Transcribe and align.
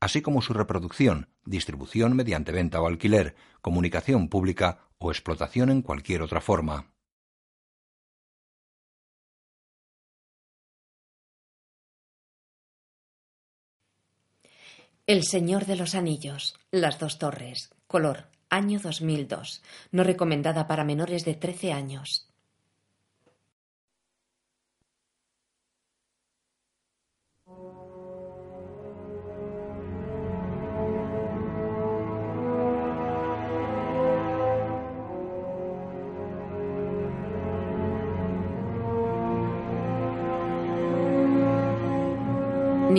así 0.00 0.22
como 0.22 0.42
su 0.42 0.54
reproducción, 0.54 1.28
distribución 1.44 2.16
mediante 2.16 2.52
venta 2.52 2.80
o 2.80 2.86
alquiler, 2.86 3.36
comunicación 3.60 4.28
pública 4.28 4.88
o 4.98 5.10
explotación 5.10 5.70
en 5.70 5.82
cualquier 5.82 6.22
otra 6.22 6.40
forma. 6.40 6.90
El 15.06 15.24
Señor 15.24 15.66
de 15.66 15.76
los 15.76 15.94
Anillos, 15.94 16.54
Las 16.70 17.00
Dos 17.00 17.18
Torres, 17.18 17.70
color, 17.88 18.28
año 18.48 18.78
2002, 18.78 19.62
no 19.90 20.04
recomendada 20.04 20.68
para 20.68 20.84
menores 20.84 21.24
de 21.24 21.34
13 21.34 21.72
años. 21.72 22.29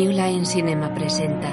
Line 0.09 0.45
Cinema 0.45 0.93
presenta 0.93 1.49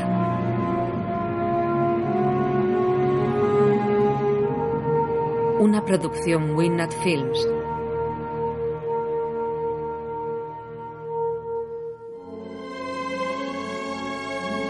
una 5.61 5.85
producción 5.85 6.57
Winnat 6.57 6.93
Films. 7.03 7.47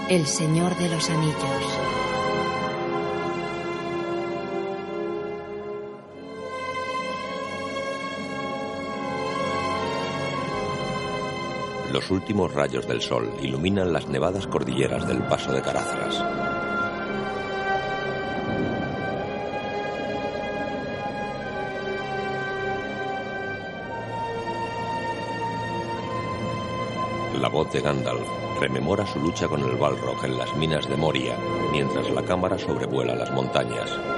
El 0.09 0.27
Señor 0.27 0.75
de 0.77 0.89
los 0.89 1.09
Anillos. 1.11 2.08
Los 11.93 12.11
últimos 12.11 12.53
rayos 12.53 12.87
del 12.87 13.01
sol 13.01 13.33
iluminan 13.41 13.93
las 13.93 14.09
nevadas 14.09 14.47
cordilleras 14.47 15.09
del 15.09 15.23
paso 15.23 15.53
de 15.53 15.63
Carazras. 15.63 16.23
La 27.41 27.49
voz 27.49 27.73
de 27.73 27.81
Gandalf 27.81 28.29
rememora 28.61 29.07
su 29.07 29.19
lucha 29.21 29.49
con 29.49 29.61
el 29.63 29.77
Balrog 29.77 30.25
en 30.25 30.37
las 30.37 30.55
minas 30.57 30.89
de 30.89 30.97
Moria, 30.97 31.39
mientras 31.73 32.11
la 32.11 32.23
cámara 32.23 32.59
sobrevuela 32.59 33.15
las 33.15 33.31
montañas. 33.31 34.18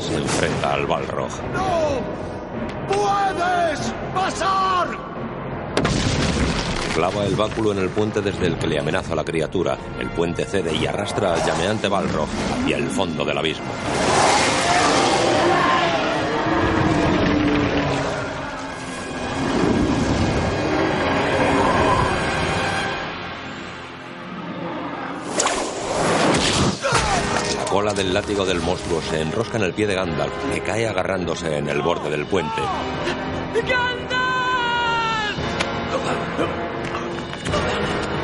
Se 0.00 0.14
enfrenta 0.14 0.72
al 0.72 0.86
Balrog. 0.86 1.30
¡No! 1.52 2.00
¡Puedes 2.88 3.92
pasar! 4.14 4.88
Clava 6.94 7.26
el 7.26 7.36
báculo 7.36 7.72
en 7.72 7.78
el 7.78 7.90
puente 7.90 8.22
desde 8.22 8.46
el 8.46 8.56
que 8.56 8.66
le 8.68 8.78
amenaza 8.78 9.14
la 9.14 9.22
criatura. 9.22 9.76
El 10.00 10.08
puente 10.10 10.44
cede 10.46 10.74
y 10.74 10.86
arrastra 10.86 11.34
al 11.34 11.44
llameante 11.44 11.88
Balrog 11.88 12.28
hacia 12.62 12.78
el 12.78 12.88
fondo 12.88 13.24
del 13.24 13.36
abismo. 13.36 13.66
Cola 27.82 27.94
del 27.94 28.14
látigo 28.14 28.46
del 28.46 28.60
monstruo 28.60 29.02
se 29.02 29.20
enrosca 29.20 29.56
en 29.56 29.64
el 29.64 29.74
pie 29.74 29.88
de 29.88 29.96
Gandalf, 29.96 30.32
que 30.52 30.60
cae 30.60 30.86
agarrándose 30.86 31.56
en 31.56 31.68
el 31.68 31.82
borde 31.82 32.10
del 32.10 32.26
puente. 32.26 32.62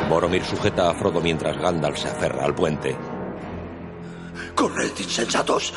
Boromir 0.07 0.45
sujeta 0.45 0.89
a 0.89 0.93
Frodo 0.93 1.19
mientras 1.19 1.57
Gandalf 1.57 1.97
se 1.97 2.07
aferra 2.07 2.45
al 2.45 2.55
puente. 2.55 2.95
¡Corred, 4.55 4.97
insensatos! 4.97 5.73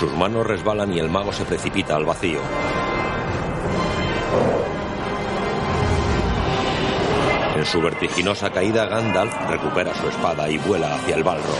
Sus 0.00 0.12
manos 0.14 0.46
resbalan 0.46 0.94
y 0.94 0.98
el 0.98 1.10
mago 1.10 1.30
se 1.30 1.44
precipita 1.44 1.94
al 1.94 2.06
vacío. 2.06 2.40
En 7.62 7.68
su 7.68 7.80
vertiginosa 7.80 8.50
caída, 8.50 8.86
Gandalf 8.86 9.32
recupera 9.48 9.94
su 9.94 10.08
espada 10.08 10.50
y 10.50 10.58
vuela 10.58 10.96
hacia 10.96 11.14
el 11.14 11.22
Balrog. 11.22 11.54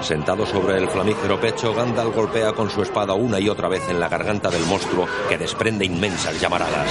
Sentado 0.00 0.44
sobre 0.44 0.76
el 0.76 0.88
flamígero 0.88 1.40
pecho, 1.40 1.72
Gandalf 1.72 2.12
golpea 2.12 2.54
con 2.54 2.68
su 2.68 2.82
espada 2.82 3.14
una 3.14 3.38
y 3.38 3.48
otra 3.48 3.68
vez 3.68 3.88
en 3.88 4.00
la 4.00 4.08
garganta 4.08 4.50
del 4.50 4.66
monstruo 4.66 5.06
que 5.28 5.38
desprende 5.38 5.84
inmensas 5.84 6.40
llamaradas. 6.40 6.90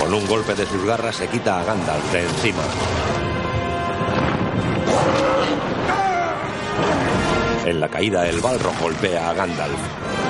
Con 0.00 0.14
un 0.14 0.26
golpe 0.26 0.54
de 0.54 0.64
sus 0.64 0.82
garras 0.86 1.16
se 1.16 1.28
quita 1.28 1.60
a 1.60 1.64
Gandalf 1.64 2.10
de 2.10 2.20
encima. 2.22 2.62
En 7.66 7.80
la 7.80 7.88
caída, 7.90 8.26
el 8.26 8.40
Balrog 8.40 8.80
golpea 8.80 9.28
a 9.28 9.34
Gandalf. 9.34 10.23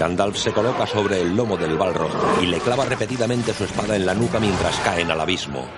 Gandalf 0.00 0.34
se 0.38 0.50
coloca 0.50 0.86
sobre 0.86 1.20
el 1.20 1.36
lomo 1.36 1.58
del 1.58 1.76
Balrog 1.76 2.10
y 2.40 2.46
le 2.46 2.58
clava 2.58 2.86
repetidamente 2.86 3.52
su 3.52 3.64
espada 3.64 3.96
en 3.96 4.06
la 4.06 4.14
nuca 4.14 4.40
mientras 4.40 4.74
caen 4.78 5.10
al 5.10 5.20
abismo. 5.20 5.68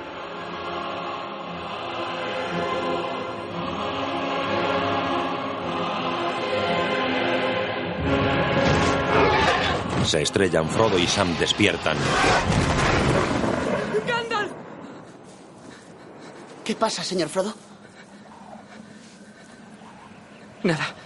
Se 10.04 10.22
estrellan 10.22 10.68
Frodo 10.68 11.00
y 11.00 11.06
Sam 11.08 11.36
despiertan. 11.40 11.96
¡Gandalf! 14.06 14.52
¿Qué 16.62 16.76
pasa, 16.76 17.02
señor 17.02 17.28
Frodo? 17.28 17.52
Nada. 20.62 21.01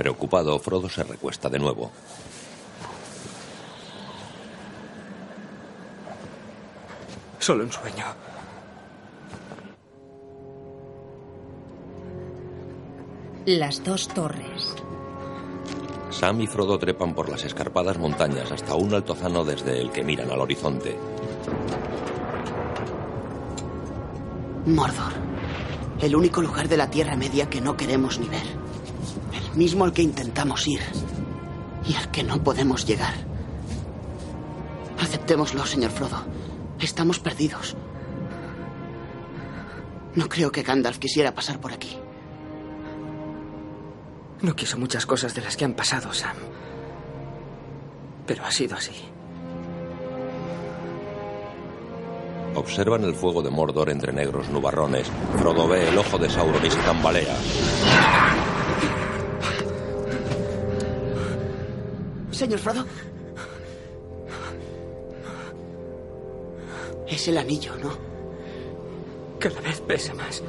Preocupado, 0.00 0.58
Frodo 0.58 0.88
se 0.88 1.04
recuesta 1.04 1.50
de 1.50 1.58
nuevo. 1.58 1.90
Solo 7.38 7.64
un 7.64 7.70
sueño. 7.70 8.06
Las 13.44 13.84
dos 13.84 14.08
torres. 14.08 14.74
Sam 16.08 16.40
y 16.40 16.46
Frodo 16.46 16.78
trepan 16.78 17.14
por 17.14 17.28
las 17.28 17.44
escarpadas 17.44 17.98
montañas 17.98 18.50
hasta 18.50 18.76
un 18.76 18.94
altozano 18.94 19.44
desde 19.44 19.82
el 19.82 19.92
que 19.92 20.02
miran 20.02 20.30
al 20.30 20.40
horizonte. 20.40 20.96
Mordor. 24.64 25.12
El 26.00 26.16
único 26.16 26.40
lugar 26.40 26.68
de 26.68 26.78
la 26.78 26.88
Tierra 26.88 27.16
Media 27.16 27.50
que 27.50 27.60
no 27.60 27.76
queremos 27.76 28.18
ni 28.18 28.30
ver. 28.30 28.69
Mismo 29.54 29.84
al 29.84 29.92
que 29.92 30.02
intentamos 30.02 30.66
ir. 30.66 30.80
Y 31.86 31.94
al 31.94 32.10
que 32.10 32.22
no 32.22 32.42
podemos 32.42 32.86
llegar. 32.86 33.14
Aceptémoslo, 35.00 35.64
señor 35.66 35.90
Frodo. 35.90 36.24
Estamos 36.78 37.18
perdidos. 37.18 37.76
No 40.14 40.28
creo 40.28 40.50
que 40.50 40.62
Gandalf 40.62 40.98
quisiera 40.98 41.34
pasar 41.34 41.60
por 41.60 41.72
aquí. 41.72 41.96
No 44.42 44.56
quiso 44.56 44.78
muchas 44.78 45.06
cosas 45.06 45.34
de 45.34 45.42
las 45.42 45.56
que 45.56 45.64
han 45.64 45.74
pasado, 45.74 46.12
Sam. 46.12 46.36
Pero 48.26 48.44
ha 48.44 48.50
sido 48.50 48.76
así. 48.76 48.94
Observan 52.54 53.04
el 53.04 53.14
fuego 53.14 53.42
de 53.42 53.50
Mordor 53.50 53.90
entre 53.90 54.12
negros 54.12 54.48
nubarrones. 54.48 55.10
Frodo 55.38 55.68
ve 55.68 55.88
el 55.88 55.98
ojo 55.98 56.18
de 56.18 56.28
Sauron 56.28 56.64
y 56.64 56.70
se 56.70 56.80
tambalea. 56.80 57.36
Señor 62.40 62.58
Frodo. 62.58 62.86
Es 67.06 67.28
el 67.28 67.36
anillo, 67.36 67.76
¿no? 67.76 67.92
Cada 69.38 69.60
vez 69.60 69.82
pesa 69.82 70.14
más. 70.14 70.42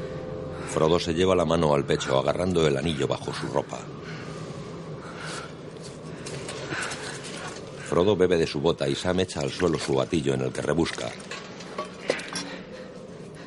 Frodo 0.70 0.98
se 1.00 1.14
lleva 1.14 1.36
la 1.36 1.44
mano 1.44 1.74
al 1.74 1.84
pecho 1.84 2.18
agarrando 2.18 2.66
el 2.66 2.78
anillo 2.78 3.10
bajo 3.10 3.34
su 3.34 3.46
ropa. 3.48 3.80
Frodo 7.90 8.16
bebe 8.16 8.38
de 8.38 8.48
su 8.48 8.62
bota 8.62 8.88
y 8.88 8.96
Sam 8.96 9.20
echa 9.20 9.42
al 9.42 9.52
suelo 9.52 9.78
su 9.78 9.94
batillo 9.94 10.34
en 10.34 10.44
el 10.44 10.54
que 10.54 10.62
rebusca. 10.62 11.12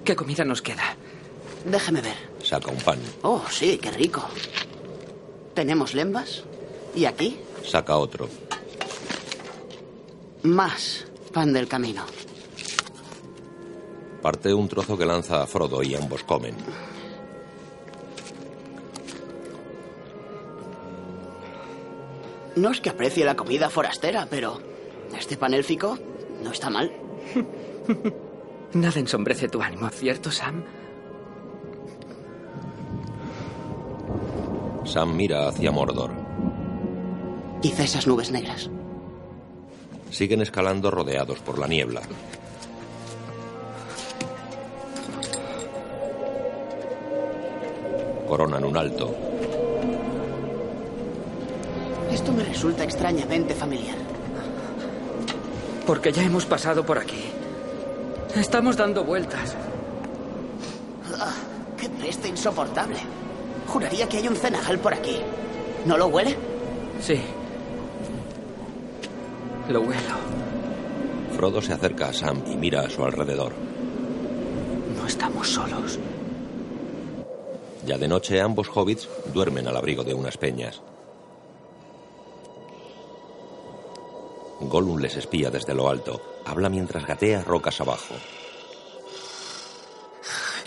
¿Qué 0.04 0.14
comida 0.14 0.44
nos 0.44 0.60
queda? 0.60 0.94
Déjeme 1.64 2.02
ver. 2.02 2.16
Saca 2.42 2.70
un 2.70 2.76
pan. 2.76 2.98
Oh, 3.22 3.42
sí, 3.50 3.78
qué 3.78 3.90
rico. 3.90 4.22
Tenemos 5.54 5.94
lembas. 5.94 6.44
¿Y 6.94 7.06
aquí? 7.06 7.38
Saca 7.66 7.96
otro. 7.96 8.28
Más 10.42 11.06
pan 11.32 11.52
del 11.52 11.66
camino. 11.66 12.04
Parte 14.22 14.54
un 14.54 14.68
trozo 14.68 14.96
que 14.96 15.04
lanza 15.04 15.42
a 15.42 15.46
Frodo 15.46 15.82
y 15.82 15.94
ambos 15.94 16.22
comen. 16.24 16.54
No 22.56 22.70
es 22.70 22.80
que 22.80 22.90
aprecie 22.90 23.24
la 23.24 23.34
comida 23.34 23.68
forastera, 23.68 24.26
pero 24.30 24.60
este 25.18 25.36
pan 25.36 25.54
élfico 25.54 25.98
no 26.42 26.52
está 26.52 26.70
mal. 26.70 26.92
Nada 28.74 29.00
ensombrece 29.00 29.48
tu 29.48 29.60
ánimo, 29.60 29.88
¿cierto, 29.90 30.30
Sam? 30.30 30.64
Sam 34.84 35.16
mira 35.16 35.48
hacia 35.48 35.70
Mordor. 35.72 36.23
Quizá 37.64 37.82
esas 37.84 38.06
nubes 38.06 38.30
negras. 38.30 38.68
Siguen 40.10 40.42
escalando 40.42 40.90
rodeados 40.90 41.38
por 41.38 41.58
la 41.58 41.66
niebla. 41.66 42.02
Coronan 48.28 48.66
un 48.66 48.76
alto. 48.76 49.16
Esto 52.12 52.32
me 52.34 52.44
resulta 52.44 52.84
extrañamente 52.84 53.54
familiar. 53.54 53.96
Porque 55.86 56.12
ya 56.12 56.22
hemos 56.22 56.44
pasado 56.44 56.84
por 56.84 56.98
aquí. 56.98 57.30
Estamos 58.36 58.76
dando 58.76 59.04
vueltas. 59.04 59.56
Ah, 61.18 61.32
¡Qué 61.80 61.88
peste 61.88 62.28
insoportable! 62.28 62.98
Juraría 63.68 64.06
que 64.06 64.18
hay 64.18 64.28
un 64.28 64.36
cenagal 64.36 64.78
por 64.80 64.92
aquí. 64.92 65.16
¿No 65.86 65.96
lo 65.96 66.08
huele? 66.08 66.36
Sí. 67.00 67.22
Lo 69.68 69.80
huelo. 69.80 70.16
Frodo 71.36 71.62
se 71.62 71.72
acerca 71.72 72.08
a 72.08 72.12
Sam 72.12 72.42
y 72.46 72.56
mira 72.56 72.82
a 72.82 72.90
su 72.90 73.04
alrededor. 73.04 73.52
No 74.96 75.06
estamos 75.06 75.48
solos. 75.48 75.98
Ya 77.86 77.98
de 77.98 78.08
noche 78.08 78.40
ambos 78.40 78.68
hobbits 78.68 79.08
duermen 79.32 79.66
al 79.66 79.76
abrigo 79.76 80.04
de 80.04 80.14
unas 80.14 80.36
peñas. 80.36 80.80
Gollum 84.60 84.98
les 84.98 85.16
espía 85.16 85.50
desde 85.50 85.74
lo 85.74 85.88
alto. 85.88 86.20
Habla 86.44 86.68
mientras 86.68 87.06
gatea 87.06 87.42
rocas 87.42 87.80
abajo. 87.80 88.14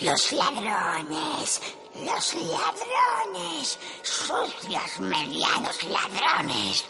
Los 0.00 0.32
ladrones, 0.32 1.60
los 2.04 2.34
ladrones, 2.34 3.78
sucios 4.02 5.00
medianos 5.00 5.82
ladrones. 5.84 6.84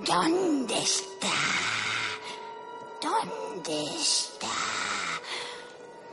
¿Dónde 0.00 0.78
está? 0.82 1.28
¿Dónde 3.00 3.84
está? 3.94 4.48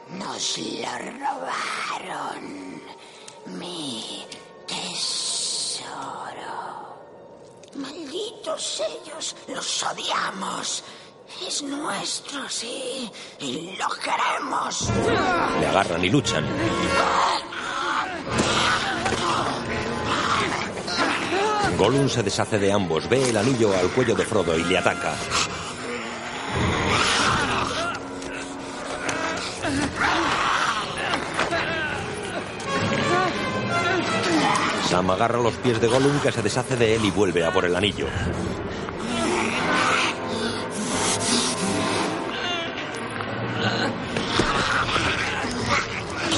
Nos 0.09 0.57
lo 0.57 0.97
robaron. 1.19 2.81
Mi 3.45 4.25
tesoro. 4.67 5.85
Malditos 7.75 8.83
ellos, 8.87 9.35
los 9.47 9.83
odiamos. 9.83 10.83
Es 11.47 11.63
nuestro, 11.63 12.47
sí, 12.49 13.09
y 13.39 13.75
lo 13.77 13.87
queremos. 13.89 14.89
Le 15.59 15.67
agarran 15.67 16.03
y 16.05 16.09
luchan. 16.09 16.45
Gollum 21.81 22.07
se 22.07 22.21
deshace 22.21 22.59
de 22.59 22.71
ambos, 22.71 23.09
ve 23.09 23.27
el 23.27 23.35
anillo 23.35 23.75
al 23.75 23.89
cuello 23.89 24.13
de 24.13 24.23
Frodo 24.23 24.55
y 24.55 24.63
le 24.65 24.77
ataca. 24.77 25.15
Sam 34.87 35.09
agarra 35.09 35.39
los 35.39 35.55
pies 35.55 35.81
de 35.81 35.87
Gollum 35.87 36.19
que 36.19 36.31
se 36.31 36.43
deshace 36.43 36.75
de 36.75 36.97
él 36.97 37.03
y 37.03 37.09
vuelve 37.09 37.43
a 37.43 37.51
por 37.51 37.65
el 37.65 37.75
anillo. 37.75 38.05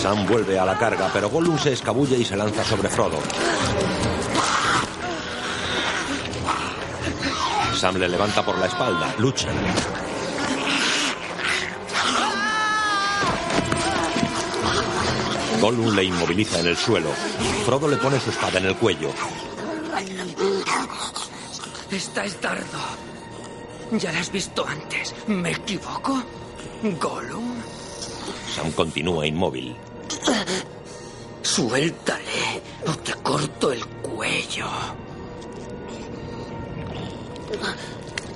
Sam 0.01 0.25
vuelve 0.25 0.57
a 0.57 0.63
la 0.63 0.77
carga, 0.77 1.09
pero 1.11 1.29
Gollum 1.29 1.59
se 1.59 1.73
escabulle 1.73 2.17
y 2.17 2.23
se 2.23 2.37
lanza 2.37 2.63
sobre 2.63 2.87
Frodo. 2.87 3.19
Sam 7.83 7.97
le 7.97 8.07
levanta 8.07 8.41
por 8.45 8.57
la 8.59 8.67
espalda, 8.67 9.13
luchan. 9.17 9.53
Gollum 15.59 15.93
le 15.93 16.05
inmoviliza 16.05 16.61
en 16.61 16.67
el 16.67 16.77
suelo. 16.77 17.09
Frodo 17.65 17.89
le 17.89 17.97
pone 17.97 18.21
su 18.21 18.29
espada 18.29 18.59
en 18.59 18.67
el 18.67 18.77
cuello. 18.77 19.09
Esta 21.91 22.23
es 22.23 22.39
Dardo. 22.39 22.79
Ya 23.91 24.13
la 24.13 24.19
has 24.21 24.31
visto 24.31 24.65
antes. 24.65 25.13
¿Me 25.27 25.51
equivoco? 25.51 26.23
¿Gollum? 26.83 27.55
Sam 28.55 28.71
continúa 28.71 29.27
inmóvil. 29.27 29.75
Suéltale 31.41 32.61
o 32.87 32.93
te 32.93 33.13
corto 33.15 33.73
el 33.73 33.85
cuello. 33.85 34.67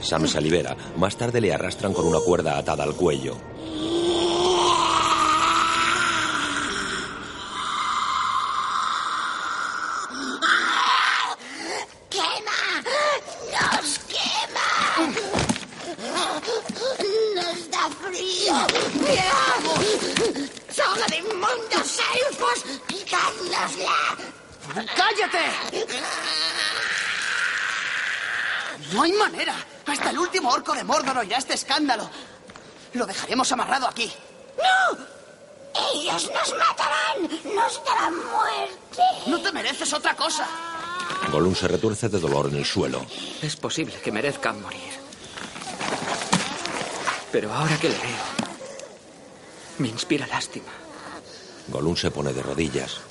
Sam 0.07 0.25
se 0.25 0.39
libera. 0.39 0.73
Más 0.95 1.17
tarde 1.17 1.41
le 1.41 1.53
arrastran 1.53 1.93
con 1.93 2.05
una 2.05 2.19
cuerda 2.19 2.57
atada 2.57 2.85
al 2.85 2.95
cuello. 2.95 3.35
Escándalo. 31.77 32.09
Lo 32.93 33.05
dejaremos 33.05 33.51
amarrado 33.51 33.87
aquí. 33.87 34.11
¡No! 34.57 34.97
¡Ellos 35.93 36.31
nos 36.33 36.57
matarán! 36.57 37.55
¡Nos 37.55 37.85
darán 37.85 38.15
muerte! 38.15 39.03
No 39.27 39.39
te 39.39 39.51
mereces 39.51 39.93
otra 39.93 40.15
cosa. 40.15 40.47
Gollum 41.31 41.53
se 41.53 41.67
retuerce 41.67 42.09
de 42.09 42.19
dolor 42.19 42.47
en 42.47 42.55
el 42.55 42.65
suelo. 42.65 43.05
Es 43.43 43.55
posible 43.55 43.93
que 44.03 44.11
merezcan 44.11 44.59
morir. 44.59 44.91
Pero 47.31 47.53
ahora 47.53 47.77
que 47.77 47.89
le 47.89 47.97
veo, 47.97 48.25
me 49.77 49.89
inspira 49.89 50.25
lástima. 50.25 50.71
Gollum 51.67 51.95
se 51.95 52.09
pone 52.09 52.33
de 52.33 52.41
rodillas. 52.41 53.01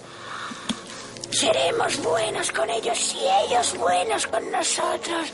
Seremos 1.39 2.03
buenos 2.03 2.51
con 2.51 2.71
ellos 2.71 3.15
y 3.15 3.45
ellos 3.45 3.77
buenos 3.77 4.27
con 4.27 4.51
nosotros. 4.51 5.29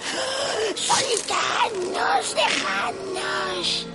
Soltadnos, 0.75 2.35
dejadnos. 2.35 3.87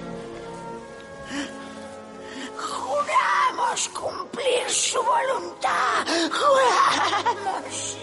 Juramos 2.56 3.90
cumplir 3.90 4.70
su 4.70 5.00
voluntad. 5.04 6.08
Juramos. 6.32 7.98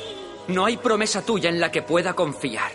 No 0.48 0.66
hay 0.66 0.76
promesa 0.76 1.22
tuya 1.22 1.48
en 1.48 1.58
la 1.58 1.72
que 1.72 1.80
pueda 1.80 2.12
confiar. 2.12 2.72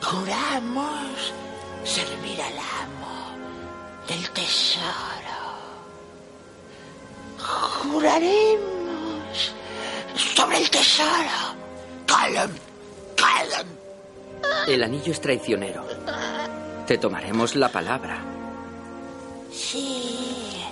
Juramos 0.00 1.34
servir 1.82 2.40
al 2.40 2.56
amo 2.56 4.06
del 4.06 4.30
tesoro. 4.30 5.17
Juraremos 7.38 9.52
sobre 10.16 10.58
el 10.58 10.70
tesoro. 10.70 11.56
Callum, 12.06 12.50
Callum. 13.16 13.68
El 14.66 14.82
anillo 14.82 15.12
es 15.12 15.20
traicionero. 15.20 15.84
Te 16.86 16.98
tomaremos 16.98 17.54
la 17.54 17.68
palabra. 17.68 18.20
Sí, 19.52 20.64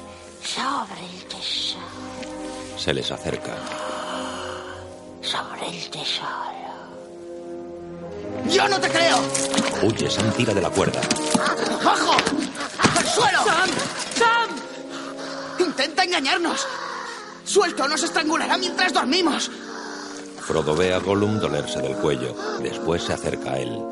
sobre 0.42 1.04
el 1.04 1.24
tesoro. 1.24 2.78
Se 2.78 2.92
les 2.92 3.10
acerca. 3.10 3.54
Sobre 5.22 5.68
el 5.68 5.90
tesoro. 5.90 6.56
¡Yo 8.48 8.68
no 8.68 8.80
te 8.80 8.88
creo! 8.88 9.18
Huye, 9.82 10.10
Sam 10.10 10.30
tira 10.32 10.54
de 10.54 10.62
la 10.62 10.70
cuerda. 10.70 11.00
¡Bajo! 11.84 12.12
¡Al 12.96 13.06
suelo! 13.06 13.44
¡Sam! 13.44 13.70
¡Sam! 16.06 16.12
¡Intenta 16.12 16.18
engañarnos! 16.18 16.66
¡Suelto! 17.44 17.88
¡Nos 17.88 18.02
estrangulará 18.02 18.56
mientras 18.58 18.92
dormimos! 18.92 19.50
Frodo 20.40 20.76
ve 20.76 20.94
a 20.94 20.98
Gollum 20.98 21.40
dolerse 21.40 21.80
del 21.80 21.96
cuello. 21.96 22.34
Después 22.60 23.02
se 23.02 23.12
acerca 23.12 23.52
a 23.52 23.58
él. 23.58 23.82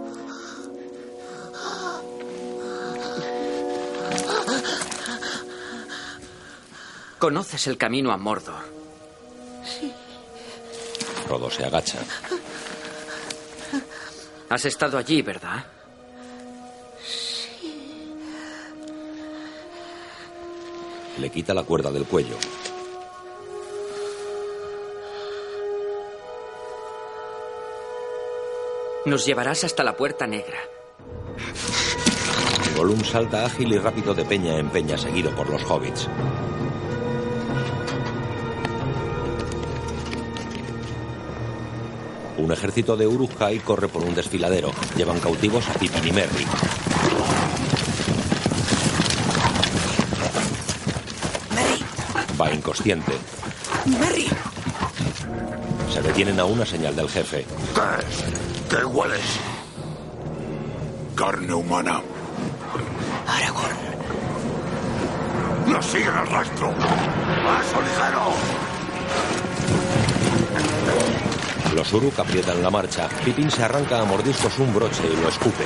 Conoces 7.18 7.66
el 7.66 7.76
camino 7.76 8.12
a 8.12 8.16
Mordor. 8.16 8.62
Frodo 11.26 11.50
se 11.50 11.64
agacha. 11.64 11.98
Has 14.50 14.64
estado 14.66 14.98
allí, 14.98 15.22
¿verdad? 15.22 15.64
Le 21.18 21.30
quita 21.30 21.54
la 21.54 21.62
cuerda 21.62 21.90
del 21.92 22.04
cuello. 22.04 22.36
Nos 29.06 29.26
llevarás 29.26 29.64
hasta 29.64 29.84
la 29.84 29.96
puerta 29.96 30.26
negra. 30.26 30.58
Gollum 32.76 33.04
salta 33.04 33.44
ágil 33.44 33.72
y 33.72 33.78
rápido 33.78 34.14
de 34.14 34.24
peña 34.24 34.58
en 34.58 34.70
peña, 34.70 34.98
seguido 34.98 35.30
por 35.36 35.48
los 35.48 35.62
hobbits. 35.70 36.08
Un 42.38 42.50
ejército 42.50 42.96
de 42.96 43.06
Uruk-hai 43.06 43.58
corre 43.60 43.88
por 43.88 44.02
un 44.02 44.14
desfiladero. 44.14 44.72
Llevan 44.96 45.20
cautivos 45.20 45.68
a 45.68 45.74
Pippin 45.74 46.08
y 46.08 46.12
Merry. 46.12 46.46
Va 52.40 52.50
inconsciente. 52.64 53.12
¡Merry! 53.84 54.26
Se 55.92 56.00
detienen 56.00 56.40
a 56.40 56.46
una 56.46 56.64
señal 56.64 56.96
del 56.96 57.10
jefe. 57.10 57.44
¿Qué 57.74 57.80
es? 58.00 58.24
¿Qué 58.70 58.84
hueles? 58.86 59.20
Carne 61.14 61.52
humana. 61.52 62.00
Aragorn. 63.28 63.76
¡No 65.66 65.82
siguen 65.82 66.16
el 66.22 66.26
rastro! 66.26 66.72
¡Paso 66.74 67.82
ligero! 67.82 68.32
Los 71.74 71.92
Uruk 71.92 72.18
aprietan 72.18 72.62
la 72.62 72.70
marcha. 72.70 73.08
Pippin 73.24 73.50
se 73.50 73.62
arranca 73.62 74.00
a 74.00 74.04
mordiscos 74.04 74.58
un 74.58 74.72
broche 74.74 75.02
y 75.06 75.20
lo 75.20 75.28
escupe. 75.28 75.64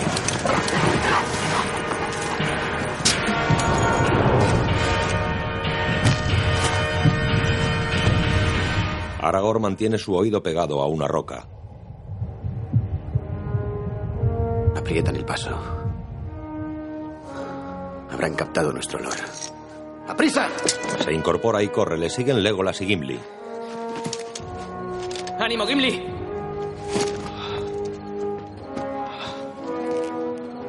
Aragorn 9.28 9.62
mantiene 9.62 9.98
su 9.98 10.14
oído 10.14 10.42
pegado 10.42 10.80
a 10.80 10.86
una 10.86 11.06
roca. 11.06 11.46
Aprietan 14.76 15.16
el 15.16 15.24
paso. 15.24 15.50
Habrán 18.10 18.34
captado 18.34 18.72
nuestro 18.72 18.98
olor. 18.98 19.14
¡Aprisa! 20.08 20.48
Se 21.04 21.12
incorpora 21.12 21.62
y 21.62 21.68
corre. 21.68 21.98
Le 21.98 22.08
siguen 22.08 22.42
Legolas 22.42 22.80
y 22.80 22.86
Gimli. 22.86 23.20
¡Ánimo, 25.38 25.66
Gimli! 25.66 26.06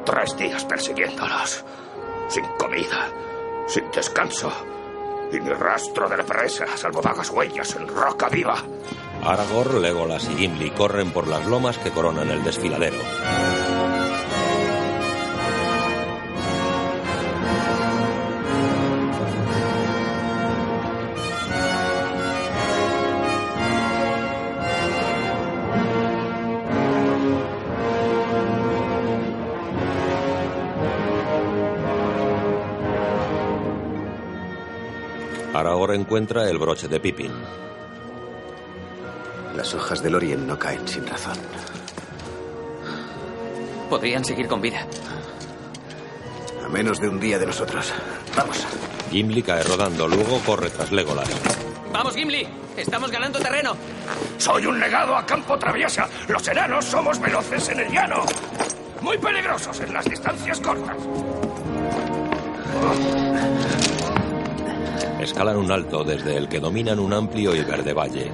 Tres 0.04 0.36
días 0.36 0.64
persiguiéndolos. 0.64 1.64
Sin 2.28 2.44
comida, 2.58 3.10
sin 3.66 3.90
descanso. 3.90 4.52
Y 5.32 5.40
ni 5.40 5.50
rastro 5.50 6.08
de 6.08 6.16
la 6.16 6.24
presa, 6.24 6.66
salvo 6.76 7.00
vagas 7.00 7.30
huellas 7.30 7.76
en 7.76 7.86
roca 7.86 8.28
viva. 8.28 8.56
Aragorn, 9.24 9.82
Legolas 9.82 10.28
y 10.30 10.36
Gimli 10.36 10.70
corren 10.70 11.10
por 11.12 11.28
las 11.28 11.46
lomas 11.46 11.78
que 11.78 11.90
coronan 11.90 12.30
el 12.30 12.42
desfiladero. 12.42 12.96
Encuentra 35.92 36.48
el 36.48 36.58
broche 36.58 36.88
de 36.88 37.00
Pippin. 37.00 37.32
Las 39.56 39.74
hojas 39.74 40.02
del 40.02 40.14
Orient 40.14 40.46
no 40.46 40.58
caen 40.58 40.86
sin 40.86 41.06
razón. 41.06 41.36
Podrían 43.88 44.24
seguir 44.24 44.46
con 44.46 44.60
vida. 44.60 44.86
A 46.64 46.68
menos 46.68 47.00
de 47.00 47.08
un 47.08 47.18
día 47.18 47.38
de 47.38 47.46
nosotros. 47.46 47.92
Vamos. 48.36 48.66
Gimli 49.10 49.42
cae 49.42 49.64
rodando, 49.64 50.06
luego 50.06 50.38
corre 50.46 50.70
tras 50.70 50.92
Legolas. 50.92 51.28
¡Vamos, 51.92 52.14
Gimli! 52.14 52.46
¡Estamos 52.76 53.10
ganando 53.10 53.40
terreno! 53.40 53.76
Soy 54.38 54.66
un 54.66 54.78
legado 54.78 55.16
a 55.16 55.26
campo 55.26 55.58
traviesa. 55.58 56.08
Los 56.28 56.46
enanos 56.46 56.84
somos 56.84 57.18
veloces 57.18 57.68
en 57.70 57.80
el 57.80 57.92
llano. 57.92 58.24
Muy 59.00 59.18
peligrosos 59.18 59.80
en 59.80 59.92
las 59.92 60.04
distancias 60.04 60.60
cortas. 60.60 60.96
Escalan 65.30 65.58
un 65.58 65.70
alto 65.70 66.02
desde 66.02 66.36
el 66.36 66.48
que 66.48 66.58
dominan 66.58 66.98
un 66.98 67.12
amplio 67.12 67.54
y 67.54 67.62
verde 67.62 67.92
valle. 67.92 68.32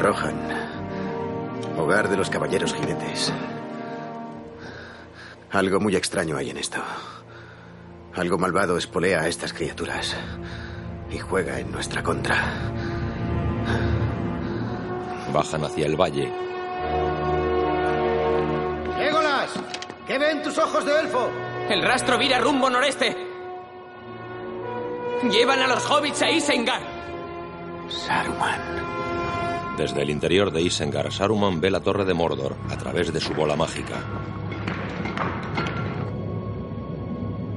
Rohan. 0.00 0.34
Hogar 1.78 2.08
de 2.08 2.16
los 2.16 2.28
caballeros 2.28 2.74
jinetes. 2.74 3.32
Algo 5.52 5.78
muy 5.78 5.94
extraño 5.94 6.36
hay 6.36 6.50
en 6.50 6.56
esto. 6.56 6.80
Algo 8.16 8.36
malvado 8.36 8.76
espolea 8.76 9.20
a 9.20 9.28
estas 9.28 9.52
criaturas 9.52 10.16
y 11.08 11.18
juega 11.18 11.60
en 11.60 11.70
nuestra 11.70 12.02
contra. 12.02 12.34
Bajan 15.32 15.62
hacia 15.62 15.86
el 15.86 15.94
valle. 15.94 16.32
¡Legolas! 18.98 19.52
¿Qué 20.04 20.18
ven 20.18 20.42
tus 20.42 20.58
ojos 20.58 20.84
de 20.84 20.98
elfo? 20.98 21.49
El 21.70 21.82
rastro 21.82 22.18
vira 22.18 22.40
rumbo 22.40 22.68
noreste. 22.68 23.16
Llevan 25.30 25.60
a 25.60 25.68
los 25.68 25.88
hobbits 25.88 26.20
a 26.22 26.28
Isengard. 26.28 26.82
Saruman. 27.88 29.76
Desde 29.76 30.02
el 30.02 30.10
interior 30.10 30.50
de 30.50 30.62
Isengard, 30.62 31.12
Saruman 31.12 31.60
ve 31.60 31.70
la 31.70 31.78
torre 31.78 32.04
de 32.04 32.12
Mordor 32.12 32.56
a 32.68 32.76
través 32.76 33.12
de 33.12 33.20
su 33.20 33.34
bola 33.34 33.54
mágica. 33.54 33.94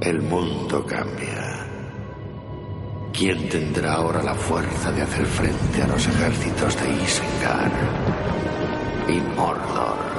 El 0.00 0.22
mundo 0.22 0.86
cambia. 0.86 1.66
¿Quién 3.12 3.48
tendrá 3.48 3.94
ahora 3.94 4.22
la 4.22 4.34
fuerza 4.34 4.92
de 4.92 5.02
hacer 5.02 5.26
frente 5.26 5.82
a 5.82 5.88
los 5.88 6.06
ejércitos 6.06 6.80
de 6.80 7.02
Isengard 7.02 7.72
y 9.08 9.20
Mordor? 9.36 10.13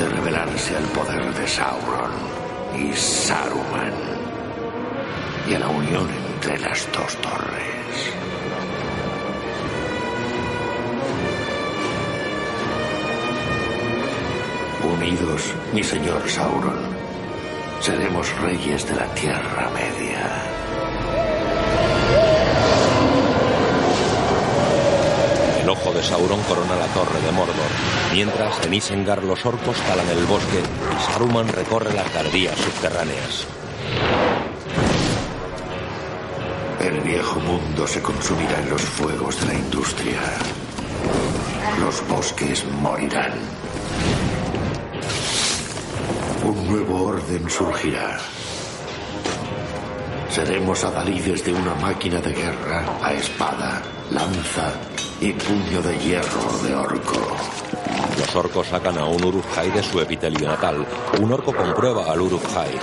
De 0.00 0.08
revelarse 0.08 0.74
al 0.74 0.84
poder 0.84 1.34
de 1.34 1.46
Sauron 1.46 2.12
y 2.74 2.96
Saruman 2.96 3.92
y 5.46 5.52
a 5.52 5.58
la 5.58 5.68
unión 5.68 6.08
entre 6.34 6.58
las 6.58 6.90
dos 6.90 7.16
torres. 7.16 8.14
Unidos, 14.90 15.54
mi 15.74 15.82
señor 15.82 16.26
Sauron, 16.30 16.80
seremos 17.80 18.26
reyes 18.40 18.88
de 18.88 18.96
la 18.96 19.14
Tierra 19.14 19.68
Media. 19.74 20.50
El 25.60 25.68
ojo 25.68 25.89
Sauron 26.02 26.42
corona 26.42 26.76
la 26.76 26.86
torre 26.88 27.20
de 27.20 27.30
Mordor, 27.30 27.70
mientras 28.12 28.64
en 28.64 28.74
Isengard 28.74 29.22
los 29.22 29.44
orcos 29.44 29.76
talan 29.86 30.08
el 30.08 30.24
bosque 30.24 30.58
y 30.58 31.12
Saruman 31.12 31.46
recorre 31.48 31.92
las 31.92 32.12
galerías 32.12 32.56
subterráneas. 32.58 33.46
El 36.80 37.00
viejo 37.00 37.38
mundo 37.40 37.86
se 37.86 38.00
consumirá 38.00 38.60
en 38.60 38.70
los 38.70 38.80
fuegos 38.80 39.40
de 39.40 39.46
la 39.48 39.54
industria. 39.54 40.20
Los 41.80 42.06
bosques 42.08 42.64
morirán. 42.80 43.34
Un 46.42 46.70
nuevo 46.70 47.04
orden 47.04 47.48
surgirá. 47.50 48.18
Seremos 50.30 50.82
adalides 50.82 51.44
de 51.44 51.52
una 51.52 51.74
máquina 51.74 52.20
de 52.20 52.32
guerra 52.32 52.84
a 53.02 53.12
espada, 53.12 53.82
lanza 54.10 54.72
y 55.20 55.32
puño 55.34 55.82
de 55.82 55.98
hierro 55.98 56.58
de 56.62 56.74
orco. 56.74 57.36
Los 58.18 58.34
orcos 58.36 58.66
sacan 58.68 58.96
a 58.98 59.04
un 59.04 59.22
Uruk-hai 59.22 59.70
de 59.70 59.82
su 59.82 60.00
epitelio 60.00 60.48
natal. 60.48 60.86
Un 61.20 61.32
orco 61.32 61.54
comprueba 61.54 62.10
al 62.10 62.20
Uruk-hai. 62.22 62.78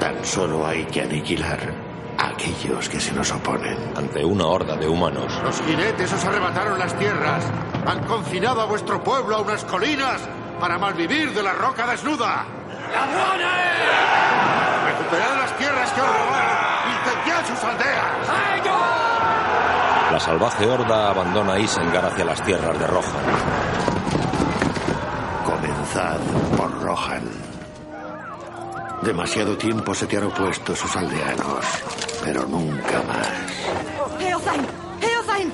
Tan 0.00 0.24
solo 0.24 0.66
hay 0.66 0.84
que 0.86 1.02
aniquilar 1.02 1.72
a 2.18 2.28
aquellos 2.28 2.88
que 2.88 2.98
se 2.98 3.12
nos 3.12 3.30
oponen. 3.30 3.78
Ante 3.96 4.24
una 4.24 4.46
horda 4.46 4.76
de 4.76 4.88
humanos, 4.88 5.32
Los 5.44 5.60
jinetes 5.62 6.12
os 6.12 6.24
arrebataron 6.24 6.78
las 6.78 6.98
tierras. 6.98 7.44
Han 7.86 8.04
confinado 8.04 8.60
a 8.60 8.64
vuestro 8.64 9.02
pueblo 9.02 9.36
a 9.36 9.40
unas 9.40 9.64
colinas 9.64 10.20
para 10.60 10.78
malvivir 10.78 11.32
de 11.32 11.42
la 11.42 11.52
roca 11.52 11.86
desnuda. 11.86 12.44
¡Ladrones! 12.92 13.46
Recuperad 14.84 15.36
las 15.38 15.58
tierras 15.58 15.92
que 15.92 16.00
os 16.00 16.06
robaron. 16.06 16.62
Aldeas. 17.64 18.12
la 20.12 20.20
salvaje 20.20 20.66
horda 20.66 21.10
abandona 21.10 21.58
Isengard 21.58 22.12
hacia 22.12 22.24
las 22.24 22.42
tierras 22.44 22.78
de 22.78 22.86
Rohan. 22.86 23.24
Comenzad 25.44 26.20
por 26.56 26.82
Rohan. 26.82 27.28
Demasiado 29.02 29.56
tiempo 29.56 29.94
se 29.94 30.06
te 30.06 30.18
han 30.18 30.24
opuesto 30.24 30.76
sus 30.76 30.94
aldeanos, 30.96 31.64
pero 32.22 32.46
nunca 32.46 33.02
más. 33.02 34.20
¡Eozain! 34.20 34.66
¡Eozain! 35.00 35.52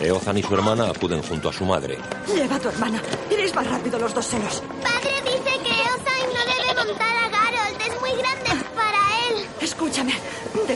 Eozan 0.00 0.38
y 0.38 0.42
su 0.42 0.54
hermana 0.54 0.90
acuden 0.90 1.22
junto 1.22 1.48
a 1.48 1.52
su 1.52 1.64
madre. 1.64 1.96
Lleva 2.26 2.56
a 2.56 2.58
tu 2.58 2.68
hermana. 2.68 3.00
Iréis 3.30 3.54
más 3.54 3.66
rápido 3.66 3.98
los 3.98 4.12
dos 4.12 4.24
solos. 4.26 4.62
Padre 4.82 5.14
dice 5.22 5.58
que 5.62 5.70
Eozain 5.70 6.28
no 6.34 6.42
debe 6.52 6.84
montar 6.84 7.16
a 7.16 7.28
Garold. 7.28 7.80
Es 7.80 8.00
muy 8.00 8.10
grande 8.12 8.64
para 8.74 8.98
él. 9.28 9.46
Escúchame. 9.60 10.14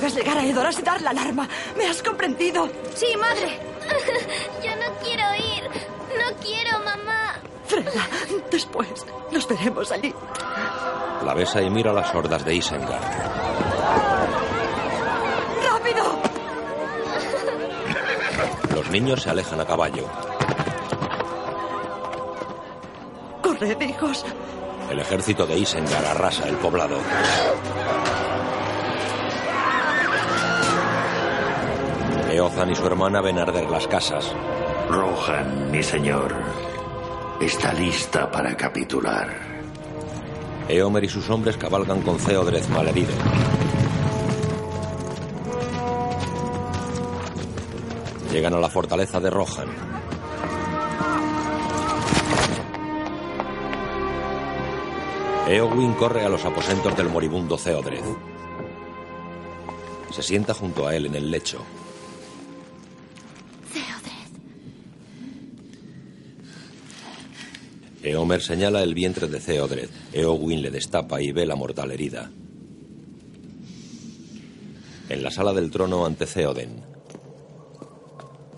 Debes 0.05 0.19
llegar 0.19 0.37
a 0.37 0.45
Edoras 0.45 0.79
y 0.79 0.83
dar 0.83 1.01
la 1.01 1.11
alarma. 1.13 1.49
¿Me 1.79 1.87
has 1.87 2.03
comprendido? 2.03 2.69
Sí, 2.95 3.07
madre. 3.17 3.59
Yo 4.63 4.77
no 4.77 4.99
quiero 5.03 5.25
ir. 5.35 5.63
No 6.19 6.37
quiero, 6.43 6.79
mamá. 6.81 7.41
Freda, 7.65 8.07
después 8.51 9.07
nos 9.33 9.49
veremos 9.49 9.91
allí. 9.91 10.15
La 11.25 11.33
besa 11.33 11.63
y 11.63 11.71
mira 11.71 11.91
las 11.95 12.15
hordas 12.15 12.45
de 12.45 12.55
Isengard. 12.55 13.03
¡Rápido! 15.71 16.19
Los 18.75 18.91
niños 18.91 19.23
se 19.23 19.31
alejan 19.31 19.63
a 19.63 19.65
caballo. 19.65 20.07
Corred, 23.41 23.81
hijos. 23.81 24.27
El 24.91 25.01
ejército 25.01 25.47
de 25.47 25.57
Isengard 25.57 26.05
arrasa 26.05 26.47
el 26.47 26.57
poblado. 26.57 26.99
Eozan 32.35 32.69
y 32.73 32.75
su 32.75 32.85
hermana 32.85 33.21
ven 33.21 33.39
arder 33.39 33.71
las 33.71 33.87
casas. 33.87 34.33
Rohan, 34.91 35.71
mi 35.71 35.85
señor, 35.85 36.35
está 37.41 37.73
lista 37.73 38.29
para 38.29 38.57
capitular. 38.57 39.29
Eomer 40.69 41.05
y 41.05 41.09
sus 41.09 41.31
hombres 41.31 41.57
cabalgan 41.57 42.03
con 42.03 42.17
Theodred 42.17 42.67
malherido. 42.71 43.13
Llegan 48.33 48.55
a 48.55 48.59
la 48.59 48.69
fortaleza 48.69 49.21
de 49.21 49.31
Rohan. 49.31 49.69
Eowyn 55.47 55.93
corre 55.95 56.25
a 56.25 56.29
los 56.29 56.45
aposentos 56.45 56.97
del 56.97 57.11
moribundo 57.11 57.57
Theodred. 57.57 58.03
Se 60.11 60.23
sienta 60.25 60.53
junto 60.53 60.89
a 60.89 60.97
él 60.97 61.07
en 61.07 61.15
el 61.15 61.31
lecho. 61.31 61.65
Eomer 68.05 68.43
señala 68.43 68.83
el 68.83 68.95
vientre 68.95 69.27
de 69.29 69.41
Theodred. 69.41 69.89
Eowyn 70.13 70.61
le 70.61 70.71
destapa 70.71 71.23
y 71.23 71.33
ve 71.33 71.47
la 71.47 71.57
mortal 71.57 71.91
herida. 71.91 72.31
En 75.09 75.23
la 75.23 75.31
sala 75.31 75.53
del 75.55 75.71
trono 75.71 76.05
ante 76.05 76.27
Theoden, 76.27 76.85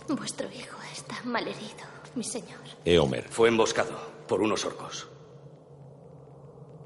Vuestro 0.09 0.47
hijo 0.53 0.77
está 0.93 1.21
malherido, 1.25 1.85
mi 2.15 2.23
señor. 2.25 2.61
Eomer. 2.85 3.25
Fue 3.29 3.49
emboscado 3.49 3.93
por 4.29 4.41
unos 4.41 4.65
orcos. 4.65 5.09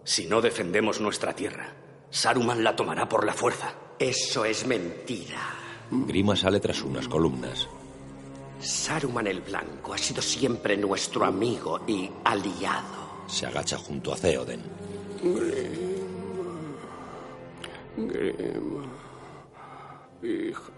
Si 0.04 0.26
no 0.26 0.40
defendemos 0.40 1.00
nuestra 1.00 1.34
tierra, 1.34 1.74
Saruman 2.10 2.64
la 2.64 2.74
tomará 2.76 3.08
por 3.08 3.24
la 3.24 3.32
fuerza. 3.34 3.74
Eso 3.98 4.44
es 4.44 4.66
mentira. 4.66 5.54
Grima 5.90 6.34
sale 6.36 6.60
tras 6.60 6.82
unas 6.82 7.08
columnas. 7.08 7.68
Saruman 8.60 9.26
el 9.26 9.40
Blanco 9.40 9.94
ha 9.94 9.98
sido 9.98 10.20
siempre 10.20 10.76
nuestro 10.76 11.24
amigo 11.24 11.80
y 11.86 12.10
aliado. 12.24 13.24
Se 13.26 13.46
agacha 13.46 13.78
junto 13.78 14.12
a 14.12 14.16
Theoden. 14.16 14.62
Grima. 17.96 18.82
Hija. 20.22 20.72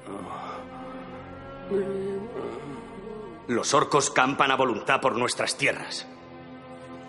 Los 3.49 3.75
orcos 3.75 4.11
campan 4.11 4.51
a 4.51 4.57
voluntad 4.57 5.01
por 5.01 5.17
nuestras 5.17 5.57
tierras. 5.57 6.07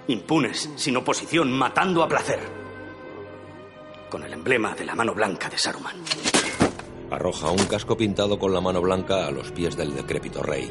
Impunes, 0.08 0.70
sin 0.76 0.98
oposición, 0.98 1.52
matando 1.52 2.04
a 2.04 2.08
placer. 2.08 2.40
Con 4.10 4.24
el 4.24 4.34
emblema 4.34 4.74
de 4.76 4.86
la 4.86 4.96
mano 4.96 5.14
blanca 5.14 5.50
de 5.50 5.58
Saruman. 5.58 5.96
Arroja 7.14 7.52
un 7.52 7.64
casco 7.66 7.96
pintado 7.96 8.40
con 8.40 8.52
la 8.52 8.60
mano 8.60 8.82
blanca 8.82 9.28
a 9.28 9.32
los 9.32 9.52
pies 9.52 9.78
del 9.78 9.94
decrépito 9.94 10.42
rey. 10.42 10.68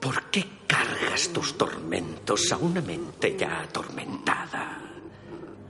¿Por 0.00 0.24
qué 0.32 0.44
cargas 0.66 1.28
tus 1.28 1.56
tormentos 1.56 2.50
a 2.50 2.56
una 2.56 2.80
mente 2.80 3.36
ya 3.38 3.60
atormentada? 3.60 4.80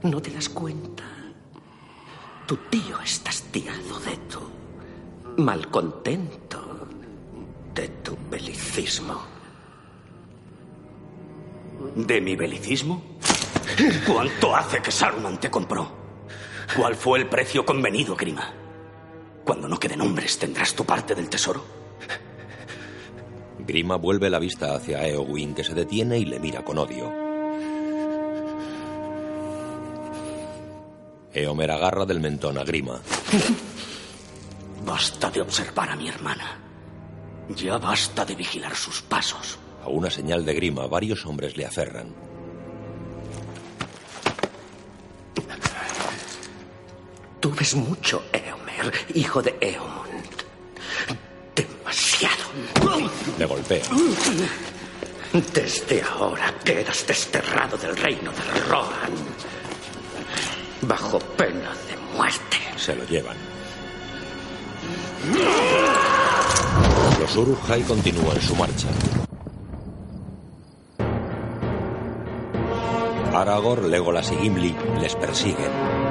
¿No 0.05 0.23
te 0.23 0.31
das 0.31 0.49
cuenta? 0.49 1.05
Tu 2.47 2.57
tío 2.71 2.99
está 3.05 3.29
hastiado 3.29 4.01
de 4.01 4.17
tu 4.31 5.43
malcontento, 5.43 6.89
de 7.75 7.89
tu 7.89 8.17
belicismo. 8.31 9.21
¿De 11.95 12.23
mi 12.23 12.37
belicismo? 12.37 13.19
¿Cuánto 14.07 14.57
hace 14.57 14.81
que 14.81 14.91
Saruman 14.91 15.39
te 15.39 15.51
compró? 15.51 16.06
¿Cuál 16.74 16.94
fue 16.94 17.20
el 17.20 17.29
precio 17.29 17.64
convenido, 17.64 18.16
Grima? 18.16 18.52
Cuando 19.44 19.68
no 19.68 19.79
queden 19.79 20.00
hombres, 20.00 20.38
¿tendrás 20.38 20.74
tu 20.74 20.85
parte 20.85 21.14
del 21.14 21.29
tesoro? 21.29 21.64
Grima 23.61 23.96
vuelve 23.96 24.31
la 24.31 24.38
vista 24.38 24.74
hacia 24.74 25.07
Eowyn, 25.07 25.55
que 25.55 25.64
se 25.64 25.74
detiene 25.74 26.18
y 26.18 26.24
le 26.24 26.40
mira 26.40 26.64
con 26.64 26.79
odio. 26.79 27.12
Eomer 31.33 31.70
agarra 31.70 32.07
del 32.07 32.20
mentón 32.20 32.59
a 32.59 32.64
Grima. 32.64 33.00
Basta 34.85 35.31
de 35.31 35.40
observar 35.40 35.90
a 35.90 35.96
mi 35.96 36.09
hermana. 36.09 36.59
Ya 37.48 37.79
basta 37.79 38.24
de 38.24 38.35
vigilar 38.35 38.74
sus 38.74 39.02
pasos. 39.02 39.59
A 39.83 39.88
una 39.88 40.11
señal 40.11 40.44
de 40.44 40.55
grima, 40.55 40.87
varios 40.87 41.26
hombres 41.26 41.57
le 41.57 41.66
aferran. 41.66 42.26
Tú 47.47 47.55
ves 47.55 47.77
mucho, 47.77 48.25
Eomer, 48.33 48.93
hijo 49.15 49.41
de 49.41 49.57
Eomund. 49.61 50.35
Demasiado. 51.55 52.45
Le 53.39 53.45
golpea. 53.47 53.85
Desde 55.55 56.03
ahora 56.03 56.53
quedas 56.65 57.07
desterrado 57.07 57.77
del 57.77 57.97
reino 57.97 58.33
de 58.33 58.61
Rohan. 58.69 59.13
Bajo 60.83 61.21
pena 61.21 61.71
de 61.89 62.17
muerte. 62.17 62.57
Se 62.77 62.97
lo 62.97 63.05
llevan. 63.05 63.37
Los 67.21 67.37
Uruk-hai 67.37 67.83
continúan 67.83 68.41
su 68.41 68.57
marcha. 68.57 68.89
Aragorn, 73.33 73.89
Legolas 73.89 74.33
y 74.33 74.37
Gimli 74.37 74.75
les 75.01 75.15
persiguen. 75.15 76.06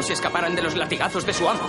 Como 0.00 0.06
si 0.06 0.14
escaparan 0.14 0.56
de 0.56 0.62
los 0.62 0.76
latigazos 0.76 1.26
de 1.26 1.34
su 1.34 1.46
amo. 1.46 1.60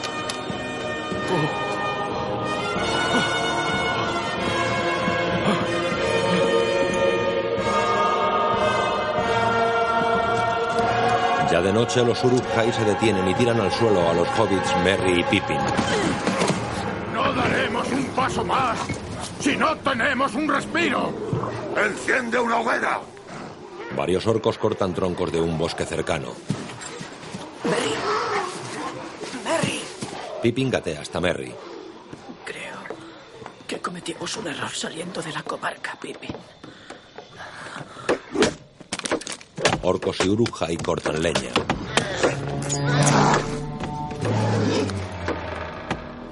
Ya 11.51 11.61
de 11.61 11.73
noche 11.73 12.05
los 12.05 12.23
Uruk-hai 12.23 12.71
se 12.71 12.85
detienen 12.85 13.27
y 13.27 13.33
tiran 13.33 13.59
al 13.59 13.69
suelo 13.69 14.09
a 14.09 14.13
los 14.13 14.29
hobbits 14.39 14.77
Merry 14.85 15.19
y 15.19 15.23
Pippin. 15.23 15.59
No 17.13 17.33
daremos 17.33 17.91
un 17.91 18.05
paso 18.15 18.45
más 18.45 18.77
si 19.41 19.57
no 19.57 19.75
tenemos 19.75 20.33
un 20.35 20.47
respiro. 20.47 21.11
Enciende 21.75 22.39
una 22.39 22.59
hoguera. 22.59 23.01
Varios 23.97 24.25
orcos 24.25 24.57
cortan 24.57 24.93
troncos 24.93 25.33
de 25.33 25.41
un 25.41 25.57
bosque 25.57 25.85
cercano. 25.85 26.29
Merry, 27.65 28.10
Pippin 30.41 30.71
gatea 30.71 31.01
hasta 31.01 31.19
Merry. 31.19 31.53
creo 32.43 32.79
que 33.67 33.79
cometimos 33.79 34.35
un 34.37 34.47
error 34.47 34.71
saliendo 34.71 35.21
de 35.21 35.31
la 35.31 35.43
comarca, 35.43 35.95
Pippin. 36.01 36.35
Orcos 39.83 40.17
y 40.25 40.29
Uruk-hai 40.29 40.77
cortan 40.77 41.21
leña. 41.21 41.53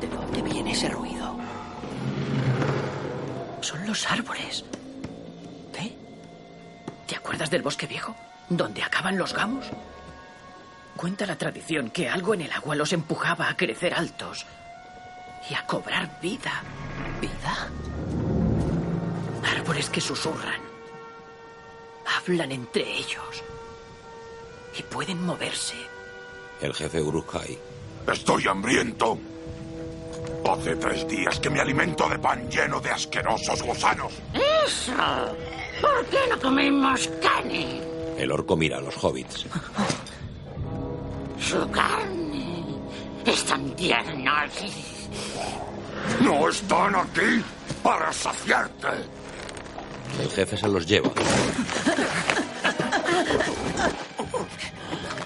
¿De 0.02 0.08
dónde 0.08 0.42
viene 0.42 0.72
ese 0.72 0.90
ruido? 0.90 1.38
Son 3.62 3.86
los 3.86 4.10
árboles. 4.10 4.66
¿Ve? 5.74 5.96
¿Te 7.08 7.16
acuerdas 7.16 7.50
del 7.52 7.62
bosque 7.62 7.86
viejo? 7.86 8.16
¿Donde 8.50 8.82
acaban 8.82 9.18
los 9.18 9.34
gamos? 9.34 9.66
Cuenta 11.00 11.26
la 11.26 11.38
tradición 11.38 11.92
que 11.92 12.10
algo 12.10 12.34
en 12.34 12.42
el 12.42 12.52
agua 12.52 12.76
los 12.76 12.92
empujaba 12.92 13.48
a 13.48 13.56
crecer 13.56 13.94
altos 13.94 14.46
y 15.50 15.54
a 15.54 15.66
cobrar 15.66 16.20
vida. 16.22 16.62
¿Vida? 17.22 17.70
Árboles 19.50 19.90
que 19.90 20.02
susurran. 20.02 20.60
Hablan 22.06 22.52
entre 22.52 22.82
ellos. 22.82 23.46
Y 24.78 24.84
pueden 24.84 25.26
moverse. 25.26 25.78
El 26.60 26.74
jefe 26.74 27.02
Uruk-hai. 27.02 27.58
Estoy 28.12 28.48
hambriento. 28.48 29.18
Hace 30.52 30.76
tres 30.76 31.08
días 31.08 31.40
que 31.40 31.50
me 31.50 31.62
alimento 31.62 32.10
de 32.10 32.20
pan 32.20 32.52
lleno 32.52 32.82
de 32.82 32.92
asquerosos 32.92 33.64
gusanos. 33.64 34.12
¡Eso! 34.34 34.92
¿Por 35.80 36.06
qué 36.08 36.28
no 36.30 36.38
comemos 36.42 37.08
carne? 37.22 37.82
El 38.18 38.34
orco 38.34 38.58
mira 38.58 38.80
a 38.80 38.82
los 38.82 39.02
hobbits. 39.02 39.46
Su 41.42 41.70
carne 41.72 42.66
es 43.26 43.44
tan 43.46 43.76
tierna. 43.76 44.46
No 46.22 46.50
están 46.50 46.96
aquí 46.96 47.44
para 47.84 48.12
saciarte. 48.14 48.88
El 50.22 50.30
jefe 50.32 50.58
se 50.58 50.68
los 50.68 50.86
lleva. 50.86 51.12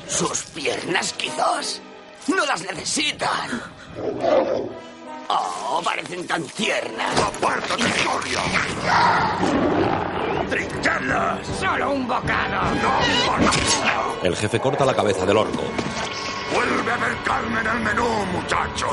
Sus 0.08 0.44
piernas, 0.54 1.14
quizás. 1.14 1.82
No 2.28 2.46
las 2.46 2.62
necesitan. 2.62 3.62
Oh, 5.36 5.82
parecen 5.84 6.28
tan 6.28 6.44
tiernas. 6.44 7.20
¡Apártate, 7.20 7.84
historia! 7.84 8.40
¡Trinchelas! 10.50 11.48
¡Solo 11.60 11.92
un 11.92 12.08
bocado! 12.08 12.62
El 14.22 14.36
jefe 14.36 14.60
corta 14.60 14.86
la 14.86 14.94
cabeza 14.94 15.26
del 15.26 15.38
orco. 15.38 15.64
¡Vuelve 16.54 16.92
a 16.92 16.98
ver 16.98 17.18
carne 17.26 17.62
en 17.62 17.68
el 17.68 17.80
menú, 17.80 18.08
muchacho! 18.32 18.88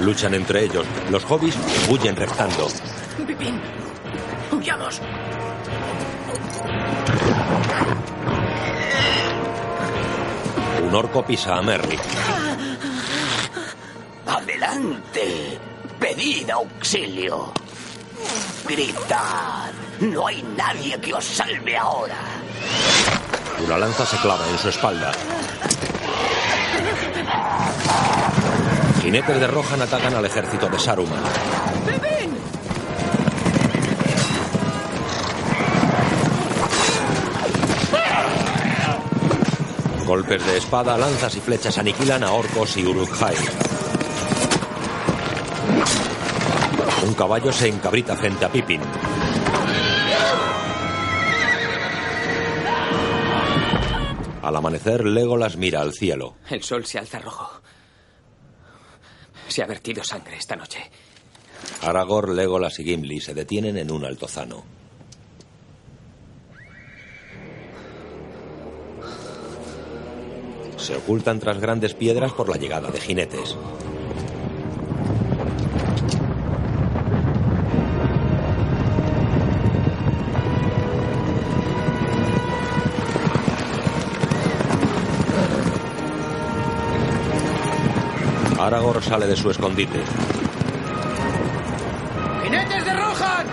Luchan 0.00 0.34
entre 0.34 0.64
ellos. 0.64 0.84
Los 1.10 1.24
hobbits 1.24 1.56
huyen 1.88 2.16
reptando. 2.16 2.68
Pipín, 3.26 3.60
huyamos. 4.52 5.00
Un 10.86 10.94
orco 10.94 11.24
pisa 11.24 11.56
a 11.56 11.62
Merry. 11.62 11.98
Adelante. 14.26 15.58
Pedid 15.98 16.48
auxilio. 16.50 17.52
Gritad. 18.68 19.72
No 19.98 20.28
hay 20.28 20.44
nadie 20.56 20.96
que 21.00 21.12
os 21.12 21.24
salve 21.24 21.76
ahora. 21.76 22.14
Una 23.64 23.78
lanza 23.78 24.06
se 24.06 24.16
clava 24.18 24.48
en 24.48 24.58
su 24.58 24.68
espalda. 24.68 25.10
Jinetes 29.02 29.40
de 29.40 29.46
Rohan 29.48 29.82
atacan 29.82 30.14
al 30.14 30.24
ejército 30.24 30.68
de 30.68 30.78
Saruman. 30.78 31.24
Golpes 40.06 40.46
de 40.46 40.58
espada, 40.58 40.96
lanzas 40.96 41.34
y 41.34 41.40
flechas 41.40 41.78
aniquilan 41.78 42.22
a 42.22 42.30
orcos 42.30 42.76
y 42.76 42.86
Uruk-hai. 42.86 43.34
Un 47.04 47.14
caballo 47.14 47.50
se 47.50 47.66
encabrita 47.66 48.14
frente 48.14 48.44
a 48.44 48.48
Pippin. 48.48 48.80
Al 54.42 54.54
amanecer, 54.54 55.04
Legolas 55.04 55.56
mira 55.56 55.80
al 55.80 55.92
cielo. 55.92 56.36
El 56.48 56.62
sol 56.62 56.86
se 56.86 57.00
alza 57.00 57.18
rojo. 57.18 57.60
Se 59.48 59.64
ha 59.64 59.66
vertido 59.66 60.04
sangre 60.04 60.36
esta 60.36 60.54
noche. 60.54 60.88
Aragorn, 61.82 62.36
Legolas 62.36 62.78
y 62.78 62.84
Gimli 62.84 63.20
se 63.20 63.34
detienen 63.34 63.76
en 63.76 63.90
un 63.90 64.04
altozano. 64.04 64.75
Se 70.76 70.96
ocultan 70.96 71.40
tras 71.40 71.58
grandes 71.58 71.94
piedras 71.94 72.32
por 72.32 72.48
la 72.48 72.56
llegada 72.56 72.90
de 72.90 73.00
jinetes. 73.00 73.56
Aragorn 88.66 89.02
sale 89.02 89.26
de 89.26 89.36
su 89.36 89.48
escondite. 89.50 90.02
¡Jinetes 92.42 92.84
de 92.84 92.92
Rohan! 92.94 93.46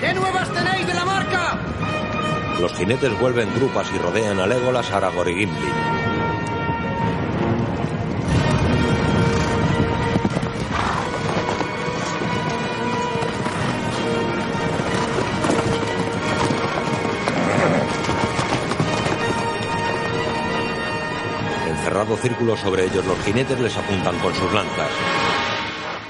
¿Qué 0.00 0.12
nuevas 0.12 0.52
tenéis 0.52 0.86
de 0.86 0.94
la 0.94 1.04
marca? 1.06 1.58
Los 2.60 2.72
jinetes 2.74 3.18
vuelven 3.18 3.48
grupas 3.54 3.90
y 3.94 3.98
rodean 3.98 4.38
a 4.40 4.46
Legolas, 4.46 4.90
Aragorn 4.90 5.30
y 5.30 5.34
Gimli. 5.36 6.05
Círculo 22.14 22.56
sobre 22.56 22.84
ellos, 22.84 23.04
los 23.04 23.18
jinetes 23.24 23.58
les 23.58 23.76
apuntan 23.76 24.16
con 24.20 24.32
sus 24.32 24.52
lanzas. 24.52 24.90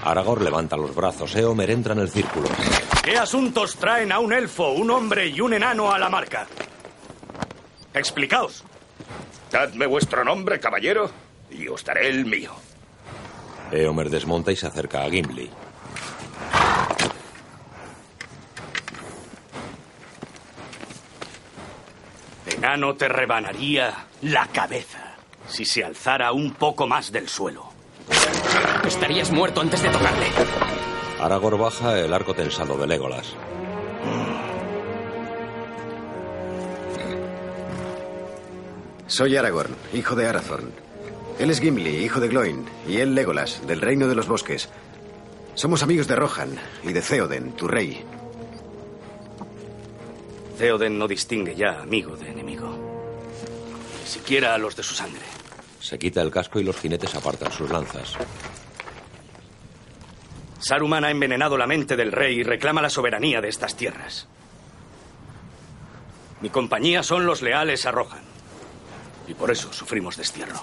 Aragorn 0.04 0.44
levanta 0.44 0.76
los 0.76 0.94
brazos. 0.94 1.34
Eomer 1.34 1.70
entra 1.70 1.94
en 1.94 2.00
el 2.00 2.10
círculo. 2.10 2.48
¿Qué 3.02 3.16
asuntos 3.16 3.76
traen 3.76 4.12
a 4.12 4.18
un 4.18 4.32
elfo, 4.32 4.72
un 4.72 4.90
hombre 4.90 5.26
y 5.28 5.40
un 5.40 5.54
enano 5.54 5.90
a 5.90 5.98
la 5.98 6.08
marca? 6.08 6.46
Explicaos. 7.94 8.62
Dadme 9.50 9.86
vuestro 9.86 10.22
nombre, 10.22 10.60
caballero, 10.60 11.10
y 11.50 11.66
os 11.68 11.84
daré 11.84 12.08
el 12.08 12.26
mío. 12.26 12.52
Eomer 13.72 14.10
desmonta 14.10 14.52
y 14.52 14.56
se 14.56 14.66
acerca 14.66 15.02
a 15.02 15.10
Gimli. 15.10 15.50
Enano 22.46 22.94
te 22.94 23.08
rebanaría 23.08 23.92
la 24.22 24.46
cabeza 24.48 25.15
si 25.48 25.64
se 25.64 25.84
alzara 25.84 26.32
un 26.32 26.52
poco 26.52 26.86
más 26.86 27.12
del 27.12 27.28
suelo. 27.28 27.70
Estarías 28.86 29.30
muerto 29.30 29.60
antes 29.60 29.82
de 29.82 29.88
tocarle. 29.88 30.26
Aragorn 31.20 31.60
baja 31.60 31.98
el 31.98 32.12
arco 32.12 32.34
tensado 32.34 32.76
de 32.76 32.86
Legolas. 32.86 33.34
Soy 39.06 39.36
Aragorn, 39.36 39.74
hijo 39.92 40.14
de 40.14 40.26
Arathorn. 40.26 40.72
Él 41.38 41.50
es 41.50 41.60
Gimli, 41.60 42.04
hijo 42.04 42.20
de 42.20 42.28
Gloin, 42.28 42.64
y 42.88 42.98
él 42.98 43.14
Legolas, 43.14 43.66
del 43.66 43.80
Reino 43.80 44.08
de 44.08 44.14
los 44.14 44.26
Bosques. 44.26 44.68
Somos 45.54 45.82
amigos 45.82 46.08
de 46.08 46.16
Rohan 46.16 46.58
y 46.82 46.92
de 46.92 47.02
Theoden, 47.02 47.52
tu 47.52 47.68
rey. 47.68 48.04
Theoden 50.58 50.98
no 50.98 51.06
distingue 51.06 51.54
ya 51.54 51.80
amigo 51.80 52.16
de 52.16 52.30
enemigo. 52.30 52.85
Ni 54.06 54.12
siquiera 54.12 54.54
a 54.54 54.58
los 54.58 54.76
de 54.76 54.84
su 54.84 54.94
sangre. 54.94 55.24
Se 55.80 55.98
quita 55.98 56.22
el 56.22 56.30
casco 56.30 56.60
y 56.60 56.62
los 56.62 56.76
jinetes 56.76 57.12
apartan 57.16 57.50
sus 57.50 57.68
lanzas. 57.68 58.14
Saruman 60.60 61.04
ha 61.04 61.10
envenenado 61.10 61.58
la 61.58 61.66
mente 61.66 61.96
del 61.96 62.12
rey 62.12 62.38
y 62.38 62.42
reclama 62.44 62.80
la 62.80 62.88
soberanía 62.88 63.40
de 63.40 63.48
estas 63.48 63.76
tierras. 63.76 64.28
Mi 66.40 66.50
compañía 66.50 67.02
son 67.02 67.26
los 67.26 67.42
leales 67.42 67.84
a 67.84 67.90
Rohan. 67.90 68.22
Y 69.26 69.34
por 69.34 69.50
eso 69.50 69.72
sufrimos 69.72 70.16
destierro. 70.16 70.62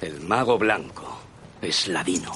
El 0.00 0.20
mago 0.20 0.56
blanco 0.56 1.20
es 1.60 1.88
ladino. 1.88 2.32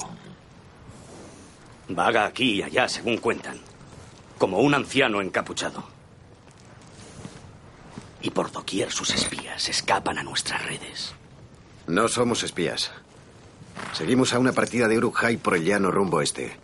Vaga 1.87 2.25
aquí 2.25 2.55
y 2.55 2.63
allá, 2.63 2.89
según 2.89 3.19
cuentan, 3.19 3.61
como 4.37 4.59
un 4.59 4.73
anciano 4.73 5.21
encapuchado. 5.21 5.94
Y 8.25 8.31
por 8.31 8.51
doquier 8.51 8.91
sus 8.91 9.11
espías 9.11 9.69
escapan 9.69 10.17
a 10.17 10.23
nuestras 10.23 10.65
redes. 10.65 11.13
No 11.85 12.07
somos 12.07 12.41
espías. 12.41 12.91
Seguimos 13.93 14.33
a 14.33 14.39
una 14.39 14.51
partida 14.51 14.87
de 14.87 14.97
Uruk-hai 14.97 15.37
por 15.37 15.55
el 15.55 15.63
llano 15.63 15.91
rumbo 15.91 16.21
este. 16.21 16.57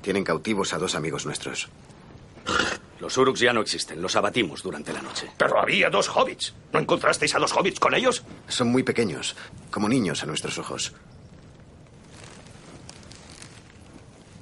Tienen 0.00 0.24
cautivos 0.24 0.72
a 0.72 0.78
dos 0.78 0.94
amigos 0.94 1.26
nuestros. 1.26 1.68
Los 2.98 3.14
Uruks 3.18 3.40
ya 3.40 3.52
no 3.52 3.60
existen, 3.60 4.00
los 4.00 4.16
abatimos 4.16 4.62
durante 4.62 4.94
la 4.94 5.02
noche. 5.02 5.30
Pero 5.36 5.60
había 5.60 5.90
dos 5.90 6.08
hobbits. 6.08 6.54
¿No 6.72 6.80
encontrasteis 6.80 7.34
a 7.34 7.38
dos 7.38 7.52
hobbits 7.52 7.78
con 7.78 7.92
ellos? 7.92 8.24
Son 8.48 8.68
muy 8.68 8.82
pequeños, 8.82 9.36
como 9.70 9.86
niños 9.86 10.22
a 10.22 10.26
nuestros 10.26 10.56
ojos. 10.56 10.94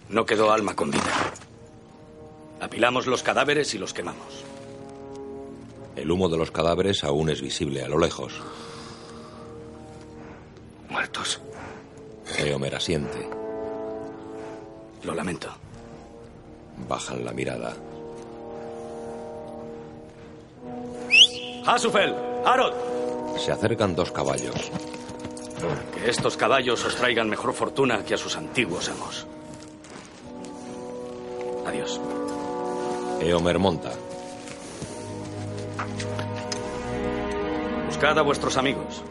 No 0.08 0.24
quedó 0.24 0.52
alma 0.52 0.76
con 0.76 0.92
vida. 0.92 1.32
Apilamos 2.60 3.08
los 3.08 3.24
cadáveres 3.24 3.74
y 3.74 3.78
los 3.78 3.92
quemamos. 3.92 4.47
El 5.98 6.10
humo 6.12 6.28
de 6.28 6.36
los 6.36 6.50
cadáveres 6.52 7.02
aún 7.02 7.28
es 7.28 7.40
visible 7.42 7.82
a 7.82 7.88
lo 7.88 7.98
lejos. 7.98 8.40
Muertos. 10.88 11.40
Eomer 12.38 12.76
asiente. 12.76 13.28
Lo 15.02 15.14
lamento. 15.14 15.48
Bajan 16.88 17.24
la 17.24 17.32
mirada. 17.32 17.74
Hasufel, 21.66 22.14
Harod, 22.46 22.72
Se 23.36 23.52
acercan 23.52 23.94
dos 23.94 24.10
caballos. 24.12 24.54
que 25.94 26.08
estos 26.08 26.36
caballos 26.36 26.84
os 26.84 26.94
traigan 26.96 27.28
mejor 27.28 27.52
fortuna 27.52 28.04
que 28.04 28.14
a 28.14 28.18
sus 28.18 28.36
antiguos 28.36 28.88
amos. 28.88 29.26
Adiós. 31.66 32.00
Eomer 33.20 33.58
monta. 33.58 33.92
Buscad 37.86 38.18
a 38.18 38.22
vuestros 38.22 38.56
amigos, 38.56 39.02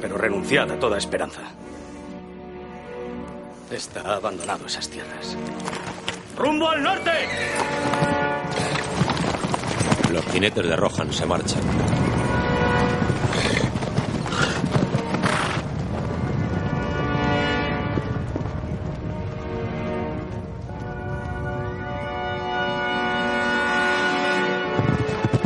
pero 0.00 0.18
renunciad 0.18 0.70
a 0.70 0.78
toda 0.78 0.98
esperanza. 0.98 1.42
Está 3.70 4.16
abandonado 4.16 4.66
esas 4.66 4.88
tierras. 4.88 5.36
¡Rumbo 6.36 6.68
al 6.68 6.82
norte! 6.82 7.12
Los 10.12 10.24
jinetes 10.26 10.66
de 10.66 10.76
Rohan 10.76 11.12
se 11.12 11.24
marchan. 11.24 12.09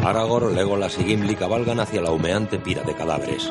Aragorn, 0.05 0.55
Legolas 0.55 0.99
y 0.99 1.05
Gimli 1.05 1.35
cabalgan 1.35 1.81
hacia 1.81 2.03
la 2.03 2.11
humeante 2.11 2.59
pira 2.59 2.83
de 2.83 2.93
cadáveres. 2.95 3.51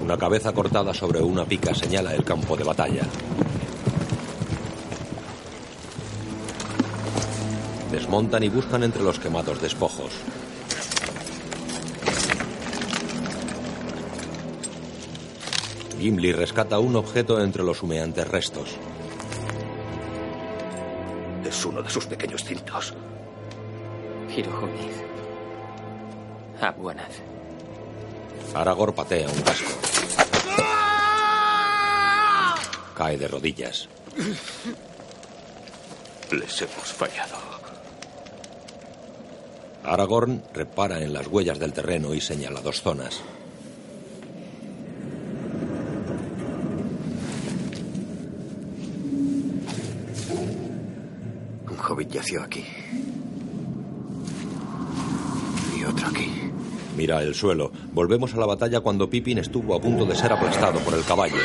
Una 0.00 0.16
cabeza 0.16 0.54
cortada 0.54 0.94
sobre 0.94 1.20
una 1.20 1.44
pica 1.44 1.74
señala 1.74 2.14
el 2.14 2.24
campo 2.24 2.56
de 2.56 2.64
batalla. 2.64 3.02
Desmontan 7.92 8.42
y 8.42 8.48
buscan 8.48 8.82
entre 8.84 9.02
los 9.02 9.18
quemados 9.18 9.60
despojos. 9.60 10.12
Gimli 16.00 16.32
rescata 16.32 16.78
un 16.78 16.96
objeto 16.96 17.42
entre 17.44 17.62
los 17.62 17.82
humeantes 17.82 18.26
restos. 18.26 18.78
Es 21.60 21.66
uno 21.66 21.82
de 21.82 21.90
sus 21.90 22.06
pequeños 22.06 22.42
cintos. 22.42 22.94
Hiruhumid. 24.34 24.94
Abuanad. 26.58 27.10
Aragorn 28.54 28.94
patea 28.94 29.28
un 29.28 29.42
casco. 29.42 29.70
Cae 32.96 33.18
de 33.18 33.28
rodillas. 33.28 33.90
Les 36.32 36.62
hemos 36.62 36.92
fallado. 36.94 37.36
Aragorn 39.84 40.42
repara 40.54 41.02
en 41.02 41.12
las 41.12 41.26
huellas 41.26 41.58
del 41.58 41.74
terreno 41.74 42.14
y 42.14 42.22
señala 42.22 42.62
dos 42.62 42.80
zonas. 42.80 43.20
Un 51.68 51.76
hobbit 52.00 52.12
yació 52.12 52.42
aquí. 52.42 52.64
Y 55.76 55.84
otro 55.84 56.08
aquí. 56.08 56.30
Mira 56.96 57.22
el 57.22 57.34
suelo. 57.34 57.70
Volvemos 57.92 58.32
a 58.32 58.38
la 58.38 58.46
batalla 58.46 58.80
cuando 58.80 59.10
Pippin 59.10 59.38
estuvo 59.38 59.74
a 59.74 59.80
punto 59.80 60.06
de 60.06 60.16
ser 60.16 60.32
aplastado 60.32 60.80
por 60.80 60.94
el 60.94 61.04
caballo. 61.04 61.36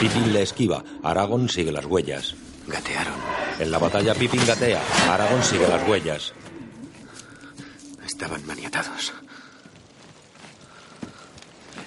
Pippin 0.00 0.32
le 0.32 0.42
esquiva. 0.42 0.84
Aragorn 1.02 1.48
sigue 1.48 1.72
las 1.72 1.86
huellas. 1.86 2.34
Gatearon. 2.66 3.14
En 3.58 3.70
la 3.70 3.78
batalla 3.78 4.14
Pippin 4.14 4.44
gatea. 4.46 4.82
Aragorn 5.10 5.42
sigue 5.42 5.66
las 5.66 5.88
huellas. 5.88 6.34
Estaban 8.04 8.46
maniatados. 8.46 9.14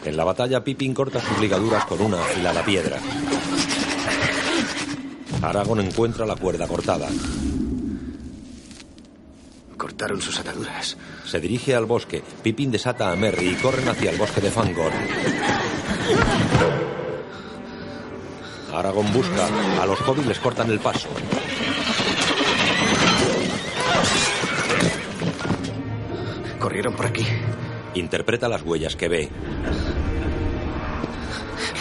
En 0.04 0.18
la 0.18 0.24
batalla 0.24 0.64
Pippin 0.64 0.96
corta 0.96 1.22
sus 1.22 1.40
ligaduras 1.40 1.86
con 1.86 2.02
una 2.02 2.20
afilada 2.22 2.64
piedra. 2.64 3.00
Aragorn 5.42 5.80
encuentra 5.80 6.26
la 6.26 6.36
cuerda 6.36 6.68
cortada. 6.68 7.08
Cortaron 9.78 10.22
sus 10.22 10.38
ataduras. 10.40 10.98
Se 11.26 11.40
dirige 11.40 11.74
al 11.76 11.86
bosque. 11.86 12.22
Pippin 12.44 12.72
desata 12.72 13.12
a 13.12 13.16
Merry 13.16 13.50
y 13.50 13.56
corren 13.56 13.88
hacia 13.88 14.12
el 14.12 14.18
bosque 14.18 14.42
de 14.42 14.52
Fangor. 14.52 14.92
Aragorn 18.74 19.14
busca. 19.14 19.48
A 19.82 19.86
los 19.86 20.02
hobbits 20.02 20.28
les 20.28 20.40
cortan 20.40 20.70
el 20.70 20.80
paso. 20.80 21.08
Corrieron 26.60 26.94
por 26.96 27.06
aquí. 27.06 27.26
Interpreta 27.96 28.50
las 28.50 28.62
huellas 28.64 28.98
que 28.98 29.08
ve. 29.08 29.30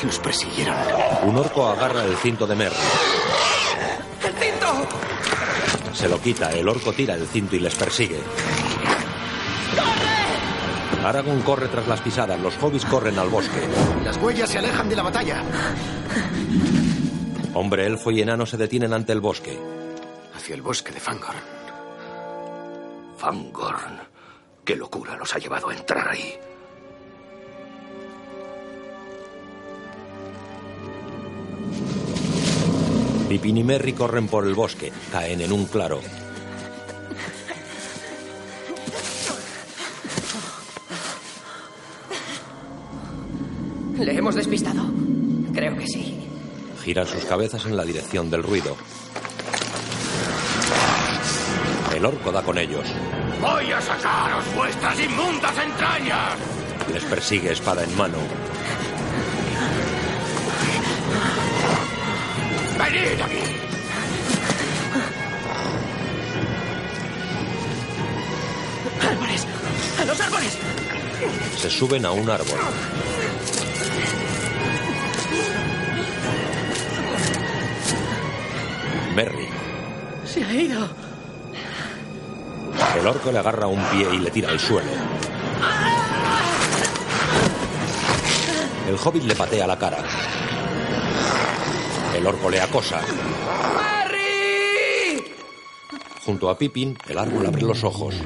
Los 0.05 0.19
persiguieron. 0.19 0.77
Un 1.25 1.37
orco 1.37 1.67
agarra 1.69 2.05
el 2.05 2.17
cinto 2.17 2.47
de 2.47 2.57
Merry. 2.57 2.77
Se 5.93 6.09
lo 6.09 6.21
quita, 6.21 6.51
el 6.53 6.69
orco 6.69 6.93
tira 6.93 7.15
el 7.15 7.27
cinto 7.27 7.57
y 7.57 7.61
les 7.61 7.75
persigue. 7.75 8.21
Aragorn 11.05 11.43
corre 11.43 11.69
tras 11.69 11.89
las 11.89 12.01
pisadas, 12.01 12.39
los 12.41 12.57
hobbits 12.63 12.85
corren 12.85 13.19
al 13.19 13.29
bosque. 13.29 13.67
Las 14.05 14.17
huellas 14.19 14.51
se 14.51 14.59
alejan 14.59 14.89
de 14.89 14.97
la 14.97 15.03
batalla. 15.03 15.43
Hombre, 17.55 17.87
elfo 17.87 18.11
y 18.11 18.21
enano 18.21 18.47
se 18.47 18.57
detienen 18.57 18.93
ante 18.93 19.13
el 19.13 19.21
bosque. 19.21 19.59
Hacia 20.37 20.55
el 20.55 20.63
bosque 20.63 20.93
de 20.93 21.01
Fangorn. 21.01 21.39
Fangorn. 23.17 24.01
¿Qué 24.65 24.77
locura 24.77 25.17
los 25.17 25.35
ha 25.35 25.39
llevado 25.39 25.71
a 25.71 25.75
entrar 25.75 26.09
ahí? 26.09 26.39
Pippin 33.29 33.59
y 33.59 33.65
Merry 33.65 33.93
corren 33.93 34.27
por 34.27 34.47
el 34.47 34.55
bosque, 34.55 34.91
caen 35.13 35.43
en 35.43 35.53
un 35.53 35.67
claro. 35.67 36.01
¿Le 43.99 44.17
hemos 44.17 44.35
despistado? 44.35 44.83
Creo 45.53 45.77
que 45.77 45.87
sí. 45.87 46.27
Giran 46.83 47.07
sus 47.07 47.25
cabezas 47.27 47.67
en 47.67 47.77
la 47.77 47.85
dirección 47.85 48.31
del 48.31 48.43
ruido. 48.43 48.77
El 51.95 52.07
orco 52.07 52.33
da 52.33 52.43
con 52.43 52.57
ellos. 52.57 52.87
¡Voy 53.43 53.71
a 53.73 53.81
sacaros 53.81 54.45
vuestras 54.55 54.99
inmundas 55.01 55.59
entrañas! 55.59 56.35
Les 56.93 57.05
persigue 57.05 57.53
espada 57.53 57.85
en 57.85 57.95
mano. 57.97 58.19
¡Venid 62.91 63.21
aquí! 63.21 63.43
¡Árboles! 69.07 69.47
¡A 70.01 70.05
los 70.07 70.21
árboles! 70.21 70.59
Se 71.59 71.69
suben 71.69 72.07
a 72.07 72.13
un 72.13 72.31
árbol. 72.31 72.59
Merry. 79.15 79.49
Se 80.25 80.43
ha 80.45 80.55
ido. 80.55 80.89
El 82.99 83.07
orco 83.07 83.31
le 83.31 83.39
agarra 83.39 83.67
un 83.67 83.85
pie 83.89 84.09
y 84.15 84.19
le 84.19 84.31
tira 84.31 84.49
al 84.49 84.59
suelo. 84.59 84.91
El 88.89 88.95
hobbit 88.95 89.25
le 89.25 89.35
patea 89.35 89.67
la 89.67 89.79
cara. 89.79 89.99
El 92.19 92.27
orco 92.27 92.51
le 92.51 92.61
acosa. 92.61 93.01
¡Merry! 93.77 95.25
Junto 96.27 96.51
a 96.51 96.59
Pippin, 96.59 96.99
el 97.07 97.17
árbol 97.17 97.47
abre 97.47 97.63
los 97.63 97.85
ojos. 97.85 98.17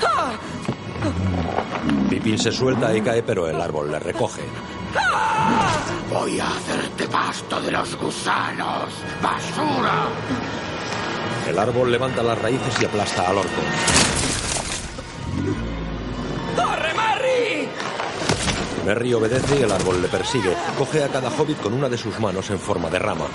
¡Ah! 0.00 0.34
Pippin 2.08 2.38
se 2.38 2.52
suelta 2.52 2.96
y 2.96 3.00
cae, 3.00 3.24
pero 3.24 3.48
el 3.48 3.60
árbol 3.60 3.90
le 3.90 3.98
recoge. 3.98 4.42
Voy 6.08 6.38
a 6.38 6.46
hacerte 6.46 7.08
pasto 7.08 7.60
de 7.60 7.72
los 7.72 7.96
gusanos. 7.96 8.92
¡Basura! 9.20 10.04
El 11.48 11.58
árbol 11.58 11.90
levanta 11.90 12.22
las 12.22 12.40
raíces 12.40 12.80
y 12.80 12.84
aplasta 12.84 13.28
al 13.28 13.38
orco. 13.38 14.11
Merry 18.84 19.14
obedece 19.14 19.60
y 19.60 19.62
el 19.62 19.72
árbol 19.72 20.02
le 20.02 20.08
persigue. 20.08 20.54
Coge 20.76 21.04
a 21.04 21.08
cada 21.08 21.30
hobbit 21.30 21.60
con 21.60 21.72
una 21.72 21.88
de 21.88 21.96
sus 21.96 22.18
manos 22.18 22.50
en 22.50 22.58
forma 22.58 22.90
de 22.90 22.98
rama. 22.98 23.26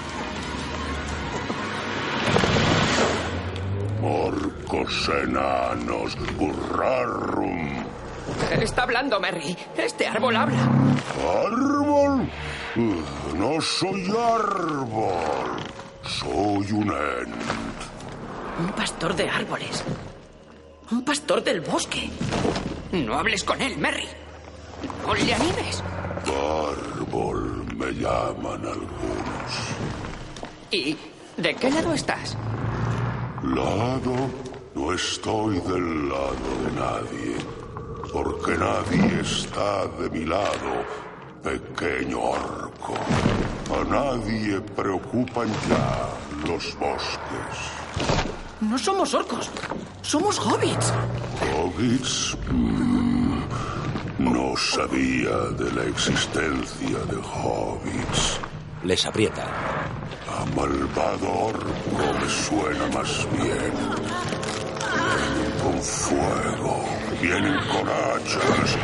Orcos 4.02 5.10
enanos, 5.24 6.16
burrarum. 6.38 7.84
Está 8.62 8.84
hablando, 8.84 9.20
Merry. 9.20 9.58
Este 9.78 10.06
árbol 10.08 10.36
habla. 10.36 10.64
¿Árbol? 11.46 12.30
Uh, 12.76 13.36
No 13.38 13.62
soy 13.62 14.06
árbol. 14.10 15.64
Soy 16.04 16.72
un 16.72 16.92
ent. 16.92 17.36
Un 18.60 18.72
pastor 18.76 19.16
de 19.16 19.30
árboles. 19.30 19.84
Un 20.92 21.04
pastor 21.04 21.44
del 21.44 21.62
bosque. 21.62 22.10
No 22.92 23.16
hables 23.18 23.44
con 23.44 23.62
él, 23.62 23.78
Merry. 23.78 24.08
Animes. 25.10 25.82
Árbol 26.26 27.66
me 27.78 27.94
llaman 27.94 28.66
algunos. 28.66 29.52
¿Y 30.70 30.98
de 31.38 31.56
qué 31.56 31.72
lado 31.72 31.94
estás? 31.94 32.36
Lado, 33.44 34.14
no 34.76 34.94
estoy 34.94 35.60
del 35.62 36.10
lado 36.10 36.50
de 36.64 36.72
nadie, 36.76 37.38
porque 38.12 38.58
nadie 38.58 39.22
está 39.22 39.88
de 39.98 40.10
mi 40.10 40.26
lado, 40.26 40.84
pequeño 41.42 42.20
orco. 42.20 42.96
A 43.80 43.84
nadie 43.90 44.60
preocupan 44.76 45.48
ya 45.70 46.10
los 46.46 46.78
bosques. 46.78 47.56
No 48.60 48.78
somos 48.78 49.14
orcos. 49.14 49.50
Somos 50.02 50.38
hobbits. 50.40 50.92
¿Hobbits? 51.56 52.38
Mm, 52.52 52.97
no 54.20 54.56
sabía 54.58 55.38
de 55.58 55.72
la 55.74 55.84
existencia 55.84 56.98
de 57.10 57.18
hobbits. 57.18 58.40
Les 58.84 59.06
aprieta. 59.06 59.46
A 60.28 60.46
malvado 60.56 61.32
orco 61.32 62.14
me 62.20 62.30
suena 62.30 62.88
más 62.94 63.28
bien. 63.32 63.74
Vienen 64.98 65.52
con 65.64 65.82
fuego, 65.82 66.86
vienen 67.22 67.58
con 67.68 67.88
hachas, 67.88 68.78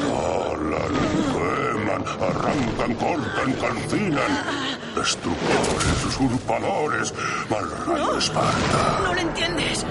talan, 0.00 0.94
queman, 1.32 2.04
arrancan, 2.20 2.94
cortan, 2.94 3.52
calcinan. 3.60 4.32
Destructores, 4.94 6.04
usurpadores, 6.06 7.14
mal 7.48 7.70
rayo 7.86 8.12
de 8.12 8.18
Esparta. 8.18 9.00
No 9.02 9.14
lo 9.14 9.20
entiendes. 9.20 9.86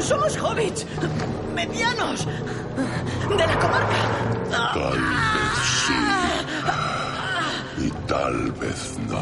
Somos 0.00 0.36
hobbits. 0.36 0.86
Medianos. 1.66 2.26
De 2.26 3.46
la 3.46 3.58
comarca. 3.58 4.00
Tal 4.50 5.00
vez 5.00 5.58
sí. 5.86 5.94
Y 7.78 7.90
tal 8.08 8.52
vez 8.52 8.98
no. 9.08 9.20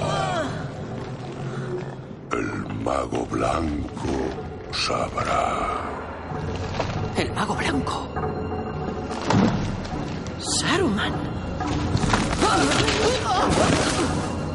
El 2.33 2.74
mago 2.83 3.26
blanco 3.26 4.12
sabrá. 4.72 5.83
El 7.16 7.31
mago 7.35 7.55
blanco. 7.57 8.09
Saruman. 10.38 11.12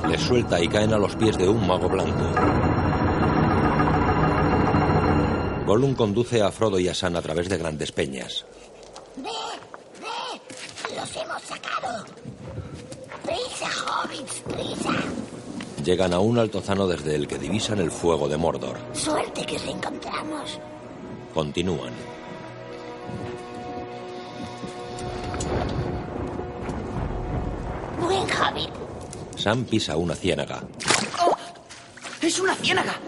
Les 0.10 0.22
suelta 0.22 0.60
y 0.60 0.68
caen 0.68 0.94
a 0.94 0.98
los 0.98 1.16
pies 1.16 1.38
de 1.38 1.48
un 1.48 1.68
mago 1.68 1.88
blanco. 1.88 2.85
Gollum 5.66 5.96
conduce 5.96 6.44
a 6.44 6.52
Frodo 6.52 6.80
y 6.80 6.88
a 6.88 6.94
Sam 6.94 7.16
a 7.16 7.24
través 7.24 7.50
de 7.50 7.58
grandes 7.58 7.92
peñas. 7.92 8.46
¡Ve! 9.16 9.30
¡Ve! 10.00 10.96
¡Los 10.96 11.16
hemos 11.16 11.42
sacado! 11.42 12.06
¡Prisa, 13.24 13.70
hobbits! 13.88 14.42
¡Prisa! 14.42 14.94
Llegan 15.84 16.14
a 16.14 16.20
un 16.20 16.38
altozano 16.38 16.86
desde 16.88 17.16
el 17.16 17.28
que 17.28 17.40
divisan 17.40 17.80
el 17.80 17.90
fuego 17.90 18.30
de 18.30 18.38
Mordor. 18.38 18.78
Suerte 18.94 19.44
que 19.44 19.56
os 19.56 19.66
encontramos. 19.66 20.60
Continúan. 21.34 21.94
Buen 28.00 28.22
hobbit. 28.22 28.70
Sam 29.36 29.66
pisa 29.66 29.98
una 29.98 30.14
ciénaga. 30.14 30.62
¡Oh! 31.26 31.36
¡Es 32.22 32.40
una 32.40 32.54
ciénaga! 32.54 33.00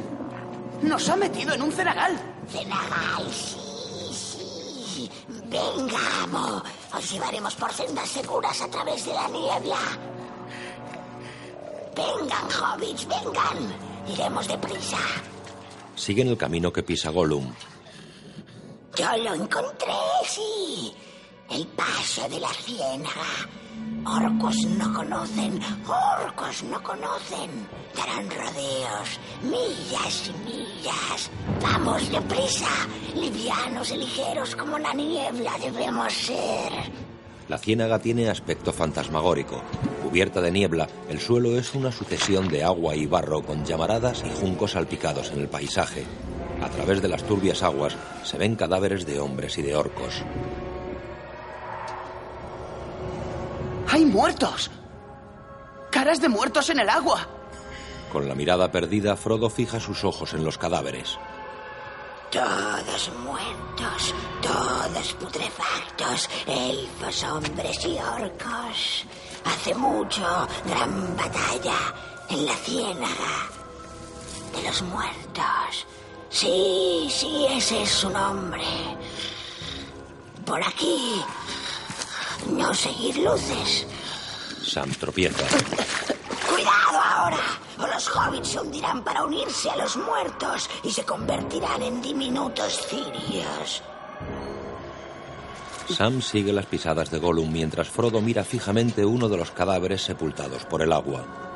Nos 0.82 1.08
ha 1.08 1.16
metido 1.16 1.54
en 1.54 1.62
un 1.62 1.72
cenagal. 1.72 2.37
Cenagal, 2.50 3.32
sí, 3.34 4.14
sí. 4.14 5.12
Venga, 5.46 6.24
amo. 6.24 6.64
Os 6.94 7.12
llevaremos 7.12 7.56
por 7.56 7.72
sendas 7.74 8.10
seguras 8.10 8.62
a 8.62 8.70
través 8.70 9.06
de 9.06 9.14
la 9.14 9.28
niebla. 9.28 9.78
Vengan, 11.96 12.48
hobbits, 12.52 13.08
vengan. 13.08 13.76
Iremos 14.08 14.48
deprisa. 14.48 14.98
Siguen 15.96 16.30
el 16.30 16.38
camino 16.38 16.72
que 16.72 16.84
pisa 16.84 17.10
Gollum. 17.10 17.54
Yo 18.96 19.18
lo 19.18 19.34
encontré, 19.34 19.94
sí. 20.26 20.94
El 21.50 21.68
paso 21.68 22.28
de 22.30 22.40
la 22.40 22.50
ciénaga. 22.50 23.48
Orcos 24.10 24.66
no 24.78 24.94
conocen, 24.94 25.60
orcos 25.86 26.64
no 26.64 26.82
conocen. 26.82 27.68
Darán 27.94 28.30
rodeos, 28.30 29.20
millas 29.44 30.30
y 30.30 30.50
millas. 30.50 31.30
Vamos 31.62 32.10
deprisa, 32.10 32.70
livianos 33.14 33.92
y 33.92 33.98
ligeros 33.98 34.56
como 34.56 34.80
la 34.80 34.94
niebla 34.94 35.52
debemos 35.62 36.14
ser. 36.14 36.72
La 37.50 37.58
ciénaga 37.58 38.00
tiene 38.00 38.30
aspecto 38.30 38.72
fantasmagórico. 38.72 39.62
Cubierta 40.02 40.40
de 40.40 40.52
niebla, 40.52 40.88
el 41.10 41.20
suelo 41.20 41.58
es 41.58 41.76
una 41.76 41.92
sucesión 41.92 42.48
de 42.48 42.64
agua 42.64 42.96
y 42.96 43.08
barro 43.08 43.42
con 43.42 43.66
llamaradas 43.66 44.24
y 44.26 44.30
juncos 44.30 44.72
salpicados 44.72 45.32
en 45.32 45.42
el 45.42 45.50
paisaje. 45.50 46.06
A 46.62 46.70
través 46.70 47.02
de 47.02 47.10
las 47.10 47.24
turbias 47.24 47.62
aguas 47.62 47.98
se 48.24 48.38
ven 48.38 48.56
cadáveres 48.56 49.06
de 49.06 49.20
hombres 49.20 49.58
y 49.58 49.64
de 49.64 49.76
orcos. 49.76 50.24
¡Hay 53.90 54.06
muertos! 54.06 54.70
¡Caras 55.92 56.22
de 56.22 56.30
muertos 56.30 56.70
en 56.70 56.80
el 56.80 56.90
agua! 56.90 57.28
Con 58.12 58.28
la 58.28 58.36
mirada 58.36 58.72
perdida, 58.72 59.16
Frodo 59.16 59.50
fija 59.50 59.80
sus 59.80 60.04
ojos 60.04 60.34
en 60.34 60.44
los 60.44 60.58
cadáveres. 60.58 61.18
Todos 62.32 63.12
muertos, 63.24 64.14
todos 64.42 65.14
putrefactos, 65.14 66.30
elfos, 66.46 67.24
hombres 67.24 67.86
y 67.86 67.98
orcos. 67.98 69.06
Hace 69.46 69.74
mucho, 69.76 70.48
gran 70.66 71.16
batalla 71.16 71.78
en 72.30 72.46
la 72.46 72.54
ciénaga 72.54 73.50
de 74.54 74.68
los 74.68 74.82
muertos. 74.84 75.88
Sí, 76.30 77.08
sí, 77.10 77.48
ese 77.50 77.84
es 77.84 77.90
su 77.90 78.10
nombre. 78.10 78.64
Por 80.46 80.62
aquí. 80.62 81.24
No 82.52 82.74
seguir 82.74 83.18
luces. 83.18 83.86
Sam 84.64 84.92
tropieza. 84.92 85.46
¡Cuidado 86.50 87.00
ahora! 87.00 87.38
O 87.80 87.88
los 87.88 88.08
hobbits 88.10 88.50
se 88.50 88.60
hundirán 88.60 89.04
para 89.04 89.24
unirse 89.24 89.70
a 89.70 89.76
los 89.76 89.98
muertos 89.98 90.70
y 90.84 90.92
se 90.92 91.04
convertirán 91.04 91.82
en 91.84 92.02
diminutos 92.02 92.80
cirios. 92.88 93.84
Sam 95.90 96.22
sigue 96.22 96.52
las 96.52 96.66
pisadas 96.66 97.12
de 97.12 97.20
Gollum 97.20 97.52
mientras 97.52 97.90
Frodo 97.90 98.20
mira 98.22 98.44
fijamente 98.44 99.06
uno 99.06 99.30
de 99.30 99.38
los 99.38 99.52
cadáveres 99.52 100.02
sepultados 100.02 100.66
por 100.66 100.82
el 100.82 100.92
agua. 100.92 101.47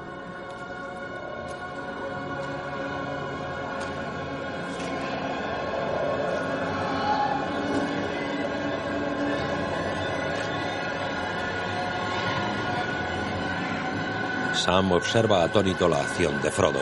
Sam 14.72 14.94
observa 14.94 15.44
atónito 15.44 15.90
la 15.90 15.98
acción 15.98 16.42
de 16.42 16.50
Frodo. 16.50 16.80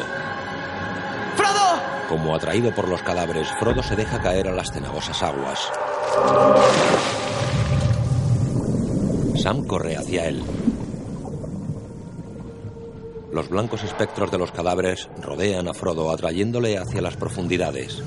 ¡Frodo! 1.35 1.81
Como 2.07 2.35
atraído 2.35 2.71
por 2.71 2.87
los 2.87 3.01
cadáveres, 3.01 3.47
Frodo 3.59 3.81
se 3.81 3.95
deja 3.95 4.21
caer 4.21 4.47
a 4.47 4.53
las 4.53 4.71
cenagosas 4.71 5.23
aguas. 5.23 5.71
Sam 9.41 9.65
corre 9.65 9.97
hacia 9.97 10.27
él. 10.27 10.43
Los 13.31 13.49
blancos 13.49 13.83
espectros 13.83 14.29
de 14.29 14.37
los 14.37 14.51
cadáveres 14.51 15.09
rodean 15.23 15.67
a 15.67 15.73
Frodo 15.73 16.11
atrayéndole 16.11 16.77
hacia 16.77 17.01
las 17.01 17.17
profundidades. 17.17 18.03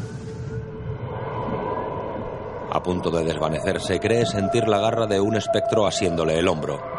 A 2.71 2.81
punto 2.85 3.11
de 3.11 3.25
desvanecerse, 3.25 3.99
cree 3.99 4.27
sentir 4.27 4.69
la 4.69 4.79
garra 4.79 5.09
de 5.09 5.21
un 5.21 5.35
espectro 5.35 5.89
asiéndole 5.89 6.39
el 6.39 6.47
hombro. 6.47 6.92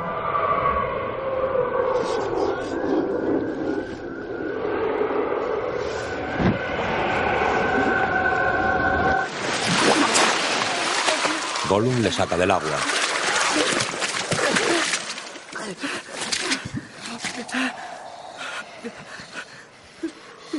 Gollum 11.73 12.03
le 12.03 12.11
saca 12.11 12.37
del 12.37 12.51
agua. 12.51 12.77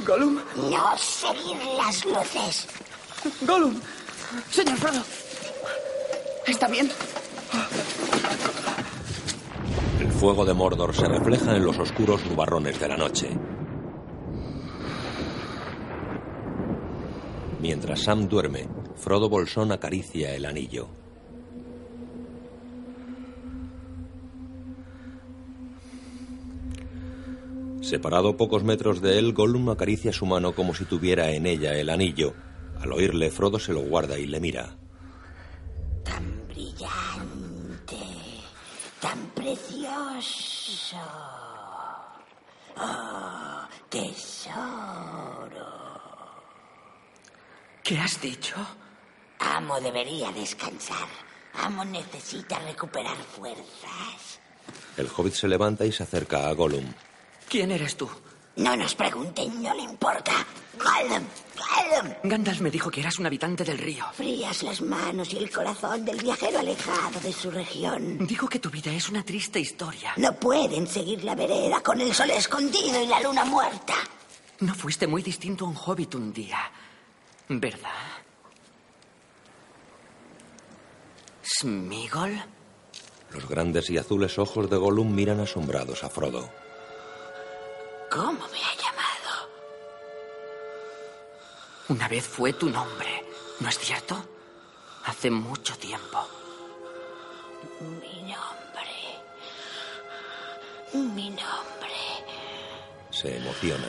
Gollum. 0.04 0.40
No 0.56 0.98
seguir 0.98 1.56
las 1.78 2.04
luces. 2.04 2.66
Gollum. 3.42 3.80
Señor 4.50 4.76
Frodo. 4.76 5.02
¿Está 6.48 6.66
bien? 6.66 6.90
El 10.00 10.10
fuego 10.10 10.44
de 10.44 10.52
Mordor 10.52 10.96
se 10.96 11.06
refleja 11.06 11.54
en 11.54 11.64
los 11.64 11.78
oscuros 11.78 12.24
nubarrones 12.26 12.80
de 12.80 12.88
la 12.88 12.96
noche. 12.96 13.28
Mientras 17.60 18.00
Sam 18.00 18.28
duerme, 18.28 18.68
Frodo 18.96 19.28
Bolsón 19.28 19.70
acaricia 19.70 20.34
el 20.34 20.44
anillo. 20.44 21.03
Separado 27.94 28.36
pocos 28.36 28.64
metros 28.64 29.00
de 29.00 29.20
él, 29.20 29.32
Gollum 29.32 29.70
acaricia 29.70 30.12
su 30.12 30.26
mano 30.26 30.52
como 30.52 30.74
si 30.74 30.84
tuviera 30.84 31.30
en 31.30 31.46
ella 31.46 31.74
el 31.74 31.88
anillo. 31.88 32.34
Al 32.80 32.90
oírle, 32.90 33.30
Frodo 33.30 33.60
se 33.60 33.72
lo 33.72 33.82
guarda 33.82 34.18
y 34.18 34.26
le 34.26 34.40
mira. 34.40 34.76
Tan 36.02 36.44
brillante, 36.48 37.96
tan 39.00 39.16
precioso. 39.32 40.96
Oh, 42.76 43.60
tesoro. 43.88 45.68
¿Qué 47.84 47.96
has 47.96 48.20
dicho? 48.20 48.56
Amo 49.38 49.80
debería 49.80 50.32
descansar. 50.32 51.06
Amo 51.62 51.84
necesita 51.84 52.58
recuperar 52.58 53.18
fuerzas. 53.18 54.40
El 54.96 55.06
hobbit 55.16 55.34
se 55.34 55.46
levanta 55.46 55.86
y 55.86 55.92
se 55.92 56.02
acerca 56.02 56.48
a 56.48 56.52
Gollum. 56.54 56.92
¿Quién 57.48 57.70
eres 57.70 57.96
tú? 57.96 58.08
No 58.56 58.76
nos 58.76 58.94
pregunten, 58.94 59.62
no 59.62 59.74
le 59.74 59.82
importa. 59.82 60.32
Gollum, 60.78 61.24
Gollum. 61.56 62.14
Gandalf 62.24 62.60
me 62.60 62.70
dijo 62.70 62.90
que 62.90 63.00
eras 63.00 63.18
un 63.18 63.26
habitante 63.26 63.64
del 63.64 63.78
río. 63.78 64.04
Frías 64.12 64.62
las 64.62 64.80
manos 64.80 65.32
y 65.32 65.38
el 65.38 65.50
corazón 65.50 66.04
del 66.04 66.18
viajero 66.18 66.60
alejado 66.60 67.20
de 67.20 67.32
su 67.32 67.50
región. 67.50 68.26
Dijo 68.26 68.48
que 68.48 68.60
tu 68.60 68.70
vida 68.70 68.92
es 68.92 69.08
una 69.08 69.24
triste 69.24 69.58
historia. 69.58 70.12
No 70.16 70.32
pueden 70.34 70.86
seguir 70.86 71.24
la 71.24 71.34
vereda 71.34 71.80
con 71.80 72.00
el 72.00 72.14
sol 72.14 72.30
escondido 72.30 73.02
y 73.02 73.06
la 73.06 73.20
luna 73.20 73.44
muerta. 73.44 73.94
No 74.60 74.74
fuiste 74.74 75.06
muy 75.06 75.22
distinto 75.22 75.64
a 75.64 75.68
un 75.68 75.76
hobbit 75.76 76.14
un 76.14 76.32
día, 76.32 76.58
¿verdad? 77.48 77.90
¿Smigol? 81.42 82.40
Los 83.32 83.48
grandes 83.48 83.90
y 83.90 83.98
azules 83.98 84.38
ojos 84.38 84.70
de 84.70 84.76
Gollum 84.76 85.12
miran 85.12 85.40
asombrados 85.40 86.04
a 86.04 86.08
Frodo. 86.08 86.48
¿Cómo 88.14 88.46
me 88.46 88.58
ha 88.62 88.74
llamado? 88.76 89.50
Una 91.88 92.06
vez 92.06 92.24
fue 92.24 92.52
tu 92.52 92.70
nombre, 92.70 93.24
¿no 93.58 93.68
es 93.68 93.76
cierto? 93.76 94.24
Hace 95.04 95.32
mucho 95.32 95.76
tiempo. 95.78 96.24
Mi 97.80 98.22
nombre. 98.22 98.94
Mi 100.92 101.30
nombre. 101.30 101.98
Se 103.10 103.36
emociona. 103.36 103.88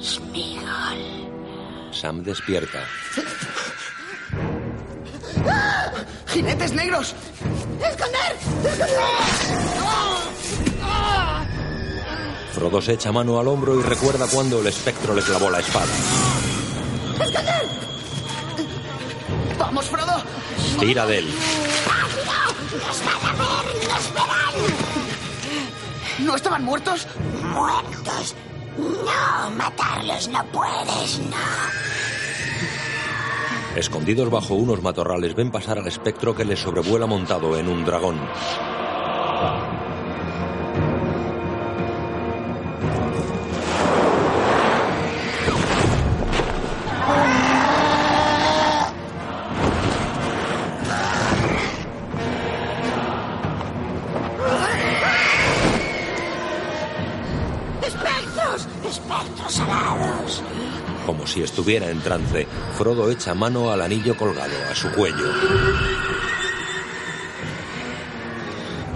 Smigol. 0.00 1.92
Sam 1.92 2.24
despierta. 2.24 2.84
¡Ah! 5.46 5.92
¡Jinetes 6.26 6.72
negros! 6.72 7.14
¡Esconder! 7.82 8.36
¡Esconder! 8.64 9.10
Frodo 12.52 12.82
se 12.82 12.92
echa 12.94 13.12
mano 13.12 13.38
al 13.38 13.48
hombro 13.48 13.78
y 13.78 13.82
recuerda 13.82 14.26
cuando 14.26 14.60
el 14.60 14.66
espectro 14.66 15.14
le 15.14 15.22
clavó 15.22 15.50
la 15.50 15.60
espada. 15.60 15.92
¡Esconder! 17.24 17.68
¡Vamos, 19.58 19.86
Frodo! 19.86 20.22
Tira 20.78 21.06
de 21.06 21.18
él. 21.18 21.34
¡Nos 22.72 23.04
van 23.04 23.14
a 23.24 23.32
ver! 23.32 23.88
¡Nos 23.88 24.12
verán! 24.14 24.54
¿No 26.26 26.36
estaban 26.36 26.64
muertos? 26.64 27.06
¿Muertos? 27.42 28.34
No, 28.76 29.50
matarlos 29.50 30.28
no 30.28 30.44
puedes, 30.46 31.18
no. 31.18 31.89
Escondidos 33.76 34.30
bajo 34.30 34.54
unos 34.54 34.82
matorrales 34.82 35.36
ven 35.36 35.52
pasar 35.52 35.78
al 35.78 35.86
espectro 35.86 36.34
que 36.34 36.44
les 36.44 36.58
sobrevuela 36.58 37.06
montado 37.06 37.56
en 37.56 37.68
un 37.68 37.84
dragón. 37.84 38.18
estuviera 61.60 61.90
en 61.90 62.00
trance, 62.00 62.46
Frodo 62.78 63.10
echa 63.10 63.34
mano 63.34 63.70
al 63.70 63.82
anillo 63.82 64.16
colgado 64.16 64.54
a 64.70 64.74
su 64.74 64.90
cuello. 64.92 65.30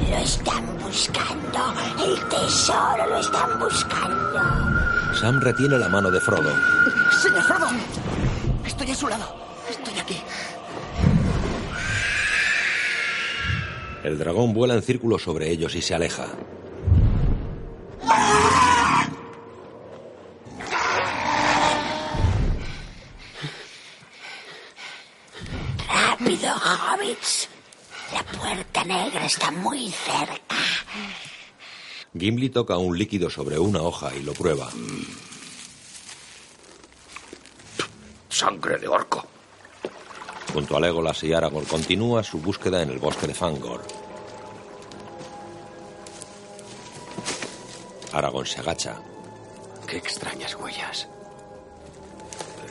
Lo 0.08 0.16
están 0.16 0.78
buscando. 0.78 1.74
El 2.02 2.28
tesoro 2.30 3.06
lo 3.06 3.20
están 3.20 3.58
buscando. 3.58 4.40
Sam 5.20 5.42
retiene 5.42 5.76
la 5.76 5.90
mano 5.90 6.10
de 6.10 6.18
Frodo. 6.22 6.54
Señor 7.22 7.42
Frodo, 7.42 7.66
estoy 8.64 8.90
a 8.90 8.94
su 8.94 9.08
lado. 9.08 9.36
Estoy 9.68 9.98
aquí. 9.98 10.16
El 14.04 14.16
dragón 14.16 14.54
vuela 14.54 14.72
en 14.72 14.80
círculo 14.80 15.18
sobre 15.18 15.50
ellos 15.50 15.74
y 15.74 15.82
se 15.82 15.94
aleja. 15.94 16.28
Gimli 32.24 32.48
toca 32.48 32.78
un 32.78 32.96
líquido 32.96 33.28
sobre 33.28 33.58
una 33.58 33.82
hoja 33.82 34.10
y 34.16 34.22
lo 34.22 34.32
prueba. 34.32 34.70
Sangre 38.30 38.78
de 38.78 38.88
orco. 38.88 39.26
Junto 40.54 40.74
a 40.74 40.80
Legolas 40.80 41.22
y 41.22 41.34
Aragorn 41.34 41.66
continúa 41.66 42.24
su 42.24 42.38
búsqueda 42.38 42.80
en 42.80 42.88
el 42.88 42.98
bosque 42.98 43.26
de 43.26 43.34
Fangor. 43.34 43.82
Aragorn 48.14 48.46
se 48.46 48.60
agacha. 48.60 49.02
Qué 49.86 49.98
extrañas 49.98 50.54
huellas. 50.54 51.06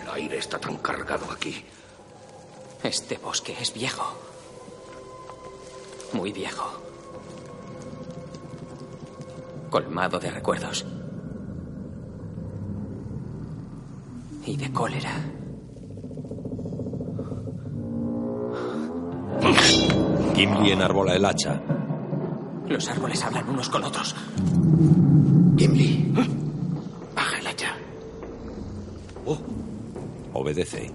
El 0.01 0.09
aire 0.15 0.39
está 0.39 0.57
tan 0.57 0.77
cargado 0.77 1.31
aquí. 1.31 1.63
Este 2.81 3.19
bosque 3.19 3.55
es 3.61 3.71
viejo. 3.71 4.17
Muy 6.11 6.31
viejo. 6.31 6.92
Colmado 9.73 10.19
de 10.19 10.29
recuerdos. 10.29 10.85
Y 14.45 14.55
de 14.55 14.71
cólera. 14.71 15.15
Gimli 20.35 20.73
enarbola 20.73 21.15
el 21.15 21.25
hacha. 21.25 21.59
Los 22.67 22.87
árboles 22.87 23.23
hablan 23.23 23.49
unos 23.49 23.67
con 23.67 23.83
otros. 23.83 24.15
Gimli, 25.57 26.13
baja 27.15 27.39
el 27.39 27.47
hacha. 27.47 27.75
Obedece. 30.33 30.91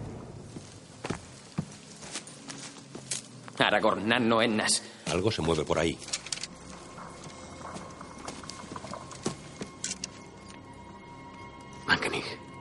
Aragorn, 3.59 4.29
no 4.29 4.41
Ennas. 4.41 4.85
Algo 5.11 5.33
se 5.33 5.43
mueve 5.43 5.65
por 5.65 5.81
ahí. 5.81 5.99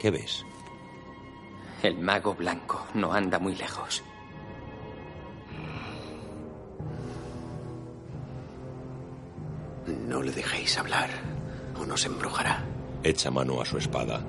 ¿Qué 0.07 0.11
ves? 0.11 0.45
El 1.83 1.97
mago 1.97 2.33
blanco 2.33 2.87
no 2.93 3.11
anda 3.11 3.39
muy 3.39 3.53
lejos. 3.57 4.01
No 10.07 10.21
le 10.21 10.31
dejéis 10.31 10.77
hablar 10.77 11.09
o 11.77 11.85
nos 11.85 12.05
embrujará. 12.05 12.63
Echa 13.03 13.29
mano 13.31 13.59
a 13.59 13.65
su 13.65 13.79
espada. 13.79 14.21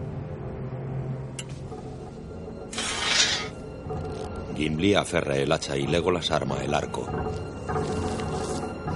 Gimli 4.57 4.97
aferra 4.97 5.37
el 5.37 5.53
hacha 5.53 5.76
y 5.76 5.87
Legolas 5.87 6.33
arma 6.33 6.57
el 6.57 6.74
arco. 6.74 7.07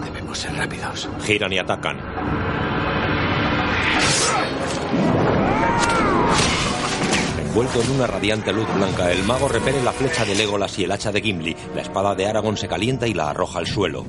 Debemos 0.04 0.36
ser 0.36 0.56
rápidos. 0.56 1.08
Giran 1.20 1.52
y 1.52 1.58
atacan. 1.60 2.41
Envuelto 7.52 7.82
en 7.82 7.90
una 7.90 8.06
radiante 8.06 8.50
luz 8.50 8.66
blanca, 8.74 9.12
el 9.12 9.24
mago 9.24 9.46
repele 9.46 9.82
la 9.82 9.92
flecha 9.92 10.24
de 10.24 10.34
Legolas 10.34 10.78
y 10.78 10.84
el 10.84 10.90
hacha 10.90 11.12
de 11.12 11.20
Gimli. 11.20 11.54
La 11.74 11.82
espada 11.82 12.14
de 12.14 12.26
Aragorn 12.26 12.56
se 12.56 12.66
calienta 12.66 13.06
y 13.06 13.12
la 13.12 13.28
arroja 13.28 13.58
al 13.58 13.66
suelo. 13.66 14.06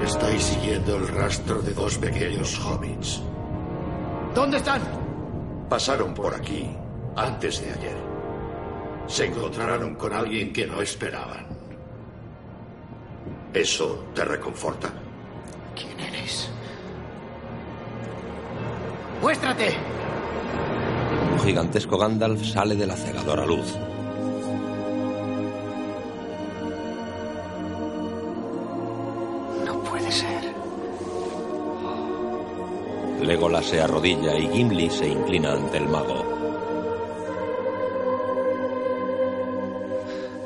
Estáis 0.00 0.44
siguiendo 0.44 0.94
el 0.94 1.08
rastro 1.08 1.60
de 1.60 1.74
dos 1.74 1.98
pequeños 1.98 2.56
hobbits. 2.60 3.20
¿Dónde 4.32 4.58
están? 4.58 4.80
Pasaron 5.68 6.14
por 6.14 6.32
aquí 6.32 6.70
antes 7.16 7.60
de 7.60 7.72
ayer. 7.72 7.96
Se 9.08 9.24
encontraron 9.24 9.96
con 9.96 10.12
alguien 10.12 10.52
que 10.52 10.68
no 10.68 10.80
esperaban. 10.80 11.48
¿Eso 13.52 14.04
te 14.14 14.24
reconforta? 14.24 14.92
¿Quién 15.74 15.98
eres? 15.98 16.48
¡Muéstrate! 19.20 20.03
Un 21.34 21.40
gigantesco 21.40 21.98
Gandalf 21.98 22.44
sale 22.44 22.76
de 22.76 22.86
la 22.86 22.94
cegadora 22.94 23.44
luz. 23.44 23.74
No 29.66 29.82
puede 29.82 30.12
ser. 30.12 30.54
Legolas 33.20 33.66
se 33.66 33.80
arrodilla 33.80 34.36
y 34.38 34.48
Gimli 34.48 34.88
se 34.88 35.08
inclina 35.08 35.52
ante 35.54 35.78
el 35.78 35.88
mago. 35.88 36.24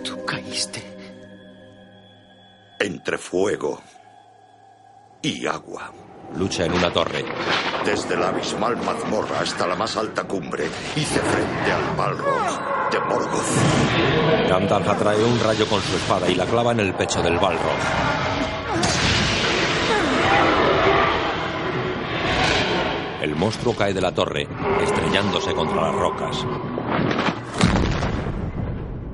Tú 0.03 0.25
caíste. 0.25 0.83
Entre 2.81 3.19
fuego 3.19 3.79
y 5.21 5.47
agua. 5.47 5.93
Lucha 6.37 6.67
en 6.67 6.73
una 6.73 6.93
torre. 6.93 7.25
Desde 7.85 8.17
la 8.17 8.29
abismal 8.29 8.77
mazmorra 8.77 9.41
hasta 9.41 9.67
la 9.67 9.75
más 9.75 9.97
alta 9.97 10.25
cumbre, 10.25 10.67
hice 10.95 11.21
frente 11.21 11.73
al 11.73 11.97
Balrog 11.97 12.91
de 12.91 13.01
Morgoth. 13.01 14.49
Gandalf 14.49 14.89
atrae 14.89 15.25
un 15.25 15.41
rayo 15.41 15.67
con 15.67 15.81
su 15.81 15.97
espada 15.97 16.29
y 16.29 16.35
la 16.35 16.45
clava 16.45 16.73
en 16.73 16.81
el 16.81 16.95
pecho 16.95 17.23
del 17.23 17.39
Balrog. 17.39 17.79
El 23.23 23.35
monstruo 23.35 23.75
cae 23.75 23.93
de 23.93 24.01
la 24.01 24.13
torre, 24.13 24.47
estrellándose 24.83 25.53
contra 25.55 25.83
las 25.83 25.95
rocas. 25.95 26.47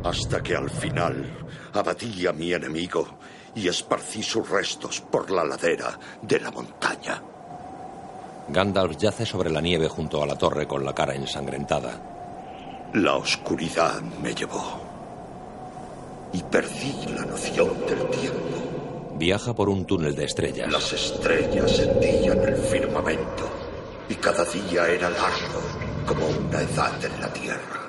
Hasta 0.04 0.42
que 0.42 0.54
al 0.54 0.68
final 0.68 1.46
abatí 1.72 2.26
a 2.26 2.32
mi 2.32 2.52
enemigo 2.52 3.18
y 3.54 3.68
esparcí 3.68 4.22
sus 4.22 4.48
restos 4.48 5.00
por 5.00 5.30
la 5.30 5.44
ladera 5.44 5.98
de 6.22 6.40
la 6.40 6.50
montaña. 6.50 7.22
Gandalf 8.48 8.96
yace 8.98 9.24
sobre 9.24 9.50
la 9.50 9.60
nieve 9.60 9.88
junto 9.88 10.22
a 10.22 10.26
la 10.26 10.36
torre 10.36 10.66
con 10.66 10.84
la 10.84 10.94
cara 10.94 11.14
ensangrentada. 11.14 12.90
La 12.94 13.16
oscuridad 13.16 14.00
me 14.22 14.34
llevó 14.34 14.80
y 16.32 16.42
perdí 16.42 16.94
la 17.14 17.24
noción 17.24 17.80
del 17.86 18.06
tiempo. 18.10 19.14
Viaja 19.16 19.54
por 19.54 19.68
un 19.68 19.84
túnel 19.84 20.14
de 20.14 20.24
estrellas. 20.24 20.70
Las 20.70 20.92
estrellas 20.92 21.78
hendían 21.78 22.40
el 22.40 22.56
firmamento 22.56 23.48
y 24.08 24.14
cada 24.16 24.44
día 24.44 24.88
era 24.88 25.08
largo 25.08 25.60
como 26.06 26.26
una 26.26 26.60
edad 26.60 27.04
en 27.04 27.20
la 27.20 27.32
tierra. 27.32 27.80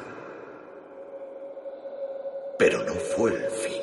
Pero 2.57 2.83
no 2.83 2.93
fue 2.93 3.31
el 3.31 3.51
fin. 3.51 3.74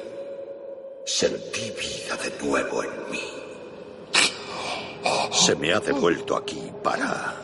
Sentí 1.04 1.70
vida 1.70 2.16
de 2.16 2.44
nuevo 2.44 2.82
en 2.82 3.10
mí. 3.10 3.20
Se 5.32 5.56
me 5.56 5.72
ha 5.72 5.80
devuelto 5.80 6.36
aquí 6.36 6.70
para 6.82 7.34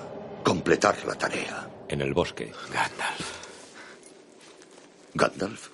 completar 0.45 1.05
la 1.05 1.15
tarea. 1.17 1.69
En 1.89 2.01
el 2.01 2.15
bosque. 2.15 2.53
Gandalf. 2.73 3.33
¿Gandalf? 5.15 5.69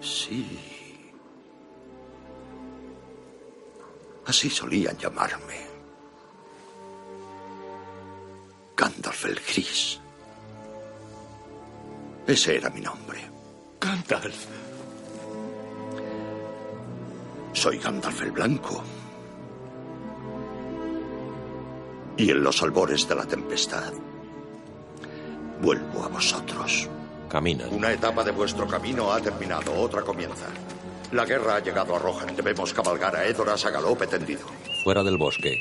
Sí. 0.00 0.58
Así 4.26 4.48
solían 4.50 4.96
llamarme. 4.96 5.66
Gandalf 8.76 9.24
el 9.24 9.40
Gris. 9.40 9.98
Ese 12.26 12.56
era 12.56 12.70
mi 12.70 12.80
nombre. 12.80 13.20
Gandalf. 13.80 14.63
Soy 17.54 17.78
Gandalf 17.78 18.20
el 18.22 18.32
Blanco. 18.32 18.82
Y 22.16 22.30
en 22.30 22.42
los 22.42 22.62
albores 22.62 23.08
de 23.08 23.14
la 23.14 23.24
tempestad, 23.24 23.92
vuelvo 25.62 26.04
a 26.04 26.08
vosotros. 26.08 26.88
Camina. 27.28 27.66
Una 27.68 27.92
etapa 27.92 28.22
de 28.22 28.32
vuestro 28.32 28.66
camino 28.66 29.12
ha 29.12 29.20
terminado, 29.20 29.72
otra 29.80 30.02
comienza. 30.02 30.46
La 31.12 31.24
guerra 31.24 31.56
ha 31.56 31.60
llegado 31.60 31.94
a 31.94 31.98
Rohan. 31.98 32.36
Debemos 32.36 32.72
cabalgar 32.72 33.16
a 33.16 33.24
Edoras 33.24 33.64
a 33.64 33.70
galope 33.70 34.06
tendido. 34.08 34.46
Fuera 34.82 35.02
del 35.02 35.16
bosque. 35.16 35.60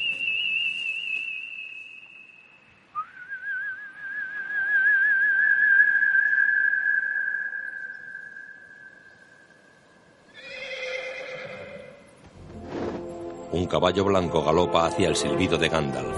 Caballo 13.73 14.03
blanco 14.03 14.43
galopa 14.43 14.85
hacia 14.85 15.07
el 15.07 15.15
silbido 15.15 15.57
de 15.57 15.67
Gandalf. 15.67 16.15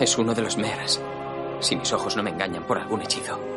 Es 0.00 0.16
uno 0.16 0.34
de 0.34 0.40
los 0.40 0.56
meras. 0.56 1.02
Si 1.60 1.76
mis 1.76 1.92
ojos 1.92 2.16
no 2.16 2.22
me 2.22 2.30
engañan 2.30 2.64
por 2.64 2.78
algún 2.78 3.02
hechizo. 3.02 3.55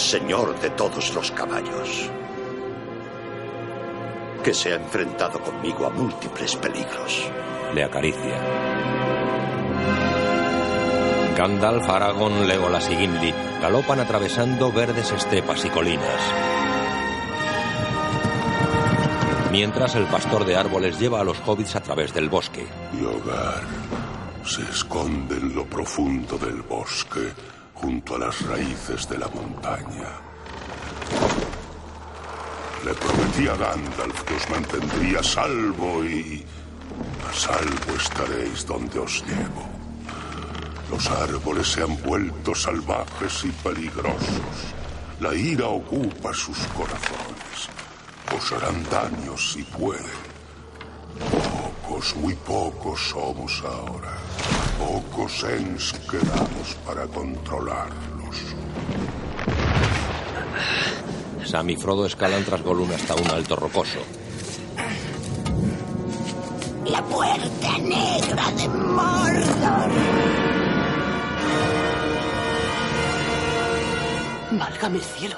Señor 0.00 0.58
de 0.60 0.70
todos 0.70 1.14
los 1.14 1.30
caballos. 1.30 2.10
Que 4.42 4.54
se 4.54 4.72
ha 4.72 4.76
enfrentado 4.76 5.40
conmigo 5.40 5.86
a 5.86 5.90
múltiples 5.90 6.56
peligros. 6.56 7.30
Le 7.74 7.84
acaricia. 7.84 8.40
Gandalf, 11.36 11.88
Aragorn, 11.88 12.48
Legolas 12.48 12.90
y 12.90 12.96
Gimli 12.96 13.32
galopan 13.62 14.00
atravesando 14.00 14.72
verdes 14.72 15.12
estepas 15.12 15.64
y 15.64 15.68
colinas. 15.68 16.20
Mientras 19.52 19.94
el 19.96 20.04
pastor 20.04 20.44
de 20.44 20.56
árboles 20.56 20.98
lleva 20.98 21.20
a 21.20 21.24
los 21.24 21.38
hobbits 21.46 21.76
a 21.76 21.80
través 21.80 22.14
del 22.14 22.28
bosque. 22.28 22.66
Mi 22.92 23.04
hogar 23.04 23.64
se 24.44 24.62
esconde 24.62 25.36
en 25.36 25.54
lo 25.54 25.66
profundo 25.66 26.38
del 26.38 26.62
bosque, 26.62 27.32
junto 27.80 28.16
a 28.16 28.18
las 28.18 28.42
raíces 28.42 29.08
de 29.08 29.18
la 29.18 29.28
montaña. 29.28 30.10
Le 32.84 32.94
prometí 32.94 33.48
a 33.48 33.56
Gandalf 33.56 34.22
que 34.24 34.34
os 34.34 34.50
mantendría 34.50 35.22
salvo 35.22 36.04
y 36.04 36.44
a 37.28 37.32
salvo 37.32 37.92
estaréis 37.96 38.66
donde 38.66 38.98
os 38.98 39.24
llevo. 39.26 39.64
Los 40.90 41.08
árboles 41.08 41.68
se 41.68 41.82
han 41.82 41.96
vuelto 42.02 42.54
salvajes 42.54 43.44
y 43.44 43.52
peligrosos. 43.62 44.58
La 45.20 45.34
ira 45.34 45.68
ocupa 45.68 46.32
sus 46.34 46.58
corazones. 46.78 47.68
Os 48.36 48.52
harán 48.52 48.82
daño 48.90 49.36
si 49.36 49.62
pueden. 49.62 50.30
Pocos, 51.18 52.16
muy 52.16 52.34
pocos 52.34 53.00
somos 53.10 53.62
ahora. 53.64 54.16
Pocos 54.80 55.44
ens 55.44 55.92
quedamos 56.08 56.74
para 56.86 57.06
controlarlos. 57.06 58.36
Sam 61.44 61.70
y 61.70 61.76
Frodo 61.76 62.06
escalan 62.06 62.44
tras 62.44 62.62
Gollum 62.62 62.90
hasta 62.90 63.14
un 63.14 63.28
alto 63.28 63.56
rocoso. 63.56 64.00
La 66.86 67.02
puerta 67.04 67.78
negra 67.78 68.50
de 68.52 68.68
Mordor. 68.68 69.90
Válgame 74.52 74.96
el 74.96 75.04
cielo. 75.04 75.36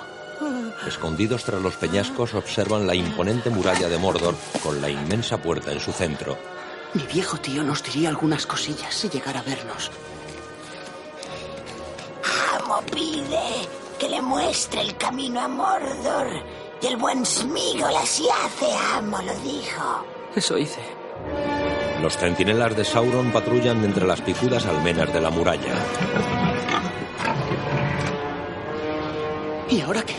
Escondidos 0.86 1.44
tras 1.44 1.60
los 1.60 1.76
peñascos 1.76 2.34
observan 2.34 2.86
la 2.86 2.94
imponente 2.94 3.50
muralla 3.50 3.88
de 3.88 3.98
Mordor 3.98 4.36
con 4.62 4.80
la 4.80 4.88
inmensa 4.88 5.38
puerta 5.38 5.72
en 5.72 5.80
su 5.80 5.92
centro. 5.92 6.38
Mi 6.94 7.06
viejo 7.06 7.38
tío 7.38 7.62
nos 7.62 7.82
diría 7.82 8.10
algunas 8.10 8.46
cosillas 8.46 8.94
si 8.94 9.08
llegara 9.08 9.40
a 9.40 9.42
vernos. 9.42 9.90
Amo 12.54 12.82
pide 12.90 13.66
que 13.98 14.08
le 14.08 14.20
muestre 14.20 14.82
el 14.82 14.96
camino 14.96 15.40
a 15.40 15.48
Mordor. 15.48 16.28
Y 16.82 16.86
el 16.86 16.96
buen 16.96 17.24
Smigol 17.24 17.96
así 17.96 18.26
hace, 18.28 18.66
amo, 18.94 19.18
lo 19.22 19.34
dijo. 19.40 20.04
Eso 20.34 20.58
hice. 20.58 20.80
Los 22.02 22.16
centinelas 22.16 22.76
de 22.76 22.84
Sauron 22.84 23.30
patrullan 23.30 23.84
entre 23.84 24.06
las 24.06 24.20
picudas 24.20 24.66
almenas 24.66 25.12
de 25.12 25.20
la 25.20 25.30
muralla. 25.30 25.74
¿Y 29.70 29.80
ahora 29.80 30.02
qué? 30.02 30.16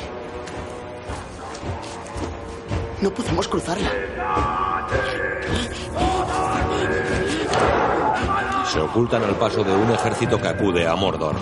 No 3.01 3.13
podemos 3.13 3.47
cruzarla. 3.47 3.91
Se 8.73 8.81
ocultan 8.81 9.21
al 9.21 9.35
paso 9.35 9.63
de 9.63 9.71
un 9.71 9.91
ejército 9.91 10.41
que 10.41 10.47
acude 10.47 10.87
a 10.87 10.95
Mordor. 10.95 11.35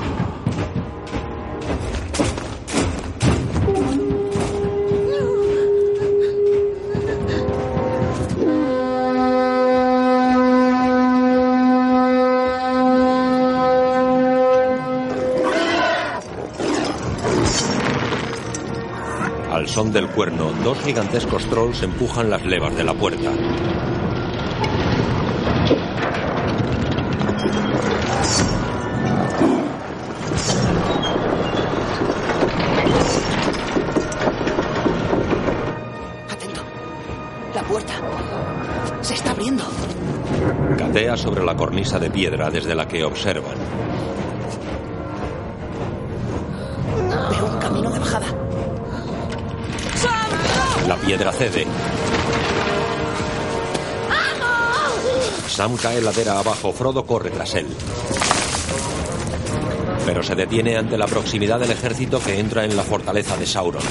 Al 19.49 19.69
son 19.69 19.93
del 19.93 20.09
cuerno, 20.09 20.51
dos 20.65 20.77
gigantescos 20.79 21.45
trolls 21.45 21.81
empujan 21.81 22.29
las 22.29 22.45
levas 22.45 22.75
de 22.75 22.83
la 22.83 22.93
puerta. 22.93 23.31
Cornisa 41.61 41.99
de 41.99 42.09
piedra 42.09 42.49
desde 42.49 42.73
la 42.73 42.87
que 42.87 43.03
observan. 43.03 43.55
Veo 47.29 47.45
un 47.45 47.59
camino 47.59 47.91
de 47.91 47.99
bajada. 47.99 48.25
La 50.87 50.95
piedra 50.95 51.31
cede. 51.31 51.67
Sam 55.47 55.77
cae 55.77 56.01
ladera 56.01 56.39
abajo. 56.39 56.73
Frodo 56.73 57.05
corre 57.05 57.29
tras 57.29 57.53
él. 57.53 57.67
Pero 60.03 60.23
se 60.23 60.33
detiene 60.33 60.77
ante 60.77 60.97
la 60.97 61.05
proximidad 61.05 61.59
del 61.59 61.69
ejército 61.69 62.19
que 62.19 62.39
entra 62.39 62.65
en 62.65 62.75
la 62.75 62.81
fortaleza 62.81 63.37
de 63.37 63.45
Sauron. 63.45 63.83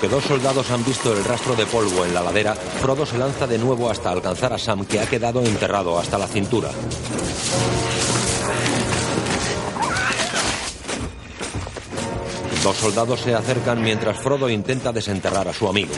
Aunque 0.00 0.14
dos 0.14 0.26
soldados 0.26 0.70
han 0.70 0.84
visto 0.84 1.12
el 1.12 1.24
rastro 1.24 1.56
de 1.56 1.66
polvo 1.66 2.04
en 2.04 2.14
la 2.14 2.22
ladera, 2.22 2.54
Frodo 2.54 3.04
se 3.04 3.18
lanza 3.18 3.48
de 3.48 3.58
nuevo 3.58 3.90
hasta 3.90 4.12
alcanzar 4.12 4.52
a 4.52 4.56
Sam, 4.56 4.86
que 4.86 5.00
ha 5.00 5.06
quedado 5.06 5.42
enterrado 5.42 5.98
hasta 5.98 6.16
la 6.16 6.28
cintura. 6.28 6.70
Dos 12.62 12.76
soldados 12.76 13.18
se 13.18 13.34
acercan 13.34 13.82
mientras 13.82 14.16
Frodo 14.20 14.48
intenta 14.48 14.92
desenterrar 14.92 15.48
a 15.48 15.52
su 15.52 15.66
amigo. 15.66 15.90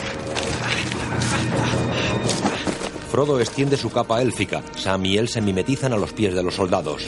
Frodo 3.11 3.39
extiende 3.39 3.77
su 3.77 3.91
capa 3.91 4.23
élfica. 4.23 4.63
Sam 4.77 5.05
y 5.05 5.19
él 5.19 5.29
se 5.29 5.43
mimetizan 5.43 5.93
a 5.93 5.99
los 5.99 6.15
pies 6.15 6.35
de 6.35 6.43
los 6.43 6.55
soldados. 6.55 7.05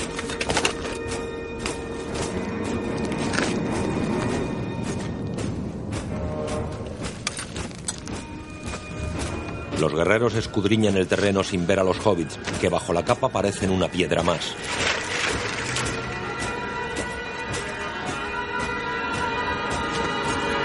Los 9.92 9.98
guerreros 9.98 10.34
escudriñan 10.36 10.96
el 10.96 11.06
terreno 11.06 11.44
sin 11.44 11.66
ver 11.66 11.78
a 11.78 11.84
los 11.84 11.98
hobbits, 11.98 12.38
que 12.62 12.70
bajo 12.70 12.94
la 12.94 13.04
capa 13.04 13.28
parecen 13.28 13.68
una 13.68 13.88
piedra 13.88 14.22
más. 14.22 14.54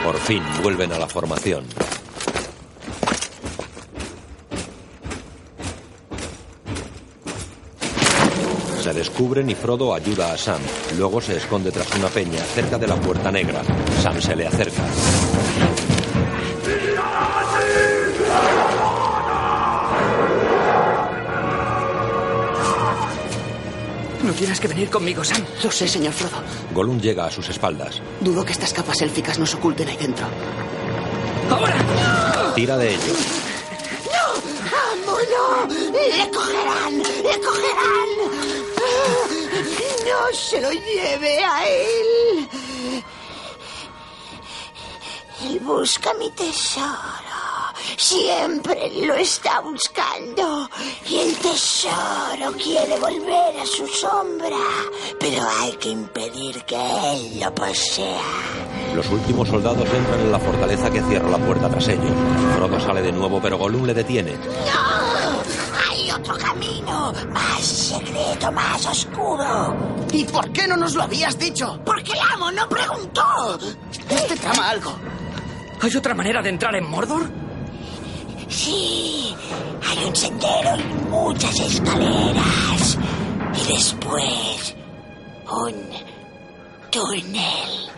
Por 0.01 0.15
fin 0.19 0.41
vuelven 0.63 0.93
a 0.93 0.97
la 0.97 1.09
formación. 1.09 1.65
Se 8.81 8.93
descubren 8.93 9.49
y 9.49 9.55
Frodo 9.55 9.93
ayuda 9.93 10.31
a 10.31 10.37
Sam. 10.37 10.61
Luego 10.97 11.19
se 11.19 11.35
esconde 11.35 11.73
tras 11.73 11.93
una 11.95 12.07
peña 12.07 12.39
cerca 12.55 12.77
de 12.77 12.87
la 12.87 12.95
puerta 12.95 13.29
negra. 13.29 13.61
Sam 14.01 14.21
se 14.21 14.37
le 14.37 14.47
acerca. 14.47 14.83
Tienes 24.37 24.59
que 24.59 24.67
venir 24.67 24.89
conmigo, 24.89 25.23
Sam. 25.23 25.43
Lo 25.63 25.71
sé, 25.71 25.87
señor 25.87 26.13
Frodo. 26.13 26.37
Gollum 26.73 26.99
llega 26.99 27.25
a 27.25 27.31
sus 27.31 27.49
espaldas. 27.49 28.01
Dudo 28.21 28.45
que 28.45 28.53
estas 28.53 28.71
capas 28.71 29.01
élficas 29.01 29.37
nos 29.39 29.53
oculten 29.55 29.87
ahí 29.89 29.97
dentro. 29.97 30.27
Tira 32.55 32.77
de 32.77 32.89
ellos. 32.93 33.17
¡No! 34.13 35.11
¡Amo, 35.11 35.17
¡No! 35.33 35.73
¡Le 35.91 36.31
cogerán! 36.31 36.97
¡Le 36.97 37.41
cogerán! 37.41 38.09
¡No 40.05 40.35
se 40.37 40.61
lo 40.61 40.71
lleve 40.71 41.43
a 41.43 41.67
él! 41.67 42.49
Él 45.45 45.59
busca 45.59 46.13
mi 46.15 46.29
tesoro. 46.31 47.26
Siempre 47.97 48.91
lo 49.07 49.15
está 49.15 49.59
buscando. 49.61 50.69
Y 51.09 51.17
el 51.17 51.35
tesoro 51.37 52.51
quiere 52.55 52.95
volver 52.99 53.59
a 53.59 53.65
su 53.65 53.87
sombra. 53.87 54.55
Pero 55.19 55.41
hay 55.59 55.71
que 55.77 55.89
impedir 55.89 56.63
que 56.63 56.75
él 56.75 57.39
lo 57.39 57.53
posea. 57.55 58.21
Los 58.93 59.09
últimos 59.09 59.47
soldados 59.47 59.89
entran 59.91 60.19
en 60.19 60.31
la 60.31 60.37
fortaleza 60.37 60.91
que 60.91 61.01
cierra 61.01 61.27
la 61.27 61.39
puerta 61.39 61.69
tras 61.69 61.87
ellos. 61.87 62.11
Frodo 62.55 62.79
sale 62.79 63.01
de 63.01 63.11
nuevo, 63.11 63.41
pero 63.41 63.57
Gollum 63.57 63.85
le 63.87 63.95
detiene. 63.95 64.33
¡No! 64.33 65.89
Hay 65.89 66.11
otro 66.11 66.37
camino. 66.37 67.11
Más 67.31 67.61
secreto, 67.65 68.51
más 68.51 68.85
oscuro. 68.85 69.75
¿Y 70.13 70.23
por 70.25 70.51
qué 70.51 70.67
no 70.67 70.77
nos 70.77 70.93
lo 70.93 71.01
habías 71.01 71.37
dicho? 71.39 71.79
Porque 71.83 72.11
el 72.11 72.19
amo 72.31 72.51
no 72.51 72.69
preguntó. 72.69 73.57
Este 74.07 74.35
trama 74.35 74.69
algo. 74.69 74.93
¿Hay 75.81 75.95
otra 75.95 76.13
manera 76.13 76.43
de 76.43 76.49
entrar 76.49 76.75
en 76.75 76.87
Mordor? 76.87 77.46
Sí, 78.49 79.35
hay 79.85 80.05
un 80.05 80.15
sendero 80.15 80.77
y 80.77 81.09
muchas 81.09 81.59
escaleras. 81.59 82.97
Y 83.53 83.73
después, 83.73 84.75
un 85.51 85.73
túnel. 86.89 87.91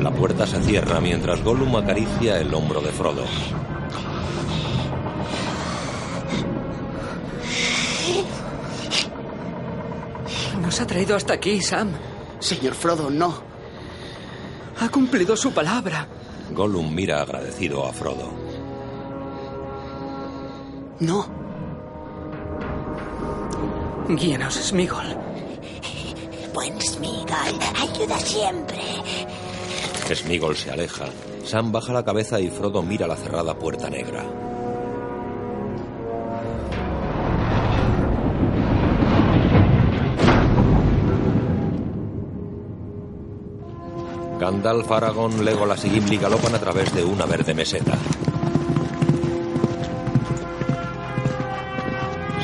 La 0.00 0.10
puerta 0.10 0.46
se 0.46 0.62
cierra 0.62 1.00
mientras 1.00 1.42
Gollum 1.42 1.76
acaricia 1.76 2.38
el 2.40 2.54
hombro 2.54 2.80
de 2.80 2.90
Frodo. 2.90 3.24
Nos 10.62 10.80
ha 10.80 10.86
traído 10.86 11.16
hasta 11.16 11.34
aquí, 11.34 11.60
Sam. 11.60 11.90
Señor 12.40 12.74
Frodo, 12.74 13.10
no. 13.10 13.42
Ha 14.80 14.88
cumplido 14.88 15.36
su 15.36 15.52
palabra. 15.52 16.06
Gollum 16.52 16.94
mira 16.94 17.20
agradecido 17.22 17.84
a 17.86 17.92
Frodo. 17.92 18.32
No. 21.00 21.26
Guíanos, 24.08 24.54
Smigol. 24.54 25.16
Buen 26.54 26.80
Smigol, 26.80 27.58
ayuda 27.80 28.18
siempre. 28.18 28.82
Smigol 30.14 30.56
se 30.56 30.70
aleja. 30.70 31.06
Sam 31.44 31.70
baja 31.70 31.92
la 31.92 32.04
cabeza 32.04 32.40
y 32.40 32.48
Frodo 32.48 32.82
mira 32.82 33.06
la 33.06 33.16
cerrada 33.16 33.54
puerta 33.54 33.90
negra. 33.90 34.24
Gandalf, 44.50 44.90
Aragorn, 44.90 45.44
Legolas 45.44 45.84
y 45.84 45.90
Gimli 45.90 46.16
galopan 46.16 46.54
a 46.54 46.58
través 46.58 46.94
de 46.94 47.04
una 47.04 47.26
verde 47.26 47.52
meseta. 47.52 47.98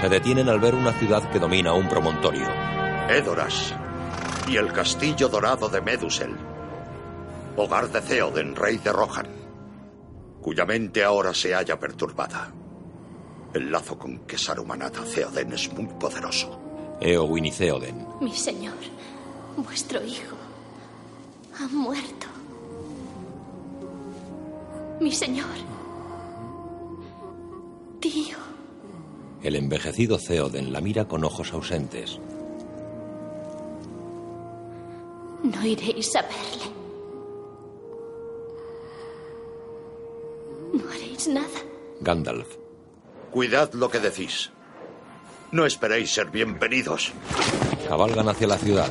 Se 0.02 0.10
detienen 0.10 0.50
al 0.50 0.60
ver 0.60 0.74
una 0.74 0.92
ciudad 0.92 1.26
que 1.30 1.38
domina 1.38 1.72
un 1.72 1.88
promontorio. 1.88 2.46
Edoras 3.08 3.74
y 4.46 4.58
el 4.58 4.70
castillo 4.70 5.30
dorado 5.30 5.70
de 5.70 5.80
Medusel, 5.80 6.36
hogar 7.56 7.90
de 7.90 8.02
Theoden, 8.02 8.54
rey 8.54 8.76
de 8.76 8.92
Rohan, 8.92 9.28
cuya 10.42 10.66
mente 10.66 11.02
ahora 11.02 11.32
se 11.32 11.54
halla 11.54 11.80
perturbada. 11.80 12.52
El 13.54 13.72
lazo 13.72 13.98
con 13.98 14.26
que 14.26 14.36
Saruman 14.36 14.82
ata 14.82 15.00
a 15.00 15.04
Theoden 15.04 15.54
es 15.54 15.72
muy 15.72 15.86
poderoso. 15.86 16.60
Eowyn 17.00 17.46
y 17.46 17.50
Theoden. 17.50 18.06
Mi 18.20 18.34
señor, 18.34 18.76
vuestro 19.56 20.04
hijo, 20.04 20.36
ha 21.58 21.68
muerto. 21.68 22.26
Mi 25.00 25.12
señor. 25.12 25.46
Tío. 28.00 28.36
El 29.42 29.56
envejecido 29.56 30.18
Theoden 30.18 30.72
la 30.72 30.80
mira 30.80 31.06
con 31.06 31.24
ojos 31.24 31.52
ausentes. 31.52 32.18
No 35.42 35.66
iréis 35.66 36.16
a 36.16 36.22
verle. 36.22 36.72
No 40.72 40.90
haréis 40.90 41.28
nada. 41.28 41.60
Gandalf. 42.00 42.56
Cuidad 43.30 43.72
lo 43.74 43.90
que 43.90 44.00
decís. 44.00 44.50
No 45.52 45.66
esperéis 45.66 46.12
ser 46.12 46.30
bienvenidos. 46.30 47.12
Cabalgan 47.88 48.28
hacia 48.28 48.46
la 48.46 48.58
ciudad. 48.58 48.88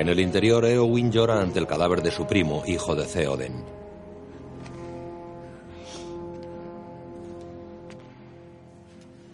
En 0.00 0.08
el 0.08 0.18
interior, 0.18 0.64
Eowyn 0.64 1.12
llora 1.12 1.42
ante 1.42 1.58
el 1.58 1.66
cadáver 1.66 2.00
de 2.00 2.10
su 2.10 2.26
primo, 2.26 2.62
hijo 2.66 2.94
de 2.94 3.04
Theoden. 3.04 3.62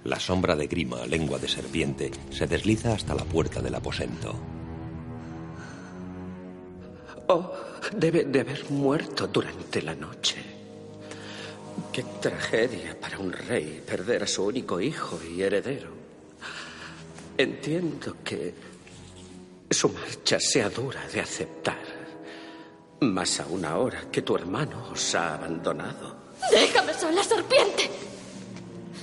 La 0.02 0.18
sombra 0.18 0.56
de 0.56 0.66
Grima, 0.66 1.06
lengua 1.06 1.38
de 1.38 1.46
serpiente, 1.46 2.10
se 2.30 2.48
desliza 2.48 2.94
hasta 2.94 3.14
la 3.14 3.22
puerta 3.22 3.62
del 3.62 3.76
aposento. 3.76 4.34
Oh, 7.28 7.52
debe 7.92 8.24
de 8.24 8.40
haber 8.40 8.68
muerto 8.68 9.28
durante 9.28 9.80
la 9.82 9.94
noche. 9.94 10.42
Qué 11.92 12.02
tragedia 12.20 12.98
para 13.00 13.20
un 13.20 13.32
rey 13.32 13.84
perder 13.86 14.24
a 14.24 14.26
su 14.26 14.44
único 14.44 14.80
hijo 14.80 15.20
y 15.32 15.42
heredero. 15.42 15.90
Entiendo 17.38 18.16
que 18.24 18.75
su 19.70 19.88
marcha 19.88 20.38
sea 20.40 20.68
dura 20.70 21.06
de 21.08 21.20
aceptar. 21.20 21.96
Más 23.00 23.40
aún 23.40 23.64
ahora 23.64 24.10
que 24.10 24.22
tu 24.22 24.36
hermano 24.36 24.90
os 24.92 25.14
ha 25.14 25.34
abandonado. 25.34 26.16
Déjame 26.50 26.94
sola, 26.94 27.22
serpiente. 27.22 27.90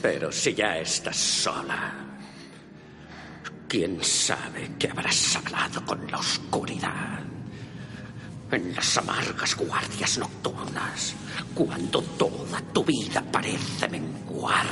Pero 0.01 0.31
si 0.31 0.53
ya 0.53 0.77
estás 0.79 1.17
sola, 1.17 1.93
quién 3.67 4.03
sabe 4.03 4.71
qué 4.79 4.89
habrás 4.89 5.35
hablado 5.35 5.85
con 5.85 6.09
la 6.09 6.17
oscuridad. 6.17 7.19
En 8.51 8.75
las 8.75 8.97
amargas 8.97 9.55
guardias 9.55 10.17
nocturnas, 10.17 11.15
cuando 11.55 12.01
toda 12.01 12.61
tu 12.71 12.83
vida 12.83 13.23
parece 13.31 13.87
menguar, 13.87 14.67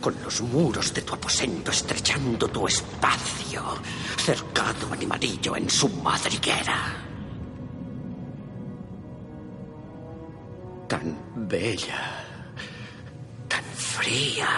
con 0.00 0.14
los 0.22 0.40
muros 0.42 0.92
de 0.92 1.02
tu 1.02 1.14
aposento 1.14 1.70
estrechando 1.70 2.48
tu 2.48 2.66
espacio, 2.66 3.62
cercado 4.16 4.92
animalillo 4.92 5.56
en 5.56 5.68
su 5.68 5.88
madriguera. 5.88 6.96
Tan 10.88 11.16
bella, 11.48 12.24
tan 13.48 13.64
fría, 13.74 14.48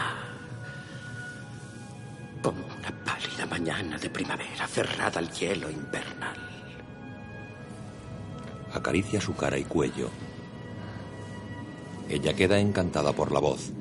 como 2.43 2.65
una 2.65 3.05
pálida 3.05 3.47
mañana 3.47 3.99
de 3.99 4.11
primavera 4.11 4.67
cerrada 4.67 5.19
al 5.19 5.31
hielo 5.31 5.71
invernal. 5.71 6.37
Acaricia 8.73 9.21
su 9.21 9.35
cara 9.35 9.57
y 9.57 9.65
cuello. 9.65 10.11
Ella 12.09 12.35
queda 12.35 12.59
encantada 12.59 13.13
por 13.13 13.33
la 13.33 13.41
voz. 13.41 13.73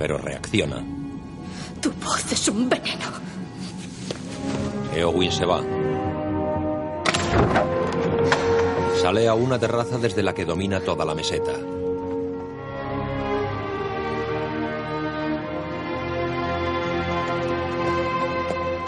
Pero 0.00 0.16
reacciona. 0.16 0.82
Tu 1.78 1.92
voz 2.02 2.32
es 2.32 2.48
un 2.48 2.70
veneno. 2.70 3.04
Eowyn 4.96 5.30
se 5.30 5.44
va. 5.44 5.60
Sale 9.02 9.28
a 9.28 9.34
una 9.34 9.58
terraza 9.58 9.98
desde 9.98 10.22
la 10.22 10.32
que 10.32 10.46
domina 10.46 10.80
toda 10.80 11.04
la 11.04 11.14
meseta. 11.14 11.52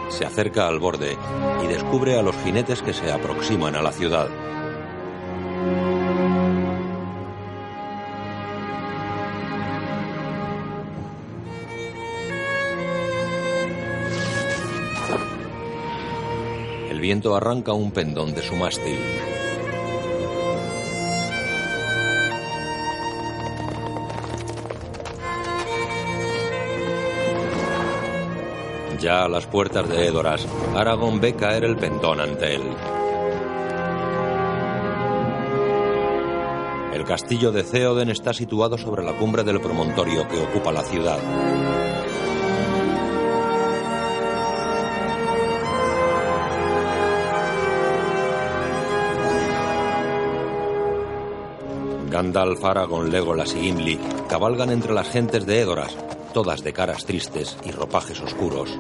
Se 0.09 0.25
acerca 0.25 0.67
al 0.67 0.79
borde 0.79 1.19
y 1.63 1.67
descubre 1.67 2.19
a 2.19 2.23
los 2.23 2.37
jinetes 2.37 2.81
que 2.81 2.95
se 2.95 3.13
aproximan 3.13 3.77
a 3.77 3.83
la 3.83 3.93
ciudad. 3.93 4.31
Viento 17.03 17.35
arranca 17.35 17.73
un 17.73 17.91
pendón 17.91 18.33
de 18.33 18.43
su 18.43 18.55
mástil. 18.55 18.97
Ya 29.01 29.25
a 29.25 29.29
las 29.29 29.47
puertas 29.47 29.89
de 29.89 30.07
Edoras, 30.07 30.47
Aragorn 30.77 31.21
ve 31.21 31.35
caer 31.35 31.65
el 31.65 31.77
pentón 31.77 32.21
ante 32.21 32.55
él. 32.55 32.63
El 36.95 37.05
castillo 37.05 37.51
de 37.51 37.65
Theoden 37.65 38.11
está 38.11 38.33
situado 38.33 38.79
sobre 38.79 39.03
la 39.03 39.15
cumbre 39.15 39.43
del 39.43 39.61
promontorio 39.61 40.29
que 40.29 40.41
ocupa 40.41 40.71
la 40.71 40.83
ciudad. 40.83 41.19
Gandalf, 52.23 52.65
Aragorn, 52.65 53.11
Legolas 53.11 53.53
y 53.57 53.63
Gimli 53.63 53.99
cabalgan 54.29 54.71
entre 54.71 54.93
las 54.93 55.09
gentes 55.09 55.45
de 55.45 55.59
Edoras, 55.59 55.99
todas 56.33 56.63
de 56.63 56.73
caras 56.73 57.05
tristes 57.05 57.57
y 57.65 57.73
ropajes 57.73 58.21
oscuros. 58.21 58.71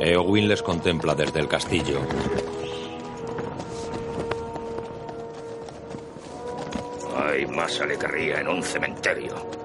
Eowyn 0.00 0.48
les 0.48 0.62
contempla 0.62 1.14
desde 1.14 1.40
el 1.40 1.48
castillo. 1.48 2.00
Hay 7.14 7.44
más 7.44 7.78
alegría 7.82 8.40
en 8.40 8.48
un 8.48 8.62
cementerio. 8.62 9.55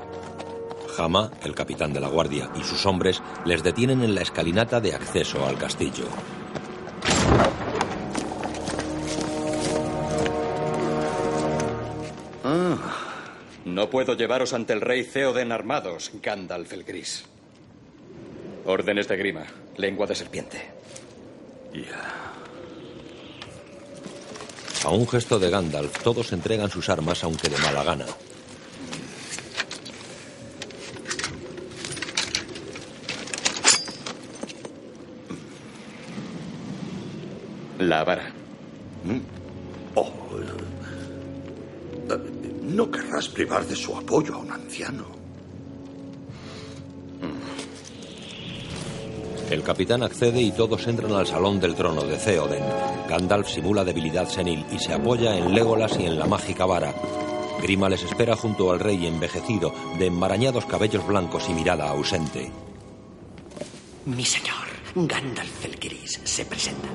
El 1.02 1.56
capitán 1.56 1.94
de 1.94 2.00
la 2.00 2.10
guardia, 2.10 2.52
y 2.56 2.64
sus 2.64 2.86
hombres 2.86 3.24
les 3.44 3.64
detienen 3.64 4.04
en 4.04 4.14
la 4.14 4.22
escalinata 4.22 4.80
de 4.80 4.94
acceso 4.94 5.44
al 5.48 5.58
castillo. 5.58 6.06
Ah, 12.44 12.78
no 13.66 13.90
puedo 13.90 14.14
llevaros 14.14 14.54
ante 14.54 14.74
el 14.74 14.82
rey 14.82 15.04
Theoden 15.04 15.52
armados, 15.52 16.12
Gandalf 16.22 16.72
el 16.74 16.84
Gris. 16.84 17.26
Órdenes 18.68 19.08
de 19.08 19.18
grima, 19.18 19.46
lengua 19.78 20.06
de 20.06 20.14
serpiente. 20.14 20.62
A 24.86 24.90
un 24.90 25.08
gesto 25.08 25.40
de 25.40 25.50
Gandalf, 25.50 26.04
todos 26.04 26.32
entregan 26.32 26.70
sus 26.70 26.90
armas, 26.90 27.24
aunque 27.24 27.50
de 27.50 27.58
mala 27.58 27.84
gana. 27.84 28.06
La 37.82 38.04
vara. 38.04 38.32
Oh, 39.96 40.12
eh, 42.10 42.18
no 42.62 42.92
querrás 42.92 43.28
privar 43.30 43.66
de 43.66 43.76
su 43.76 43.98
apoyo 43.98 44.36
a 44.36 44.38
un 44.38 44.52
anciano. 44.52 45.06
El 49.50 49.64
capitán 49.64 50.04
accede 50.04 50.42
y 50.42 50.52
todos 50.52 50.86
entran 50.86 51.12
al 51.14 51.26
salón 51.26 51.60
del 51.60 51.74
trono 51.74 52.04
de 52.04 52.18
Theoden. 52.18 52.64
Gandalf 53.10 53.50
simula 53.50 53.84
debilidad 53.84 54.30
senil 54.30 54.64
y 54.72 54.78
se 54.78 54.94
apoya 54.94 55.36
en 55.36 55.52
Legolas 55.56 56.00
y 56.00 56.06
en 56.06 56.20
la 56.20 56.28
mágica 56.28 56.68
vara. 56.68 56.94
Grima 57.64 57.90
les 57.90 58.04
espera 58.04 58.36
junto 58.36 58.72
al 58.72 58.80
rey 58.80 59.08
envejecido, 59.08 59.74
de 59.98 60.06
enmarañados 60.06 60.68
cabellos 60.68 61.06
blancos 61.08 61.50
y 61.50 61.54
mirada 61.54 61.90
ausente. 61.90 62.52
Mi 64.06 64.24
señor, 64.24 64.61
Gandalf 64.94 65.66
el 65.66 65.78
Gris, 65.78 66.20
se 66.24 66.46
presenta. 66.46 66.90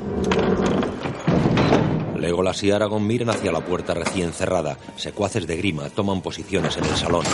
Legolas 2.19 2.63
y 2.63 2.71
Aragorn 2.71 3.07
miran 3.07 3.31
hacia 3.31 3.51
la 3.51 3.65
puerta 3.65 3.95
recién 3.95 4.33
cerrada. 4.33 4.77
Secuaces 4.97 5.47
de 5.47 5.57
Grima 5.57 5.89
toman 5.89 6.21
posiciones 6.21 6.77
en 6.77 6.85
el 6.85 6.97
salón. 6.97 7.25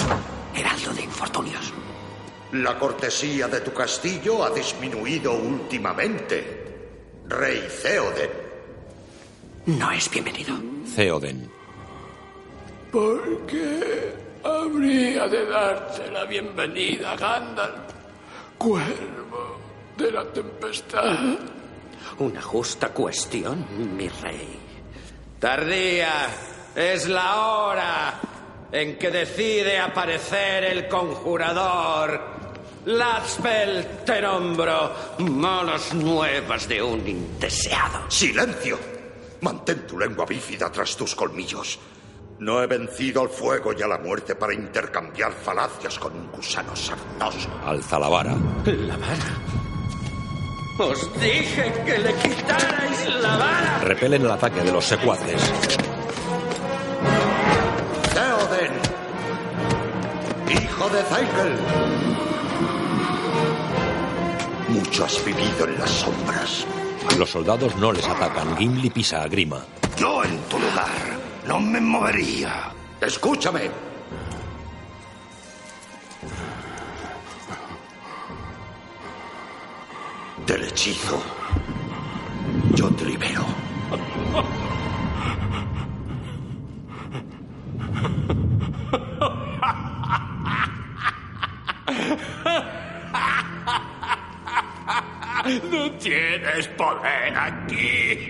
Heraldo 0.55 0.93
de 0.95 1.03
infortunios. 1.03 1.73
La 2.53 2.79
cortesía 2.79 3.49
de 3.49 3.61
tu 3.61 3.73
castillo 3.73 4.45
ha 4.45 4.51
disminuido 4.51 5.33
últimamente. 5.33 6.63
Rey 7.27 7.67
Theoden. 7.83 8.31
No 9.67 9.91
es 9.91 10.11
bienvenido. 10.11 10.55
Theoden. 10.95 11.51
¿Por 12.93 13.47
qué 13.47 14.15
habría 14.45 15.27
de 15.27 15.47
darte 15.47 16.11
la 16.11 16.25
bienvenida, 16.25 17.17
Gandalf? 17.17 17.93
Cuervo 18.59 19.22
de 19.97 20.11
la 20.11 20.24
tempestad. 20.24 21.16
Una 22.18 22.43
justa 22.43 22.88
cuestión, 22.88 23.66
mi 23.97 24.09
rey. 24.09 24.59
Tardía 25.38 26.26
es 26.74 27.09
la 27.09 27.36
hora 27.47 28.20
en 28.70 28.99
que 28.99 29.11
decide 29.11 29.78
aparecer 29.78 30.64
el 30.64 30.88
conjurador. 30.88 32.32
Laspel, 32.86 34.03
te 34.05 34.20
nombro. 34.20 34.93
Malas 35.18 35.95
nuevas 35.95 36.66
de 36.68 36.82
un 36.82 37.07
indeseado. 37.07 38.11
¡Silencio! 38.11 38.78
Mantén 39.43 39.86
tu 39.86 39.99
lengua 39.99 40.24
bífida 40.24 40.70
tras 40.70 40.97
tus 40.97 41.14
colmillos. 41.14 41.78
No 42.38 42.62
he 42.62 42.66
vencido 42.66 43.22
al 43.22 43.28
fuego 43.28 43.72
y 43.72 43.82
a 43.82 43.86
la 43.86 43.99
muerte 43.99 44.34
para 44.34 44.55
intercambiar 44.55 45.32
falacias 45.32 45.99
con 45.99 46.16
un 46.16 46.30
gusano 46.32 46.74
sarnoso. 46.74 47.49
Alza 47.64 47.99
la 47.99 48.09
vara. 48.09 48.34
La 48.64 48.97
vara. 48.97 49.72
Os 50.79 51.12
dije 51.20 51.73
que 51.85 51.99
le 51.99 52.14
quitarais 52.14 53.09
la 53.20 53.37
vara. 53.37 53.79
Repelen 53.83 54.23
el 54.23 54.31
ataque 54.31 54.61
de 54.62 54.73
los 54.73 54.85
secuaces. 54.85 55.41
Theoden, 58.14 58.73
hijo 60.51 60.89
de 60.89 61.03
Zaikl. 61.03 61.53
Mucho 64.68 65.05
has 65.05 65.25
vivido 65.25 65.66
en 65.66 65.79
las 65.79 65.91
sombras. 65.91 66.66
Los 67.18 67.31
soldados 67.31 67.77
no 67.77 67.93
les 67.93 68.09
atacan. 68.09 68.57
Gimli 68.57 68.89
pisa 68.91 69.23
a 69.23 69.29
Grima. 69.29 69.59
Yo 69.99 70.25
en 70.25 70.39
tu 70.49 70.59
lugar 70.59 71.18
no 71.47 71.61
me 71.61 71.81
movería. 71.81 72.73
Escúchame. 73.01 73.91
Hechizo, 80.83 81.22
yo 82.74 82.91
te 82.91 83.05
libero. 83.05 83.45
No 95.70 95.91
tienes 95.99 96.68
poder 96.68 97.37
aquí. 97.37 98.28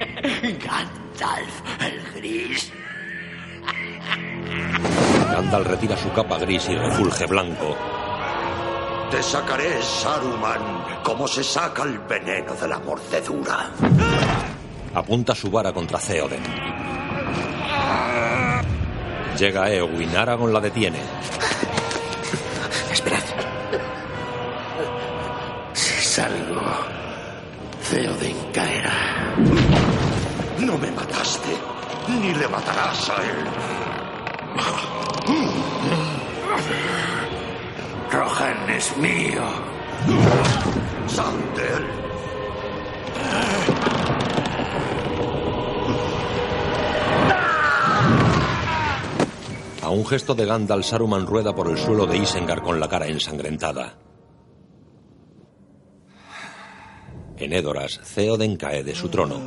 Gandalf 0.58 1.62
el 1.80 2.02
Gris. 2.14 2.72
Gandalf 5.30 5.66
retira 5.68 5.96
su 5.96 6.12
capa 6.12 6.36
gris 6.38 6.68
y 6.68 6.74
refulge 6.74 7.26
blanco. 7.26 8.01
Te 9.12 9.22
sacaré, 9.22 9.82
Saruman, 9.82 11.02
como 11.04 11.28
se 11.28 11.44
saca 11.44 11.82
el 11.82 11.98
veneno 11.98 12.54
de 12.54 12.66
la 12.66 12.78
mordedura. 12.78 13.70
Apunta 14.94 15.34
su 15.34 15.50
vara 15.50 15.70
contra 15.70 15.98
Theoden. 15.98 16.42
Llega 19.38 19.70
Eowyn, 19.70 20.16
Aragorn 20.16 20.50
la 20.50 20.60
detiene. 20.60 20.98
Esperad. 22.90 23.20
Si 25.74 26.02
salgo, 26.06 26.62
Theoden 27.90 28.36
caerá. 28.50 28.94
No 30.58 30.78
me 30.78 30.90
mataste, 30.90 31.54
ni 32.08 32.32
le 32.32 32.48
matarás 32.48 33.10
a 33.10 33.16
él. 33.22 33.62
Rohan 38.12 38.68
es 38.68 38.94
mío. 38.98 39.42
Sal 41.06 41.34
de 41.56 41.62
él. 41.62 41.86
A 49.80 49.88
un 49.88 50.06
gesto 50.06 50.34
de 50.34 50.44
Gandalf, 50.44 50.84
Saruman 50.84 51.26
rueda 51.26 51.54
por 51.54 51.70
el 51.70 51.78
suelo 51.78 52.04
de 52.04 52.18
Isengard 52.18 52.62
con 52.62 52.78
la 52.78 52.86
cara 52.86 53.06
ensangrentada. 53.06 53.94
En 57.38 57.52
Edoras, 57.54 57.98
Theoden 58.14 58.56
cae 58.56 58.84
de 58.84 58.94
su 58.94 59.08
trono. 59.08 59.40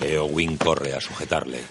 Eowyn 0.00 0.56
corre 0.56 0.94
a 0.94 1.00
sujetarle. 1.00 1.62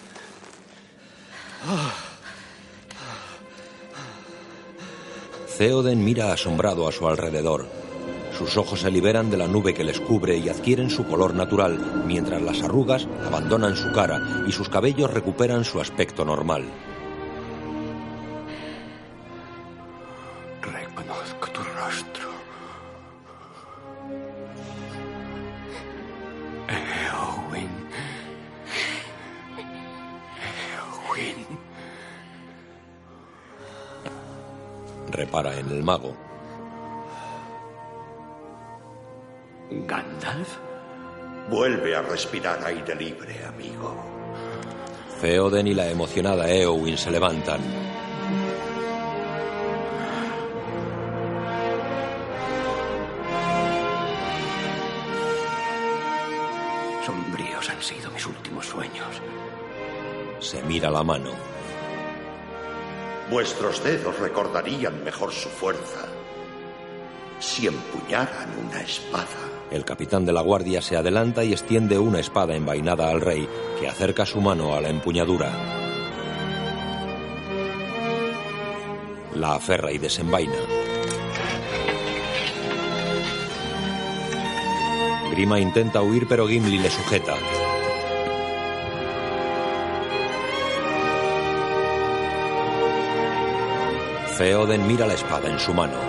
Theoden 5.62 6.04
mira 6.04 6.34
asombrado 6.34 6.88
a 6.88 6.92
su 6.92 7.08
alrededor. 7.08 7.68
Sus 8.36 8.58
ojos 8.58 8.80
se 8.80 8.90
liberan 8.90 9.30
de 9.30 9.38
la 9.38 9.48
nube 9.48 9.76
que 9.76 9.84
les 9.84 10.00
cubre 10.00 10.36
y 10.36 10.50
adquieren 10.50 10.90
su 10.90 11.06
color 11.06 11.36
natural, 11.36 12.04
mientras 12.08 12.42
las 12.42 12.64
arrugas 12.64 13.08
abandonan 13.28 13.76
su 13.76 13.92
cara 13.92 14.44
y 14.48 14.52
sus 14.52 14.70
cabellos 14.70 15.14
recuperan 15.14 15.64
su 15.64 15.80
aspecto 15.80 16.26
normal. 16.26 16.64
Reconozco 20.64 21.52
tu 21.52 21.62
rostro. 21.62 22.30
Eowyn. 26.70 27.70
Eowyn. 31.14 31.71
Repara 35.12 35.58
en 35.58 35.70
el 35.70 35.84
mago. 35.84 36.16
¿Gandalf? 39.70 40.58
Vuelve 41.50 41.96
a 41.96 42.02
respirar 42.02 42.64
aire 42.66 42.96
libre, 42.96 43.46
amigo. 43.46 43.96
Theoden 45.20 45.68
y 45.68 45.74
la 45.74 45.90
emocionada 45.90 46.50
Eowyn 46.50 46.98
se 46.98 47.12
levantan. 47.12 47.62
Sombríos 57.06 57.70
han 57.70 57.82
sido 57.82 58.10
mis 58.12 58.26
últimos 58.26 58.66
sueños. 58.66 59.22
Se 60.40 60.64
mira 60.64 60.90
la 60.90 61.04
mano. 61.04 61.51
Vuestros 63.32 63.82
dedos 63.82 64.20
recordarían 64.20 65.06
mejor 65.06 65.32
su 65.32 65.48
fuerza 65.48 66.06
si 67.40 67.66
empuñaran 67.66 68.50
una 68.68 68.82
espada. 68.82 69.26
El 69.72 69.86
capitán 69.86 70.26
de 70.26 70.34
la 70.34 70.42
guardia 70.42 70.82
se 70.82 70.98
adelanta 70.98 71.42
y 71.44 71.54
extiende 71.54 71.98
una 71.98 72.20
espada 72.20 72.56
envainada 72.56 73.10
al 73.10 73.22
rey, 73.22 73.48
que 73.80 73.88
acerca 73.88 74.26
su 74.26 74.42
mano 74.42 74.76
a 74.76 74.82
la 74.82 74.90
empuñadura. 74.90 75.50
La 79.34 79.56
aferra 79.56 79.94
y 79.94 79.98
desenvaina. 79.98 80.60
Grima 85.32 85.58
intenta 85.58 86.02
huir, 86.02 86.28
pero 86.28 86.48
Gimli 86.48 86.80
le 86.80 86.90
sujeta. 86.90 87.36
Theoden 94.42 94.88
mira 94.88 95.06
la 95.06 95.14
espada 95.14 95.48
en 95.48 95.60
su 95.60 95.72
mano. 95.72 96.00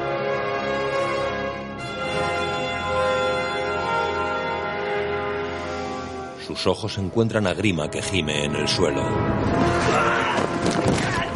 Sus 6.47 6.67
ojos 6.67 6.97
encuentran 6.97 7.47
a 7.47 7.53
Grima 7.53 7.91
que 7.91 8.01
gime 8.01 8.47
en 8.47 8.57
el 8.57 8.67
suelo. 8.67 9.05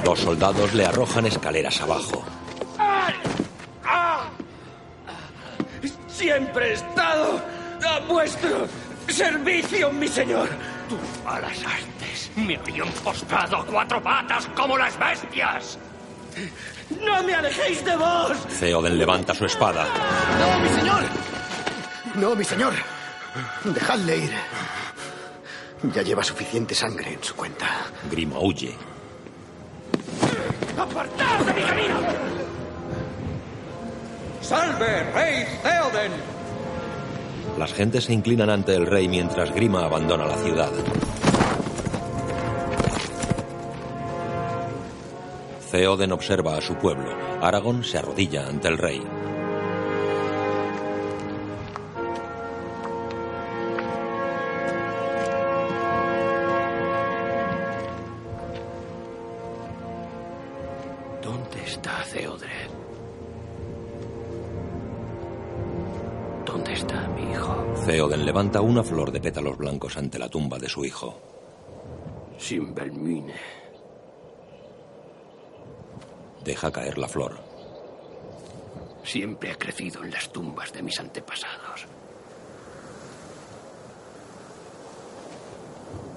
Los 0.07 0.21
soldados 0.21 0.73
le 0.73 0.87
arrojan 0.87 1.27
escaleras 1.27 1.83
abajo. 1.83 2.25
Siempre 6.09 6.71
he 6.71 6.73
estado 6.73 7.43
a 7.87 8.01
vuestro 8.09 8.67
servicio, 9.09 9.93
mi 9.93 10.09
señor. 10.09 10.49
Tus 10.89 11.25
malas 11.27 11.59
artes 11.63 12.31
me 12.37 12.57
habrían 12.57 12.89
postrado 13.05 13.59
a 13.59 13.67
cuatro 13.67 14.03
patas 14.03 14.47
como 14.57 14.79
las 14.79 14.99
bestias. 14.99 15.79
¡No 17.05 17.23
me 17.23 17.35
alejéis 17.35 17.85
de 17.85 17.97
vos! 17.97 18.37
Theoden 18.59 18.99
levanta 18.99 19.35
su 19.35 19.45
espada. 19.45 19.87
¡No, 20.39 20.61
mi 20.61 20.69
señor! 20.69 21.05
No, 22.15 22.35
mi 22.35 22.45
señor. 22.45 22.73
Dejadle 23.65 24.17
ir. 24.17 24.33
Ya 25.95 26.03
lleva 26.03 26.25
suficiente 26.25 26.75
sangre 26.75 27.13
en 27.13 27.23
su 27.23 27.35
cuenta. 27.35 27.67
Grima 28.11 28.39
huye. 28.39 28.75
¡Apartaos 30.79 31.47
de 31.47 31.55
mi 31.55 31.63
camino! 31.63 31.95
¡Salve, 34.41 35.13
rey 35.13 35.45
Theoden! 35.63 36.13
Las 37.59 37.73
gentes 37.73 38.05
se 38.05 38.13
inclinan 38.13 38.51
ante 38.51 38.75
el 38.75 38.87
rey 38.87 39.09
mientras 39.09 39.53
Grima 39.53 39.85
abandona 39.85 40.27
la 40.27 40.37
ciudad. 40.37 40.71
Theoden 45.77 46.13
observa 46.13 46.57
a 46.57 46.63
su 46.63 46.75
pueblo. 46.77 47.15
Aragorn 47.43 47.85
se 47.85 47.99
arrodilla 47.99 48.49
ante 48.49 48.69
el 48.69 48.79
rey. 48.79 49.03
¿Dónde 61.23 61.63
está 61.67 62.03
Theodred? 62.11 62.49
¿Dónde 66.47 66.73
está 66.73 67.07
mi 67.09 67.33
hijo? 67.33 67.55
Theoden 67.85 68.25
levanta 68.25 68.63
una 68.63 68.83
flor 68.83 69.13
de 69.13 69.21
pétalos 69.21 69.59
blancos 69.59 69.99
ante 69.99 70.19
la 70.19 70.31
tumba 70.31 70.59
de 70.59 70.71
su 70.71 70.87
hijo. 70.87 71.21
Sin 72.39 72.75
Belmine. 72.75 73.66
Deja 76.47 76.71
caer 76.71 76.97
la 76.97 77.09
flor. 77.09 77.37
Siempre 79.03 79.51
ha 79.51 79.57
crecido 79.57 80.05
en 80.05 80.13
las 80.13 80.31
tumbas 80.31 80.73
de 80.73 80.81
mis 80.81 81.01
antepasados. 81.01 81.89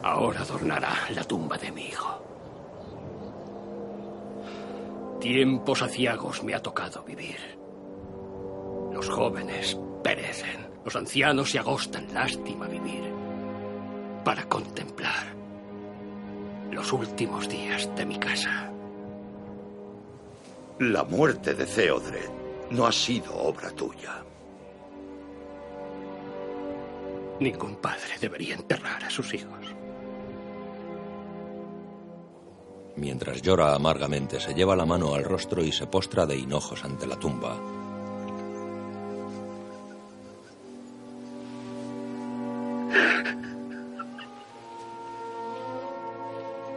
Ahora 0.03 0.41
adornará 0.41 0.93
la 1.15 1.23
tumba 1.23 1.57
de 1.57 1.71
mi 1.71 1.87
hijo. 1.87 2.23
Tiempos 5.19 5.81
aciagos 5.81 6.43
me 6.43 6.53
ha 6.53 6.61
tocado 6.61 7.01
vivir. 7.03 7.57
Los 8.93 9.09
jóvenes 9.09 9.75
perecen, 10.03 10.69
los 10.85 10.95
ancianos 10.95 11.49
se 11.49 11.57
agostan. 11.57 12.13
Lástima 12.13 12.67
vivir 12.67 13.11
para 14.23 14.47
contemplar 14.47 15.33
los 16.69 16.93
últimos 16.93 17.49
días 17.49 17.89
de 17.95 18.05
mi 18.05 18.19
casa. 18.19 18.71
La 20.79 21.03
muerte 21.03 21.53
de 21.55 21.65
Theodred 21.65 22.29
no 22.71 22.85
ha 22.85 22.91
sido 22.93 23.35
obra 23.35 23.69
tuya. 23.71 24.23
Ningún 27.41 27.75
padre 27.75 28.17
debería 28.21 28.55
enterrar 28.55 29.03
a 29.03 29.09
sus 29.09 29.33
hijos. 29.33 29.59
Mientras 32.95 33.41
llora 33.41 33.75
amargamente, 33.75 34.39
se 34.39 34.53
lleva 34.53 34.73
la 34.73 34.85
mano 34.85 35.13
al 35.15 35.25
rostro 35.25 35.61
y 35.65 35.73
se 35.73 35.85
postra 35.85 36.25
de 36.25 36.37
hinojos 36.37 36.81
ante 36.85 37.07
la 37.07 37.19
tumba. 37.19 37.57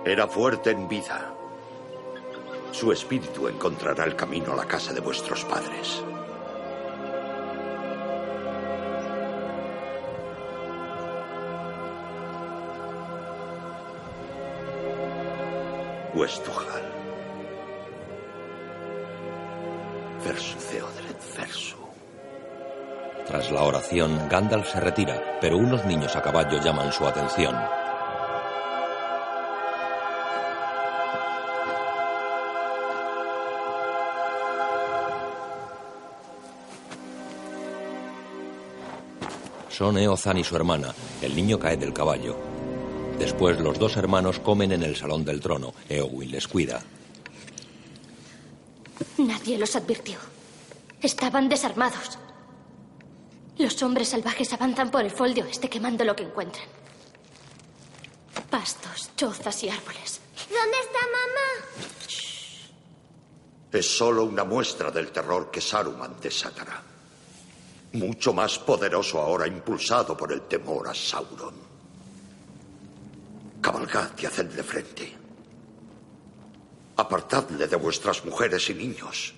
Era 0.05 0.27
fuerte 0.27 0.71
en 0.71 0.89
vida. 0.89 1.37
Su 2.73 2.91
espíritu 2.91 3.47
encontrará 3.49 4.05
el 4.05 4.16
camino 4.16 4.55
a 4.55 4.57
la 4.57 4.64
casa 4.64 4.95
de 4.95 5.01
vuestros 5.01 5.45
padres. 5.45 6.03
Westuhal. 16.14 16.83
Versu 20.25 20.59
Theodred 20.59 21.16
Versu. 21.37 21.77
Tras 23.27 23.51
la 23.51 23.62
oración, 23.62 24.29
Gandalf 24.31 24.73
se 24.73 24.81
retira, 24.81 25.39
pero 25.43 25.59
unos 25.59 25.85
niños 25.85 26.16
a 26.16 26.23
caballo 26.23 26.59
llaman 26.59 26.91
su 26.91 27.07
atención. 27.07 27.82
Son 39.83 39.99
Eozan 39.99 40.39
y 40.39 40.45
su 40.45 40.55
hermana. 40.55 40.95
El 41.20 41.35
niño 41.35 41.59
cae 41.59 41.76
del 41.76 41.93
caballo. 41.93 42.37
Después 43.18 43.59
los 43.59 43.80
dos 43.80 43.97
hermanos 43.97 44.39
comen 44.39 44.70
en 44.70 44.85
el 44.85 44.95
salón 44.95 45.24
del 45.24 45.41
trono. 45.41 45.74
Eowyn 45.89 46.30
les 46.30 46.47
cuida. 46.47 46.80
Nadie 49.18 49.59
los 49.59 49.74
advirtió. 49.74 50.20
Estaban 51.01 51.49
desarmados. 51.49 52.16
Los 53.59 53.83
hombres 53.83 54.11
salvajes 54.11 54.53
avanzan 54.53 54.89
por 54.89 55.03
el 55.05 55.11
folde 55.11 55.43
oeste 55.43 55.68
quemando 55.68 56.05
lo 56.05 56.14
que 56.14 56.22
encuentran. 56.22 56.68
Pastos, 58.51 59.11
chozas 59.16 59.64
y 59.64 59.68
árboles. 59.68 60.20
¿Dónde 60.49 60.76
está 60.78 61.01
mamá? 61.11 62.07
Es 63.72 63.99
solo 63.99 64.22
una 64.22 64.45
muestra 64.45 64.93
del 64.93 65.11
terror 65.11 65.51
que 65.51 65.61
Saruman 65.61 66.20
desatará. 66.20 66.91
Mucho 67.95 68.32
más 68.32 68.59
poderoso 68.59 69.20
ahora, 69.20 69.47
impulsado 69.47 70.16
por 70.16 70.32
el 70.32 70.43
temor 70.43 70.88
a 70.88 70.95
Sauron. 70.95 71.55
Cabalgad 73.61 74.11
y 74.18 74.26
hacedle 74.26 74.62
frente. 74.62 75.12
Apartadle 76.97 77.66
de 77.66 77.76
vuestras 77.76 78.24
mujeres 78.24 78.68
y 78.70 78.74
niños. 78.74 79.34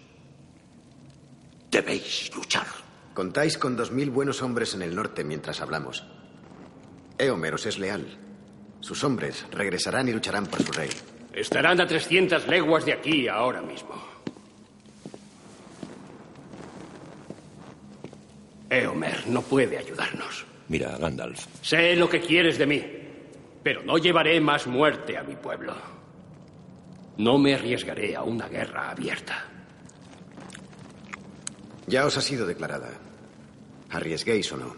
Debéis 1.70 2.30
luchar. 2.34 2.66
Contáis 3.12 3.58
con 3.58 3.76
dos 3.76 3.90
mil 3.90 4.10
buenos 4.10 4.42
hombres 4.42 4.74
en 4.74 4.82
el 4.82 4.94
norte 4.94 5.24
mientras 5.24 5.60
hablamos. 5.60 6.04
Eomer 7.18 7.54
os 7.54 7.66
es 7.66 7.78
leal. 7.78 8.18
Sus 8.80 9.02
hombres 9.04 9.46
regresarán 9.50 10.08
y 10.08 10.12
lucharán 10.12 10.46
por 10.46 10.62
su 10.62 10.72
rey. 10.72 10.90
Estarán 11.32 11.80
a 11.80 11.86
300 11.86 12.46
leguas 12.46 12.84
de 12.84 12.92
aquí 12.92 13.28
ahora 13.28 13.62
mismo. 13.62 14.13
Eomer 18.76 19.26
no 19.26 19.42
puede 19.42 19.78
ayudarnos. 19.78 20.46
Mira 20.68 20.96
Gandalf. 20.98 21.46
Sé 21.62 21.94
lo 21.96 22.08
que 22.08 22.20
quieres 22.20 22.58
de 22.58 22.66
mí, 22.66 22.82
pero 23.62 23.82
no 23.82 23.98
llevaré 23.98 24.40
más 24.40 24.66
muerte 24.66 25.16
a 25.16 25.22
mi 25.22 25.36
pueblo. 25.36 25.74
No 27.18 27.38
me 27.38 27.54
arriesgaré 27.54 28.16
a 28.16 28.22
una 28.22 28.48
guerra 28.48 28.90
abierta. 28.90 29.44
Ya 31.86 32.06
os 32.06 32.16
ha 32.16 32.20
sido 32.20 32.46
declarada. 32.46 32.90
Arriesguéis 33.90 34.50
o 34.52 34.56
no. 34.56 34.74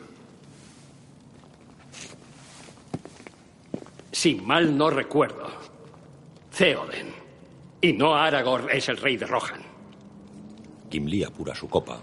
Si 4.12 4.34
mal 4.34 4.76
no 4.76 4.90
recuerdo, 4.90 5.46
Theoden 6.56 7.12
y 7.80 7.92
no 7.92 8.14
Aragorn 8.14 8.68
es 8.70 8.88
el 8.88 8.96
rey 8.96 9.16
de 9.16 9.26
Rohan. 9.26 9.60
Gimli 10.90 11.22
apura 11.22 11.54
su 11.54 11.68
copa. 11.68 12.00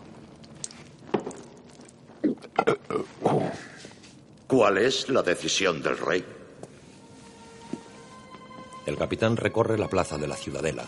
¿Cuál 4.48 4.78
es 4.78 5.10
la 5.10 5.24
decisión 5.24 5.82
del 5.82 5.98
rey? 5.98 6.26
El 8.86 8.98
capitán 8.98 9.38
recorre 9.38 9.78
la 9.78 9.88
plaza 9.88 10.18
de 10.18 10.28
la 10.28 10.36
ciudadela. 10.36 10.86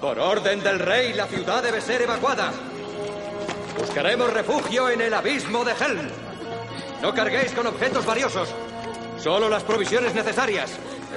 Por 0.00 0.18
orden 0.18 0.62
del 0.62 0.78
rey, 0.78 1.12
la 1.12 1.26
ciudad 1.26 1.62
debe 1.62 1.80
ser 1.80 2.02
evacuada. 2.02 2.52
Buscaremos 3.78 4.32
refugio 4.32 4.88
en 4.88 5.00
el 5.00 5.12
abismo 5.12 5.64
de 5.64 5.72
Helm. 5.72 6.08
No 7.02 7.12
carguéis 7.12 7.52
con 7.52 7.66
objetos 7.66 8.06
valiosos. 8.06 8.48
Solo 9.18 9.48
las 9.48 9.64
provisiones 9.64 10.14
necesarias. 10.14 10.70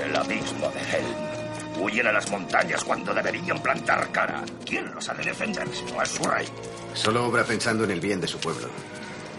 El 0.03 0.15
abismo 0.15 0.69
de 0.69 0.79
Helm. 0.79 1.81
Huyen 1.81 2.07
a 2.07 2.11
las 2.11 2.29
montañas 2.29 2.83
cuando 2.83 3.13
deberían 3.13 3.61
plantar 3.61 4.11
cara. 4.11 4.43
¿Quién 4.65 4.93
los 4.93 5.07
ha 5.09 5.13
de 5.13 5.23
defender 5.23 5.67
si 5.73 5.85
no 5.85 6.01
es 6.01 6.09
su 6.09 6.23
rey? 6.23 6.47
Solo 6.93 7.25
obra 7.25 7.43
pensando 7.43 7.83
en 7.83 7.91
el 7.91 7.99
bien 7.99 8.19
de 8.19 8.27
su 8.27 8.37
pueblo. 8.39 8.67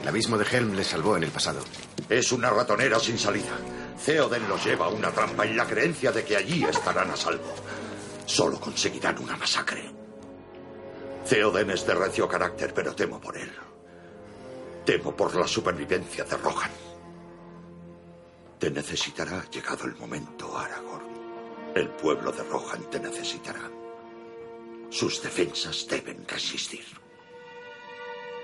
El 0.03 0.09
abismo 0.09 0.37
de 0.37 0.45
Helm 0.45 0.75
les 0.75 0.89
salvó 0.89 1.17
en 1.17 1.23
el 1.23 1.31
pasado. 1.31 1.61
Es 2.09 2.33
una 2.33 2.51
ratonera 2.51 2.99
sin 2.99 3.17
salida. 3.17 3.57
Theoden 4.05 4.49
los 4.49 4.65
lleva 4.65 4.87
a 4.87 4.89
una 4.89 5.13
trampa 5.13 5.47
en 5.47 5.57
la 5.57 5.65
creencia 5.65 6.11
de 6.11 6.25
que 6.25 6.37
allí 6.37 6.65
estarán 6.65 7.13
a 7.13 7.17
salvo. 7.17 7.55
Solo 8.27 8.59
conseguirán 8.59 9.17
una 9.23 9.37
masacre. 9.37 9.89
Theoden 11.29 11.71
es 11.71 11.87
de 11.87 11.95
recio 11.95 12.27
carácter, 12.27 12.75
pero 12.75 12.97
temo 12.97 13.21
por 13.21 13.37
él. 13.37 13.53
Temo 14.85 15.17
por 15.17 15.37
la 15.37 15.47
supervivencia 15.47 16.25
de 16.25 16.37
Rohan. 16.37 16.73
Te 18.59 18.73
necesitará 18.73 19.49
llegado 19.53 19.85
el 19.85 19.95
momento, 19.95 20.59
Aragorn. 20.59 21.07
El 21.77 21.89
pueblo 21.91 22.33
de 22.33 22.43
Rohan 22.43 22.91
te 22.91 22.99
necesitará. 22.99 23.71
Sus 24.91 25.23
defensas 25.23 25.87
deben 25.89 26.27
resistir. 26.27 26.85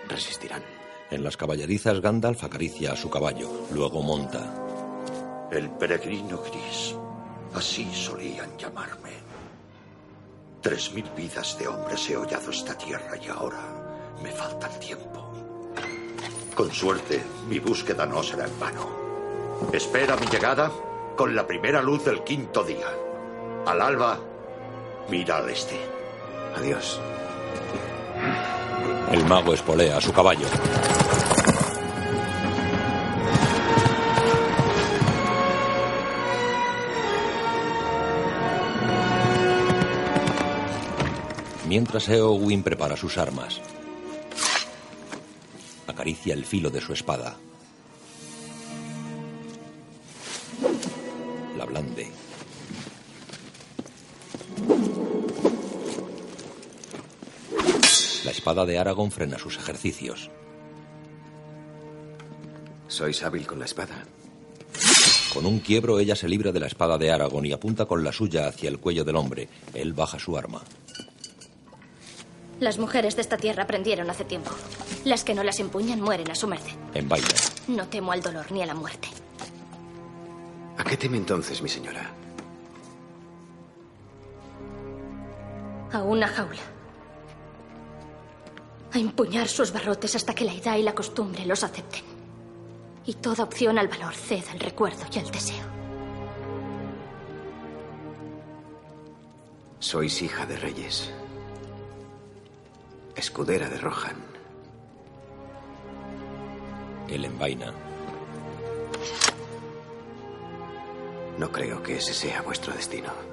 Resistirán. 0.09 0.78
En 1.11 1.25
las 1.25 1.37
caballerizas 1.39 2.01
Gandalf 2.01 2.45
acaricia 2.45 2.93
a 2.93 2.97
su 2.97 3.09
caballo, 3.09 3.51
luego 3.73 4.03
monta. 4.03 5.49
El 5.51 5.71
peregrino 5.71 6.39
gris. 6.43 6.95
Así 7.55 7.91
solían 7.95 8.57
llamarme. 8.59 9.13
Tres 10.61 10.93
mil 10.93 11.09
vidas 11.17 11.59
de 11.59 11.67
hombres 11.67 12.11
he 12.11 12.17
hollado 12.17 12.51
esta 12.51 12.77
tierra 12.77 13.17
y 13.17 13.29
ahora 13.29 13.61
me 14.23 14.31
falta 14.33 14.67
el 14.67 14.79
tiempo. 14.79 15.33
Con 16.55 16.71
suerte, 16.73 17.23
mi 17.49 17.59
búsqueda 17.59 18.05
no 18.05 18.23
será 18.23 18.47
en 18.47 18.61
vano. 18.61 18.89
Espera 19.73 20.15
mi 20.17 20.27
llegada 20.27 20.71
con 21.17 21.35
la 21.35 21.47
primera 21.47 21.81
luz 21.81 22.05
del 22.05 22.23
quinto 22.23 22.63
día. 22.65 22.89
Al 23.65 23.81
alba, 23.81 24.19
mira 25.09 25.39
al 25.39 25.49
este. 25.49 25.81
Adiós. 26.55 27.01
El 29.11 29.25
mago 29.25 29.55
espolea 29.55 29.97
a 29.97 30.01
su 30.01 30.13
caballo. 30.13 30.47
Mientras 41.69 42.09
Eowyn 42.09 42.63
prepara 42.63 42.97
sus 42.97 43.19
armas, 43.19 43.61
acaricia 45.87 46.33
el 46.33 46.47
filo 46.47 46.71
de 46.71 46.81
su 46.81 46.95
espada. 46.95 47.37
La 51.57 51.67
blande. 51.67 52.18
La 58.29 58.33
espada 58.33 58.67
de 58.67 58.79
Aragón 58.79 59.11
frena 59.11 59.39
sus 59.39 59.57
ejercicios. 59.57 60.29
¿Sois 62.87 63.23
hábil 63.23 63.47
con 63.47 63.59
la 63.59 63.65
espada? 63.65 64.05
Con 65.33 65.47
un 65.47 65.61
quiebro 65.61 65.99
ella 65.99 66.15
se 66.15 66.29
libra 66.29 66.53
de 66.53 66.61
la 66.61 66.67
espada 66.67 66.99
de 66.99 67.11
Aragón 67.11 67.47
y 67.47 67.53
apunta 67.53 67.87
con 67.87 68.05
la 68.05 68.13
suya 68.13 68.47
hacia 68.47 68.69
el 68.69 68.81
cuello 68.81 69.03
del 69.03 69.17
hombre. 69.17 69.49
Él 69.73 69.95
baja 69.95 70.19
su 70.19 70.37
arma. 70.37 70.61
Las 72.61 72.79
mujeres 72.79 73.17
de 73.17 73.23
esta 73.23 73.39
tierra 73.39 73.63
aprendieron 73.63 74.11
hace 74.11 74.27
tiempo. 74.27 74.51
Las 75.07 75.25
que 75.25 75.33
no 75.33 75.43
las 75.43 75.59
empuñan 75.59 76.03
mueren 76.03 76.31
a 76.31 76.35
su 76.35 76.47
merced. 76.49 76.77
En 76.93 77.09
baile. 77.09 77.29
No 77.67 77.89
temo 77.89 78.13
al 78.13 78.21
dolor 78.21 78.53
ni 78.53 78.61
a 78.61 78.67
la 78.67 78.75
muerte. 78.75 79.09
¿A 80.77 80.85
qué 80.85 80.99
teme 80.99 81.17
entonces, 81.17 81.63
mi 81.63 81.71
señora? 81.71 82.13
A 85.95 86.03
una 86.03 86.29
jaula. 86.29 86.78
A 88.93 88.99
empuñar 88.99 89.49
sus 89.49 89.73
barrotes 89.73 90.15
hasta 90.17 90.35
que 90.35 90.45
la 90.45 90.55
edad 90.55 90.77
y 90.77 90.83
la 90.83 90.95
costumbre 90.95 91.45
los 91.45 91.63
acepten. 91.63 92.03
Y 93.05 93.15
toda 93.15 93.45
opción 93.45 93.79
al 93.79 93.89
valor 93.89 94.15
ceda 94.15 94.53
al 94.53 94.61
recuerdo 94.61 95.05
y 95.13 95.19
al 95.19 95.31
deseo. 95.31 95.65
Sois 99.79 100.23
hija 100.23 100.45
de 100.47 100.57
reyes. 100.57 101.13
Escudera 103.15 103.69
de 103.69 103.79
Rohan. 103.79 104.17
Él 107.09 107.25
envaina. 107.25 107.73
No 111.39 111.53
creo 111.53 111.83
que 111.83 111.97
ese 111.97 112.13
sea 112.13 112.43
vuestro 112.43 112.73
destino. 112.75 113.28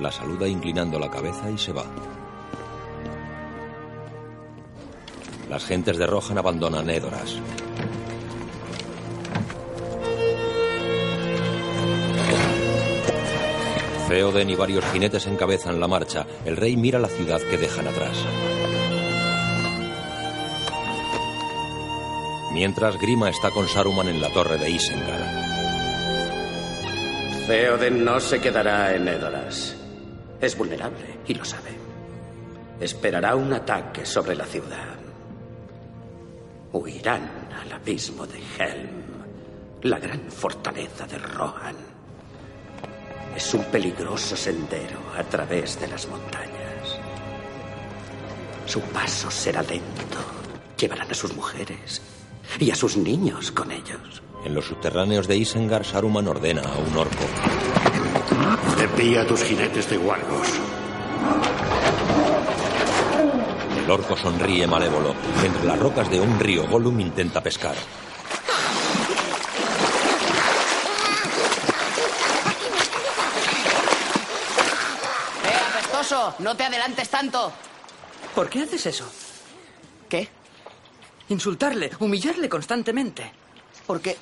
La 0.00 0.12
saluda 0.12 0.46
inclinando 0.46 0.98
la 0.98 1.10
cabeza 1.10 1.50
y 1.50 1.56
se 1.56 1.72
va. 1.72 1.84
Las 5.48 5.64
gentes 5.64 5.96
de 5.96 6.06
Rohan 6.06 6.38
abandonan 6.38 6.90
Édoras. 6.90 7.38
Theoden 14.08 14.50
y 14.50 14.54
varios 14.54 14.84
jinetes 14.92 15.26
encabezan 15.26 15.80
la 15.80 15.88
marcha. 15.88 16.26
El 16.44 16.56
rey 16.56 16.76
mira 16.76 16.98
la 16.98 17.08
ciudad 17.08 17.40
que 17.40 17.56
dejan 17.56 17.88
atrás. 17.88 18.24
Mientras 22.52 22.98
Grima 23.00 23.30
está 23.30 23.50
con 23.50 23.66
Saruman 23.66 24.08
en 24.08 24.20
la 24.20 24.32
torre 24.32 24.58
de 24.58 24.70
Isengard. 24.70 25.46
Theoden 27.46 28.04
no 28.04 28.20
se 28.20 28.40
quedará 28.40 28.94
en 28.94 29.08
Edoras. 29.08 29.85
Es 30.40 30.56
vulnerable 30.56 31.20
y 31.26 31.34
lo 31.34 31.44
sabe. 31.44 31.70
Esperará 32.80 33.34
un 33.34 33.52
ataque 33.52 34.04
sobre 34.04 34.36
la 34.36 34.44
ciudad. 34.44 34.96
Huirán 36.72 37.48
al 37.58 37.72
abismo 37.72 38.26
de 38.26 38.38
Helm, 38.58 39.02
la 39.82 39.98
gran 39.98 40.30
fortaleza 40.30 41.06
de 41.06 41.18
Rohan. 41.18 41.76
Es 43.34 43.54
un 43.54 43.64
peligroso 43.64 44.36
sendero 44.36 44.98
a 45.16 45.22
través 45.24 45.80
de 45.80 45.88
las 45.88 46.06
montañas. 46.08 46.98
Su 48.66 48.80
paso 48.80 49.30
será 49.30 49.62
lento. 49.62 50.18
Llevarán 50.78 51.10
a 51.10 51.14
sus 51.14 51.34
mujeres 51.34 52.02
y 52.58 52.70
a 52.70 52.74
sus 52.74 52.96
niños 52.96 53.50
con 53.52 53.70
ellos. 53.70 54.22
En 54.44 54.54
los 54.54 54.66
subterráneos 54.66 55.26
de 55.26 55.36
Isengard, 55.36 55.84
Saruman 55.84 56.28
ordena 56.28 56.62
a 56.62 56.78
un 56.78 56.96
orco. 56.96 57.24
Envía 58.92 59.22
a 59.22 59.26
tus 59.26 59.42
jinetes 59.42 59.90
de 59.90 59.96
guardos. 59.96 60.48
El 63.76 63.90
orco 63.90 64.16
sonríe 64.16 64.66
malévolo. 64.66 65.14
Entre 65.44 65.64
las 65.64 65.78
rocas 65.78 66.08
de 66.08 66.20
un 66.20 66.38
río, 66.38 66.66
Gollum 66.68 67.00
intenta 67.00 67.42
pescar. 67.42 67.74
¡Eh, 75.44 75.60
apestoso! 75.68 76.34
¡No 76.38 76.56
te 76.56 76.64
adelantes 76.64 77.08
tanto! 77.08 77.52
¿Por 78.34 78.48
qué 78.48 78.62
haces 78.62 78.86
eso? 78.86 79.10
¿Qué? 80.08 80.28
Insultarle, 81.28 81.90
humillarle 81.98 82.48
constantemente. 82.48 83.32
Porque... 83.86 84.16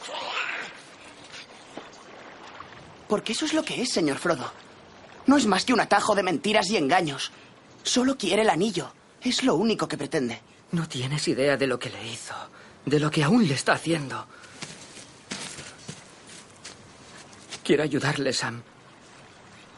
Porque 3.08 3.32
eso 3.32 3.44
es 3.44 3.52
lo 3.52 3.64
que 3.64 3.82
es, 3.82 3.90
señor 3.90 4.18
Frodo. 4.18 4.50
No 5.26 5.36
es 5.36 5.46
más 5.46 5.64
que 5.64 5.72
un 5.72 5.80
atajo 5.80 6.14
de 6.14 6.22
mentiras 6.22 6.68
y 6.70 6.76
engaños. 6.76 7.32
Solo 7.82 8.16
quiere 8.16 8.42
el 8.42 8.50
anillo. 8.50 8.92
Es 9.22 9.42
lo 9.42 9.54
único 9.54 9.88
que 9.88 9.96
pretende. 9.96 10.40
No 10.72 10.88
tienes 10.88 11.28
idea 11.28 11.56
de 11.56 11.66
lo 11.66 11.78
que 11.78 11.90
le 11.90 12.06
hizo, 12.06 12.34
de 12.84 13.00
lo 13.00 13.10
que 13.10 13.24
aún 13.24 13.46
le 13.46 13.54
está 13.54 13.72
haciendo. 13.74 14.26
Quiero 17.62 17.82
ayudarle, 17.82 18.32
Sam. 18.32 18.62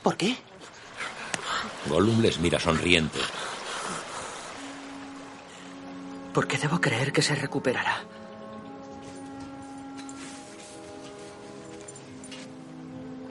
¿Por 0.03 0.17
qué? 0.17 0.37
Gollum 1.89 2.21
les 2.21 2.39
mira 2.39 2.59
sonriente. 2.59 3.19
Porque 6.33 6.59
debo 6.59 6.81
creer 6.81 7.13
que 7.13 7.23
se 7.23 7.35
recuperará. 7.35 8.05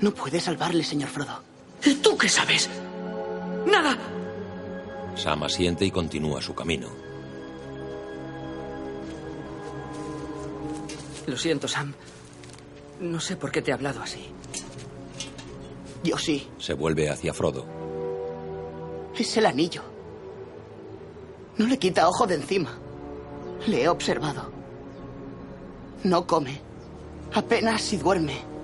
No 0.02 0.14
puede 0.14 0.40
salvarle, 0.40 0.84
señor 0.84 1.10
Frodo. 1.10 1.42
¿Y 1.84 1.96
tú 1.96 2.18
qué 2.18 2.28
sabes? 2.30 2.70
¡Nada! 3.66 3.98
Sam 5.16 5.44
asiente 5.44 5.86
y 5.86 5.92
continúa 5.92 6.42
su 6.42 6.54
camino. 6.54 6.90
Lo 11.26 11.38
siento, 11.38 11.68
Sam. 11.68 11.94
No 13.00 13.20
sé 13.20 13.36
por 13.36 13.52
qué 13.52 13.62
te 13.62 13.72
he 13.72 13.74
hablado 13.74 14.02
así. 14.02 14.30
Yo 16.04 16.18
sí. 16.18 16.48
Se 16.60 16.74
vuelve 16.74 17.10
hacia 17.10 17.34
Frodo. 17.34 17.66
Es 19.18 19.36
el 19.38 19.46
anillo. 19.46 19.82
No 21.58 21.66
le 21.68 21.80
quita 21.80 22.08
ojo 22.08 22.28
de 22.28 22.36
encima. 22.36 22.78
Le 23.66 23.84
he 23.84 23.90
observado. 23.90 24.52
No 26.04 26.28
come. 26.28 26.62
Apenas 27.34 27.82
si 27.82 27.98
duerme. 27.98 28.55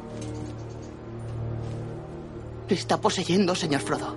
Le 2.72 2.78
está 2.78 3.02
poseyendo, 3.02 3.54
señor 3.54 3.82
Frodo. 3.82 4.16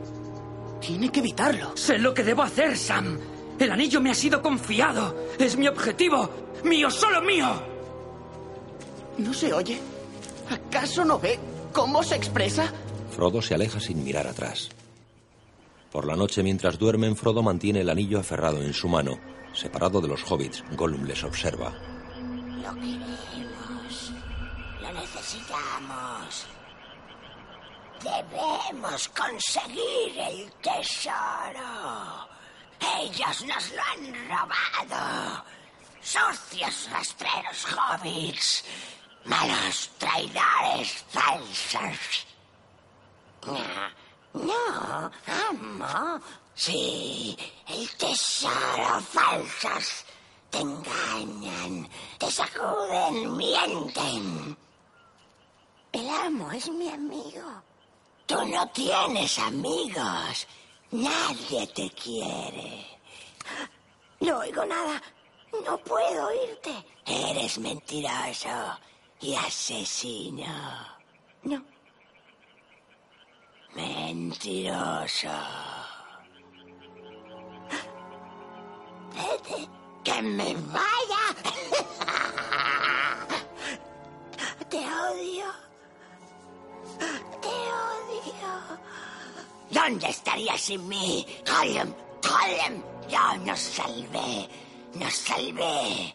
Tiene 0.80 1.10
que 1.10 1.18
evitarlo. 1.18 1.76
Sé 1.76 1.98
lo 1.98 2.14
que 2.14 2.22
debo 2.22 2.42
hacer, 2.42 2.76
Sam. 2.76 3.18
El 3.58 3.72
anillo 3.72 4.00
me 4.00 4.12
ha 4.12 4.14
sido 4.14 4.40
confiado. 4.40 5.12
Es 5.40 5.56
mi 5.56 5.66
objetivo. 5.66 6.30
Mío, 6.62 6.88
solo 6.88 7.20
mío. 7.20 7.48
¿No 9.18 9.34
se 9.34 9.52
oye? 9.52 9.80
¿Acaso 10.48 11.04
no 11.04 11.18
ve 11.18 11.36
cómo 11.72 12.04
se 12.04 12.14
expresa? 12.14 12.72
Frodo 13.10 13.42
se 13.42 13.56
aleja 13.56 13.80
sin 13.80 14.04
mirar 14.04 14.28
atrás. 14.28 14.68
Por 15.90 16.06
la 16.06 16.14
noche, 16.14 16.44
mientras 16.44 16.78
duermen, 16.78 17.16
Frodo 17.16 17.42
mantiene 17.42 17.80
el 17.80 17.90
anillo 17.90 18.20
aferrado 18.20 18.62
en 18.62 18.72
su 18.72 18.86
mano. 18.86 19.18
Separado 19.52 20.00
de 20.00 20.06
los 20.06 20.22
hobbits, 20.30 20.62
Gollum 20.76 21.02
les 21.06 21.24
observa. 21.24 21.74
Lo 22.62 22.72
queremos. 22.76 23.33
Debemos 28.04 29.08
conseguir 29.08 30.18
el 30.18 30.52
tesoro. 30.60 32.28
Ellos 33.00 33.44
nos 33.46 33.72
lo 33.72 33.82
han 33.82 34.28
robado. 34.28 35.44
Sucios 36.02 36.90
rastreros 36.90 37.64
hobbits. 37.72 38.64
Malos 39.24 39.90
traidores 39.96 41.02
falsos. 41.08 42.26
No, 44.34 45.10
amo. 45.48 46.20
Sí, 46.54 47.34
el 47.68 47.88
tesoro 47.96 49.00
falsos. 49.00 50.04
Te 50.50 50.58
engañan, 50.58 51.88
te 52.18 52.30
sacuden, 52.30 53.34
mienten. 53.34 54.56
El 55.90 56.08
amo 56.10 56.52
es 56.52 56.68
mi 56.68 56.90
amigo. 56.90 57.62
Tú 58.26 58.36
no 58.46 58.66
tienes 58.68 59.38
amigos. 59.38 60.46
Nadie 60.90 61.66
te 61.74 61.90
quiere. 61.90 62.86
No 64.20 64.38
oigo 64.38 64.64
nada. 64.64 65.02
No 65.66 65.76
puedo 65.78 66.26
oírte. 66.28 66.72
Eres 67.06 67.58
mentiroso 67.58 68.78
y 69.20 69.34
asesino. 69.34 70.46
No. 71.42 71.62
Mentiroso. 73.74 75.28
Vete, 79.14 79.68
que 80.02 80.22
me 80.22 80.54
vaya. 80.54 81.24
Te 84.70 84.78
odio. 84.78 85.46
Te 87.44 87.50
odio. 87.50 88.52
¿Dónde 89.70 90.08
estarías 90.08 90.60
sin 90.60 90.88
mí? 90.88 91.26
Gollum, 91.46 91.92
Gollum. 92.22 92.82
Yo 93.08 93.36
nos 93.44 93.60
salvé. 93.60 94.48
Nos 94.94 95.14
salvé. 95.14 96.14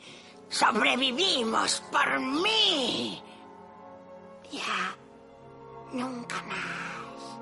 Sobrevivimos 0.50 1.84
por 1.92 2.20
mí. 2.20 3.22
Ya. 4.52 4.96
Nunca 5.92 6.42
más. 6.44 7.40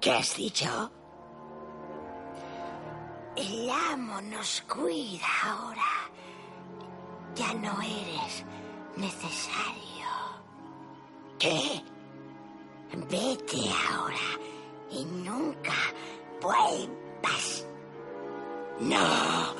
¿Qué 0.00 0.12
has 0.12 0.36
dicho? 0.36 0.90
El 3.36 3.70
amo 3.70 4.20
nos 4.22 4.62
cuida 4.62 5.26
ahora. 5.44 5.92
Ya 7.34 7.52
no 7.54 7.80
eres 7.82 8.44
necesario. 8.96 10.08
¿Qué? 11.38 11.82
Vete 12.94 13.70
ahora 13.90 14.16
y 14.90 15.04
nunca 15.04 15.74
vuelvas. 16.40 17.66
No. 18.80 19.54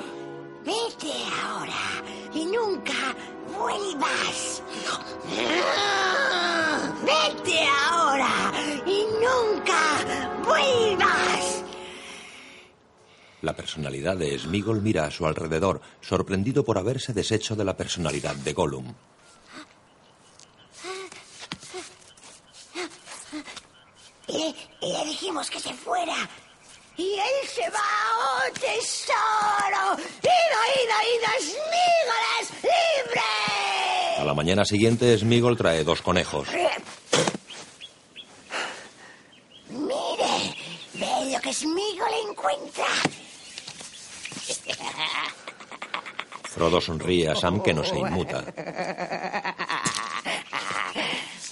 Vete 0.65 1.13
ahora 1.45 2.03
y 2.35 2.45
nunca 2.45 3.15
vuelvas. 3.57 4.63
Vete 7.05 7.69
ahora 7.91 8.53
y 8.87 9.07
nunca 9.23 9.81
vuelvas. 10.45 11.65
La 13.43 13.55
personalidad 13.55 14.17
de 14.17 14.39
Smigol 14.39 14.83
mira 14.83 15.05
a 15.05 15.11
su 15.11 15.27
alrededor, 15.27 15.81
sorprendido 16.01 16.65
por 16.65 16.79
haberse 16.79 17.13
deshecho 17.13 17.55
de 17.55 17.65
la 17.65 17.77
personalidad 17.77 18.35
de 18.35 18.53
Gollum. 18.53 18.95
Le, 24.29 24.55
le 24.81 25.05
dijimos 25.05 25.51
que 25.51 25.61
se 25.61 25.73
fuera. 25.75 26.15
Y 26.97 27.13
él 27.15 27.49
se 27.49 27.69
va, 27.71 27.79
oh 28.19 28.43
tesoro. 28.55 29.97
¡Ida, 30.23 30.63
ida, 30.83 30.99
ida, 31.15 31.31
Smígoles, 31.41 32.47
libre! 32.63 33.21
A 34.19 34.25
la 34.25 34.33
mañana 34.35 34.65
siguiente, 34.65 35.19
Smigol 35.19 35.57
trae 35.59 35.85
dos 35.85 36.01
conejos. 36.01 36.49
Mire, 39.69 40.57
ve 40.95 41.31
lo 41.33 41.41
que 41.41 41.53
Smigol 41.53 42.15
encuentra. 42.31 42.87
Frodo 46.45 46.81
sonríe 46.81 47.29
a 47.29 47.35
Sam 47.35 47.61
que 47.63 47.75
no 47.75 47.85
se 47.85 47.99
inmuta. 47.99 48.43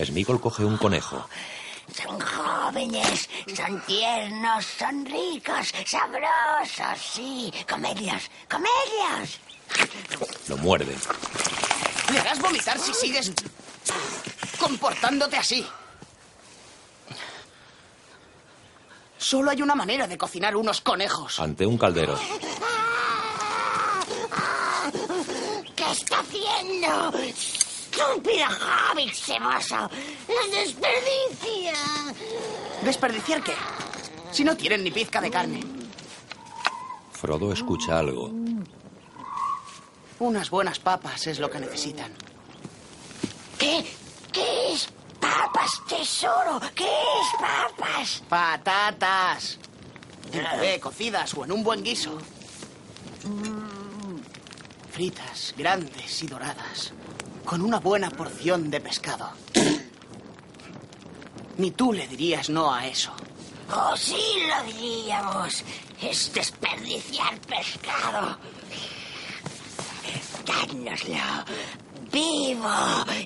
Smigol 0.02 0.40
coge 0.40 0.64
un 0.64 0.78
conejo. 0.78 1.28
Son 2.74 2.90
jóvenes, 2.90 3.28
son 3.56 3.80
tiernos, 3.82 4.64
son 4.64 5.06
ricos, 5.06 5.72
sabrosos, 5.86 7.00
sí. 7.14 7.52
Comedios, 7.70 8.28
comedios. 8.50 9.38
Lo 10.48 10.56
muerde. 10.56 10.96
Le 12.12 12.18
harás 12.18 12.40
vomitar 12.40 12.78
si 12.80 12.92
sigues 12.92 13.32
comportándote 14.58 15.36
así. 15.36 15.64
Solo 19.18 19.52
hay 19.52 19.62
una 19.62 19.76
manera 19.76 20.08
de 20.08 20.18
cocinar 20.18 20.56
unos 20.56 20.80
conejos. 20.80 21.38
Ante 21.38 21.64
un 21.64 21.78
caldero. 21.78 22.18
¿Qué 25.76 25.92
está 25.92 26.18
haciendo? 26.18 27.18
¡Estúpido 27.94 28.46
hobbit 28.90 29.14
ceboso! 29.14 29.88
¡Los 30.28 30.50
desperdicia! 30.50 31.72
¿Desperdiciar 32.84 33.42
qué? 33.42 33.54
Si 34.30 34.44
no 34.44 34.56
tienen 34.56 34.84
ni 34.84 34.90
pizca 34.90 35.20
de 35.20 35.30
carne. 35.30 35.62
Frodo 37.12 37.52
escucha 37.52 37.98
algo. 37.98 38.30
Unas 40.18 40.50
buenas 40.50 40.78
papas 40.78 41.26
es 41.26 41.38
lo 41.38 41.50
que 41.50 41.60
necesitan. 41.60 42.12
¿Qué? 43.58 43.84
¿Qué 44.30 44.72
es 44.72 44.88
papas, 45.18 45.80
tesoro? 45.88 46.60
¿Qué 46.74 46.84
es 46.84 47.40
papas? 47.40 48.22
Patatas. 48.28 49.58
En 50.32 50.44
puré, 50.44 50.78
cocidas 50.80 51.34
o 51.34 51.44
en 51.44 51.52
un 51.52 51.64
buen 51.64 51.82
guiso. 51.82 52.18
Fritas, 54.90 55.54
grandes 55.56 56.22
y 56.22 56.26
doradas. 56.26 56.92
Con 57.44 57.62
una 57.62 57.78
buena 57.78 58.10
porción 58.10 58.70
de 58.70 58.80
pescado. 58.80 59.30
Ni 61.58 61.70
tú 61.70 61.92
le 61.92 62.06
dirías 62.08 62.48
no 62.50 62.72
a 62.72 62.86
eso. 62.86 63.12
Oh, 63.72 63.96
sí 63.96 64.16
lo 64.48 64.72
diríamos. 64.72 65.64
Es 66.00 66.32
desperdiciar 66.32 67.38
pescado. 67.40 68.36
Dánoslo 70.46 71.44
vivo 72.14 72.68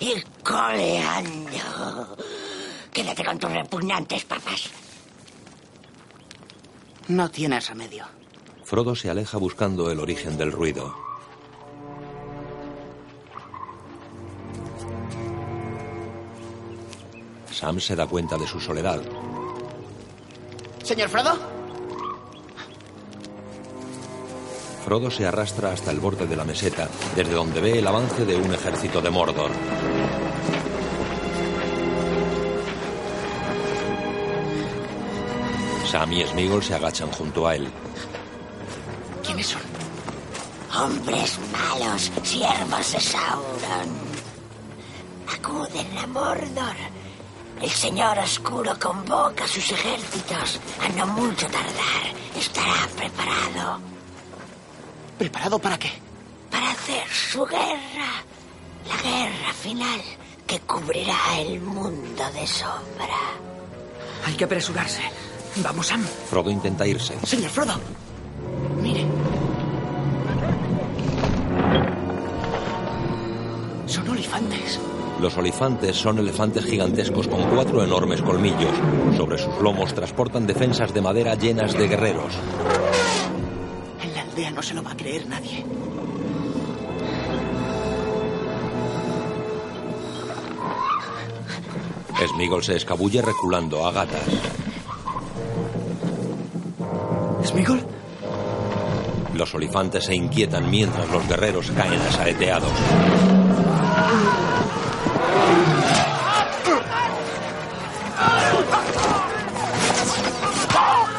y 0.00 0.22
coleando. 0.42 2.16
Quédate 2.92 3.24
con 3.24 3.38
tus 3.38 3.52
repugnantes 3.52 4.24
papas. 4.24 4.70
No 7.08 7.30
tienes 7.30 7.68
remedio. 7.68 8.06
Frodo 8.64 8.94
se 8.94 9.10
aleja 9.10 9.38
buscando 9.38 9.90
el 9.90 10.00
origen 10.00 10.36
del 10.36 10.52
ruido. 10.52 11.07
Sam 17.50 17.80
se 17.80 17.96
da 17.96 18.06
cuenta 18.06 18.36
de 18.36 18.46
su 18.46 18.60
soledad. 18.60 19.00
Señor 20.82 21.08
Frodo, 21.08 21.38
Frodo 24.84 25.10
se 25.10 25.26
arrastra 25.26 25.72
hasta 25.72 25.90
el 25.90 26.00
borde 26.00 26.26
de 26.26 26.36
la 26.36 26.44
meseta, 26.44 26.88
desde 27.14 27.34
donde 27.34 27.60
ve 27.60 27.78
el 27.78 27.86
avance 27.86 28.24
de 28.24 28.36
un 28.36 28.54
ejército 28.54 29.02
de 29.02 29.10
Mordor. 29.10 29.50
Sam 35.90 36.12
y 36.12 36.26
Smigol 36.26 36.62
se 36.62 36.74
agachan 36.74 37.10
junto 37.10 37.46
a 37.46 37.54
él. 37.54 37.68
¿quiénes 39.28 39.46
son? 39.48 39.60
Hombres 40.74 41.38
malos, 41.52 42.10
siervos 42.22 42.92
de 42.92 43.00
Sauron. 43.00 43.90
Acuden 45.34 45.98
a 45.98 46.06
Mordor. 46.06 46.97
El 47.60 47.70
Señor 47.70 48.18
Oscuro 48.18 48.78
convoca 48.78 49.44
a 49.44 49.48
sus 49.48 49.70
ejércitos. 49.72 50.60
A 50.80 50.88
no 50.96 51.06
mucho 51.08 51.46
tardar, 51.46 52.14
estará 52.38 52.86
preparado 52.96 53.80
¿Preparado 55.18 55.58
para 55.58 55.78
qué? 55.78 55.90
para 56.50 56.70
hacer 56.70 57.02
su 57.08 57.44
guerra. 57.44 58.22
La 58.88 58.96
guerra 59.02 59.52
final 59.52 60.00
que 60.46 60.60
cubrirá 60.60 61.18
el 61.40 61.60
mundo 61.60 62.22
de 62.32 62.46
sombra. 62.46 63.18
Hay 64.24 64.34
que 64.34 64.44
apresurarse. 64.44 65.02
Vamos, 65.56 65.88
Sam. 65.88 66.04
Frodo 66.30 66.50
intenta 66.50 66.86
irse. 66.86 67.18
Señor 67.24 67.50
Frodo, 67.50 67.74
mire. 68.80 69.04
Son 73.86 74.08
olifantes. 74.08 74.78
Los 75.20 75.36
olifantes 75.36 75.96
son 75.96 76.18
elefantes 76.18 76.64
gigantescos 76.64 77.26
con 77.26 77.42
cuatro 77.50 77.82
enormes 77.82 78.22
colmillos. 78.22 78.70
Sobre 79.16 79.36
sus 79.36 79.58
lomos 79.60 79.92
transportan 79.92 80.46
defensas 80.46 80.94
de 80.94 81.00
madera 81.00 81.34
llenas 81.34 81.74
de 81.74 81.88
guerreros. 81.88 82.32
En 84.00 84.14
la 84.14 84.22
aldea 84.22 84.50
no 84.52 84.62
se 84.62 84.74
lo 84.74 84.82
va 84.82 84.92
a 84.92 84.96
creer 84.96 85.26
nadie. 85.26 85.64
Smigol 92.26 92.62
se 92.62 92.76
escabulle 92.76 93.22
reculando 93.22 93.86
a 93.86 93.92
gatas. 93.92 94.22
¿Smigol? 97.44 97.80
Los 99.34 99.54
olifantes 99.54 100.04
se 100.04 100.14
inquietan 100.14 100.70
mientras 100.70 101.08
los 101.10 101.26
guerreros 101.28 101.70
caen 101.70 102.00
asaeteados. 102.00 102.72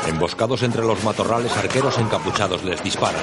Emboscados 0.08 0.64
entre 0.64 0.84
los 0.84 1.04
matorrales, 1.04 1.56
arqueros 1.56 1.98
encapuchados 1.98 2.64
les 2.64 2.84
disparan. 2.84 3.22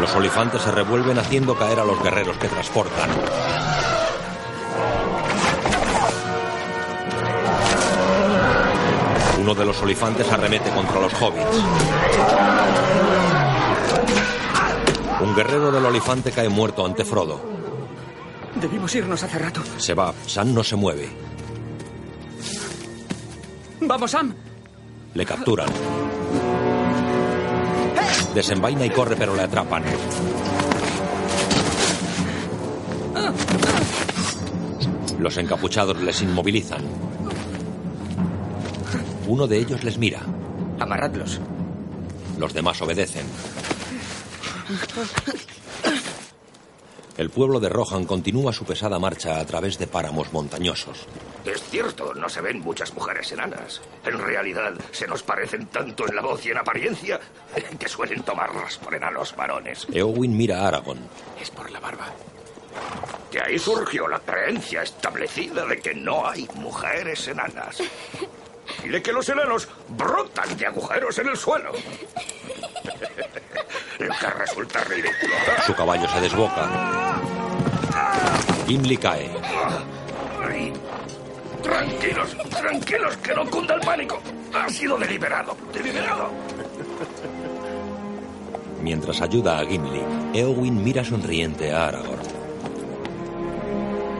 Los 0.00 0.14
olifantes 0.14 0.62
se 0.62 0.70
revuelven 0.70 1.18
haciendo 1.18 1.56
caer 1.56 1.80
a 1.80 1.84
los 1.84 2.02
guerreros 2.02 2.36
que 2.38 2.48
transportan. 2.48 3.10
Uno 9.40 9.54
de 9.54 9.64
los 9.64 9.80
olifantes 9.82 10.30
arremete 10.32 10.70
contra 10.70 11.00
los 11.00 11.12
hobbits. 11.14 11.62
Un 15.20 15.34
guerrero 15.34 15.72
del 15.72 15.84
olifante 15.84 16.30
cae 16.30 16.48
muerto 16.48 16.84
ante 16.84 17.04
Frodo. 17.04 17.40
Debimos 18.60 18.94
irnos 18.94 19.22
hace 19.22 19.38
rato. 19.38 19.62
Se 19.78 19.94
va. 19.94 20.12
Sam 20.26 20.52
no 20.52 20.62
se 20.62 20.76
mueve. 20.76 21.08
Vamos, 23.80 24.10
Sam. 24.10 24.34
Le 25.14 25.24
capturan. 25.24 25.68
Desenvaina 28.34 28.84
y 28.84 28.90
corre, 28.90 29.16
pero 29.16 29.34
le 29.34 29.42
atrapan. 29.42 29.82
Los 35.18 35.36
encapuchados 35.38 35.98
les 36.02 36.20
inmovilizan. 36.20 36.82
Uno 39.26 39.46
de 39.46 39.58
ellos 39.58 39.82
les 39.82 39.96
mira. 39.96 40.20
Amarradlos. 40.78 41.40
Los 42.38 42.52
demás 42.52 42.80
obedecen. 42.82 43.26
El 47.16 47.30
pueblo 47.30 47.60
de 47.60 47.70
Rohan 47.70 48.04
continúa 48.04 48.52
su 48.52 48.64
pesada 48.64 48.98
marcha 48.98 49.40
a 49.40 49.46
través 49.46 49.78
de 49.78 49.86
páramos 49.86 50.32
montañosos. 50.34 51.06
Es 51.46 51.62
cierto, 51.62 52.12
no 52.12 52.28
se 52.28 52.42
ven 52.42 52.60
muchas 52.60 52.92
mujeres 52.92 53.32
enanas. 53.32 53.80
En 54.04 54.18
realidad, 54.18 54.74
se 54.92 55.06
nos 55.06 55.22
parecen 55.22 55.66
tanto 55.66 56.06
en 56.06 56.14
la 56.14 56.22
voz 56.22 56.44
y 56.44 56.50
en 56.50 56.58
apariencia 56.58 57.18
que 57.78 57.88
suelen 57.88 58.22
tomarlas 58.22 58.76
por 58.76 58.94
enanos 58.94 59.34
varones. 59.34 59.86
Eowyn 59.92 60.36
mira 60.36 60.60
a 60.60 60.68
Aragorn. 60.68 61.00
Es 61.40 61.50
por 61.50 61.70
la 61.70 61.80
barba. 61.80 62.12
De 63.32 63.40
ahí 63.40 63.58
surgió 63.58 64.06
la 64.08 64.20
creencia 64.20 64.82
establecida 64.82 65.64
de 65.64 65.78
que 65.78 65.94
no 65.94 66.26
hay 66.28 66.46
mujeres 66.56 67.26
enanas. 67.28 67.78
Y 68.84 68.88
de 68.88 69.02
que 69.02 69.12
los 69.12 69.28
enanos 69.28 69.68
brotan 69.88 70.56
de 70.56 70.66
agujeros 70.66 71.18
en 71.18 71.28
el 71.28 71.36
suelo. 71.36 71.72
Lo 73.98 74.14
que 74.14 74.30
resulta 74.38 74.84
ridículo. 74.84 75.34
Su 75.64 75.74
caballo 75.74 76.08
se 76.08 76.20
desboca. 76.20 77.20
Gimli 78.66 78.96
cae. 78.96 79.30
Tranquilos, 81.62 82.36
tranquilos, 82.50 83.16
que 83.18 83.34
no 83.34 83.50
cunda 83.50 83.74
el 83.74 83.80
pánico. 83.80 84.20
Ha 84.54 84.68
sido 84.68 84.96
deliberado, 84.98 85.56
deliberado. 85.72 86.30
Mientras 88.82 89.20
ayuda 89.20 89.58
a 89.58 89.66
Gimli, 89.66 90.02
Eowyn 90.34 90.84
mira 90.84 91.04
sonriente 91.04 91.72
a 91.72 91.88
Aragorn. 91.88 92.20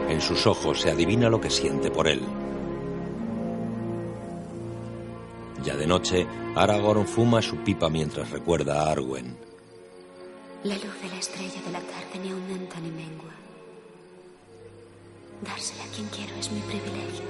En 0.09 0.21
sus 0.21 0.45
ojos 0.47 0.81
se 0.81 0.91
adivina 0.91 1.29
lo 1.29 1.39
que 1.39 1.49
siente 1.49 1.91
por 1.91 2.07
él. 2.07 2.21
Ya 5.63 5.75
de 5.75 5.87
noche, 5.87 6.27
Aragorn 6.55 7.07
fuma 7.07 7.41
su 7.41 7.57
pipa 7.57 7.89
mientras 7.89 8.31
recuerda 8.31 8.81
a 8.81 8.91
Arwen. 8.91 9.37
La 10.63 10.75
luz 10.75 11.01
de 11.01 11.09
la 11.09 11.17
estrella 11.19 11.61
de 11.65 11.71
la 11.71 11.79
tarde 11.79 12.19
ni 12.21 12.29
aumenta 12.29 12.79
ni 12.79 12.91
mengua. 12.91 13.31
Dársela 15.41 15.83
a 15.83 15.87
quien 15.87 16.07
quiero 16.09 16.35
es 16.35 16.51
mi 16.51 16.59
privilegio. 16.61 17.25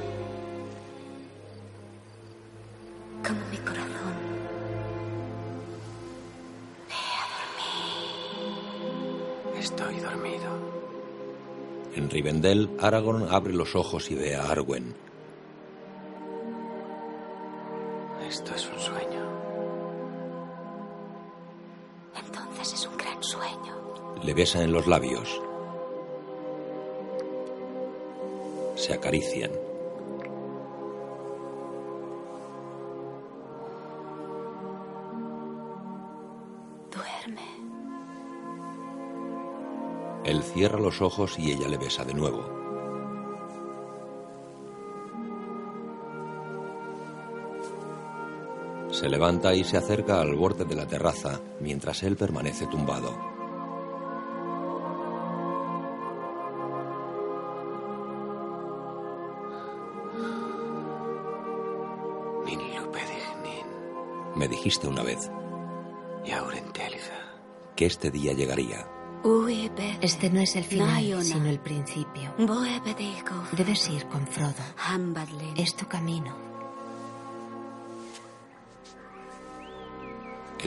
Como 3.26 3.40
mi 3.52 3.58
corazón. 3.58 4.16
Estoy 9.60 10.00
dormido. 10.00 10.78
En 11.96 12.10
Rivendell, 12.10 12.70
Aragorn 12.80 13.28
abre 13.30 13.54
los 13.54 13.76
ojos 13.76 14.10
y 14.12 14.16
ve 14.16 14.36
a 14.36 14.50
Arwen. 14.50 15.07
Esto 18.28 18.54
es 18.54 18.68
un 18.70 18.78
sueño. 18.78 19.24
Entonces 22.14 22.74
es 22.74 22.86
un 22.86 22.98
gran 22.98 23.24
sueño. 23.24 23.74
Le 24.22 24.34
besa 24.34 24.62
en 24.64 24.74
los 24.74 24.86
labios. 24.86 25.42
Se 28.76 28.94
acarician. 28.94 29.52
Duerme. 36.92 37.48
Él 40.26 40.44
cierra 40.44 40.80
los 40.80 41.02
ojos 41.02 41.40
y 41.40 41.54
ella 41.54 41.70
le 41.70 41.78
besa 41.78 42.04
de 42.04 42.14
nuevo. 42.14 42.57
Se 49.00 49.08
levanta 49.08 49.54
y 49.54 49.64
se 49.64 49.78
acerca 49.78 50.20
al 50.20 50.34
borde 50.36 50.66
de 50.66 50.74
la 50.74 50.88
terraza 50.88 51.40
mientras 51.60 52.02
él 52.02 52.18
permanece 52.18 52.66
tumbado. 52.66 53.16
Me 64.36 64.48
dijiste 64.48 64.88
una 64.88 65.04
vez 65.04 65.30
que 67.76 67.86
este 67.86 68.10
día 68.10 68.34
llegaría. 68.34 68.88
Este 70.02 70.32
no 70.32 70.40
es 70.40 70.56
el 70.56 70.64
final, 70.64 71.24
sino 71.24 71.46
el 71.46 71.60
principio. 71.60 72.34
Debes 73.52 73.90
ir 73.90 74.08
con 74.08 74.26
Frodo. 74.26 74.56
Es 75.56 75.76
tu 75.76 75.88
camino. 75.88 76.47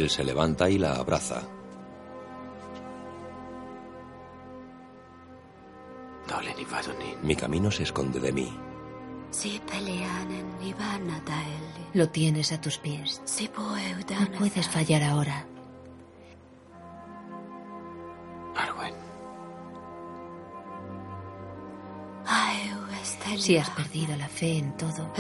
Él 0.01 0.09
se 0.09 0.24
levanta 0.24 0.70
y 0.70 0.78
la 0.78 0.94
abraza. 0.94 1.43
Mi 7.22 7.36
camino 7.36 7.70
se 7.70 7.82
esconde 7.82 8.18
de 8.18 8.32
mí. 8.32 8.51
Lo 11.93 12.09
tienes 12.09 12.52
a 12.52 12.60
tus 12.60 12.78
pies. 12.78 13.22
No 14.18 14.39
puedes 14.39 14.68
fallar 14.68 15.02
ahora. 15.02 15.47
Si 23.36 23.56
has 23.56 23.70
perdido 23.70 24.16
la 24.16 24.28
fe 24.28 24.59
en 24.59 24.77
todo, 24.77 25.12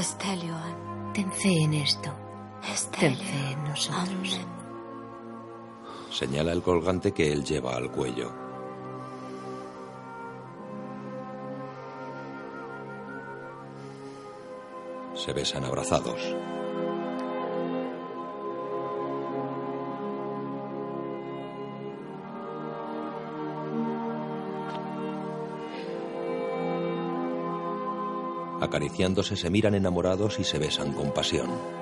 ten 1.14 1.32
fe 1.32 1.62
en 1.62 1.74
esto. 1.74 2.14
Ten 2.98 3.16
fe 3.16 3.52
en 3.52 3.64
nosotros. 3.64 4.40
Señala 6.20 6.52
el 6.52 6.60
colgante 6.60 7.12
que 7.12 7.32
él 7.32 7.42
lleva 7.42 7.74
al 7.74 7.90
cuello. 7.90 8.30
Se 15.14 15.32
besan 15.32 15.64
abrazados. 15.64 16.20
Acariciándose 28.60 29.36
se 29.36 29.48
miran 29.48 29.74
enamorados 29.74 30.38
y 30.38 30.44
se 30.44 30.58
besan 30.58 30.92
con 30.92 31.14
pasión. 31.14 31.79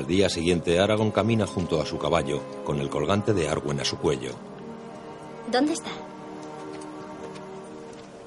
Al 0.00 0.06
día 0.06 0.30
siguiente, 0.30 0.80
Aragón 0.80 1.10
camina 1.10 1.46
junto 1.46 1.78
a 1.78 1.84
su 1.84 1.98
caballo, 1.98 2.40
con 2.64 2.80
el 2.80 2.88
colgante 2.88 3.34
de 3.34 3.50
Arwen 3.50 3.80
a 3.80 3.84
su 3.84 3.98
cuello. 3.98 4.30
¿Dónde 5.52 5.74
está? 5.74 5.90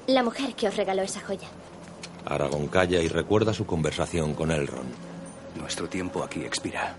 La 0.06 0.22
mujer 0.22 0.54
que 0.54 0.68
os 0.68 0.76
regaló 0.76 1.02
esa 1.02 1.18
joya. 1.18 1.48
Aragón 2.26 2.68
calla 2.68 3.00
y 3.00 3.08
recuerda 3.08 3.52
su 3.52 3.66
conversación 3.66 4.34
con 4.34 4.52
Elrond. 4.52 4.94
Nuestro 5.58 5.88
tiempo 5.88 6.22
aquí 6.22 6.44
expira. 6.44 6.94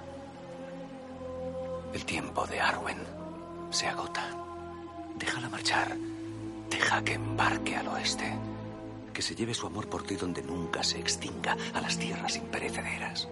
El 1.93 2.03
tiempo 2.03 2.45
de 2.45 2.60
Arwen 2.60 2.97
se 3.69 3.88
agota. 3.88 4.27
Déjala 5.18 5.47
marchar. 5.47 5.95
Deja 6.69 7.02
que 7.02 7.14
embarque 7.14 7.77
al 7.77 7.88
oeste. 7.88 8.30
Que 9.14 9.22
se 9.22 9.35
lleve 9.35 9.53
su 9.53 9.68
amor 9.68 9.88
por 9.88 10.03
ti 10.03 10.15
donde 10.15 10.43
nunca 10.43 10.84
se 10.84 10.99
extinga, 10.99 11.56
a 11.73 11.80
las 11.80 11.97
tierras 11.97 12.35
imperecederas. 12.35 13.30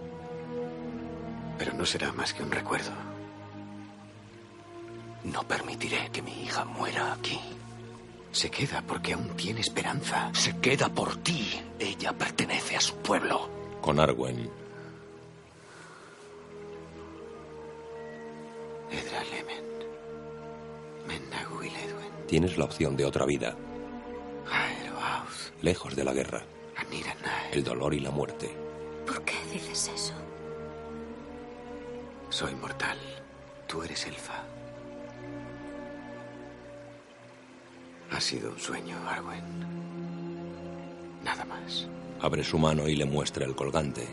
Pero 1.58 1.72
no 1.74 1.86
será 1.86 2.12
más 2.12 2.32
que 2.34 2.42
un 2.42 2.50
recuerdo. 2.50 2.92
No 5.24 5.42
permitiré 5.44 6.10
que 6.12 6.22
mi 6.22 6.42
hija 6.42 6.64
muera 6.64 7.12
aquí. 7.12 7.40
Se 8.32 8.50
queda 8.50 8.82
porque 8.86 9.14
aún 9.14 9.28
tiene 9.36 9.60
esperanza. 9.60 10.30
Se 10.34 10.58
queda 10.58 10.88
por 10.88 11.16
ti. 11.16 11.60
Ella 11.78 12.12
pertenece 12.12 12.76
a 12.76 12.80
su 12.80 12.96
pueblo. 12.96 13.48
Con 13.80 14.00
Arwen. 14.00 14.50
Tienes 22.34 22.58
la 22.58 22.64
opción 22.64 22.96
de 22.96 23.04
otra 23.04 23.26
vida. 23.26 23.54
Lejos 25.62 25.94
de 25.94 26.04
la 26.04 26.12
guerra. 26.12 26.42
Aniranae. 26.76 27.52
El 27.52 27.62
dolor 27.62 27.94
y 27.94 28.00
la 28.00 28.10
muerte. 28.10 28.50
¿Por 29.06 29.22
qué 29.22 29.36
dices 29.52 29.92
eso? 29.94 30.23
Soy 32.34 32.52
mortal. 32.56 32.98
Tú 33.68 33.84
eres 33.84 34.06
elfa. 34.06 34.42
Ha 38.10 38.20
sido 38.20 38.50
un 38.50 38.58
sueño, 38.58 38.96
Arwen. 39.08 39.44
Nada 41.22 41.44
más. 41.44 41.86
Abre 42.20 42.42
su 42.42 42.58
mano 42.58 42.88
y 42.88 42.96
le 42.96 43.04
muestra 43.04 43.44
el 43.44 43.54
colgante. 43.54 44.08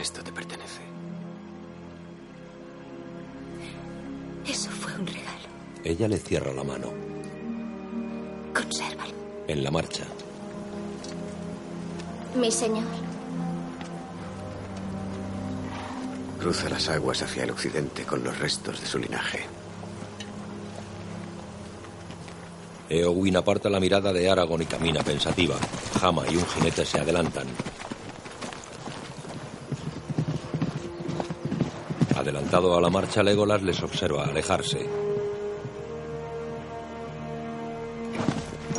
Esto 0.00 0.24
te 0.24 0.32
pertenece. 0.32 0.80
Eso 4.44 4.70
fue 4.70 4.92
un 4.92 5.06
regalo. 5.06 5.48
Ella 5.84 6.08
le 6.08 6.18
cierra 6.18 6.52
la 6.52 6.64
mano. 6.64 6.92
Consérvalo. 8.52 9.14
En 9.46 9.62
la 9.62 9.70
marcha. 9.70 10.04
Mi 12.34 12.50
señor. 12.50 12.84
Cruza 16.38 16.68
las 16.68 16.88
aguas 16.88 17.22
hacia 17.22 17.44
el 17.44 17.50
occidente 17.50 18.04
con 18.04 18.22
los 18.22 18.38
restos 18.38 18.80
de 18.80 18.86
su 18.86 18.98
linaje. 18.98 19.40
Eowyn 22.88 23.36
aparta 23.36 23.68
la 23.68 23.80
mirada 23.80 24.12
de 24.12 24.30
Aragorn 24.30 24.62
y 24.62 24.66
camina 24.66 25.02
pensativa. 25.02 25.56
Jama 26.00 26.24
y 26.30 26.36
un 26.36 26.46
jinete 26.46 26.86
se 26.86 27.00
adelantan. 27.00 27.46
Adelantado 32.16 32.76
a 32.76 32.80
la 32.80 32.88
marcha, 32.88 33.22
Legolas 33.22 33.62
les 33.62 33.82
observa 33.82 34.24
alejarse. 34.24 34.86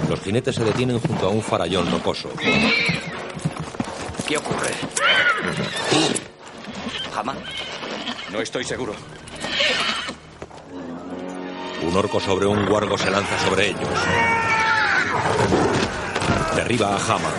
Los 0.10 0.20
jinetes 0.22 0.56
se 0.56 0.64
detienen 0.64 1.00
junto 1.00 1.28
a 1.28 1.30
un 1.30 1.42
farallón 1.42 1.92
rocoso. 1.92 2.30
¿Qué 4.30 4.38
ocurre? 4.38 4.70
¿Jama? 7.16 7.34
No 8.32 8.40
estoy 8.40 8.64
seguro. 8.64 8.94
Un 11.82 11.98
orco 11.98 12.20
sobre 12.20 12.46
un 12.46 12.64
guargo 12.68 12.96
se 12.96 13.10
lanza 13.10 13.40
sobre 13.40 13.70
ellos. 13.70 13.90
Derriba 16.56 16.96
a 16.96 17.00
Jama. 17.00 17.30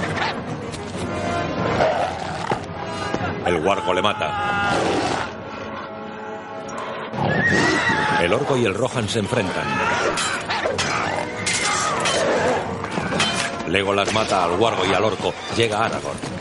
El 3.47 3.61
guargo 3.61 3.95
le 3.95 4.03
mata. 4.03 4.73
El 8.21 8.33
orco 8.33 8.57
y 8.57 8.65
el 8.65 8.75
Rohan 8.75 9.09
se 9.09 9.21
enfrentan. 9.21 9.65
Legolas 13.69 14.13
mata 14.13 14.43
al 14.43 14.57
guargo 14.57 14.85
y 14.85 14.93
al 14.93 15.05
orco. 15.05 15.33
Llega 15.57 15.85
Aragorn. 15.85 16.40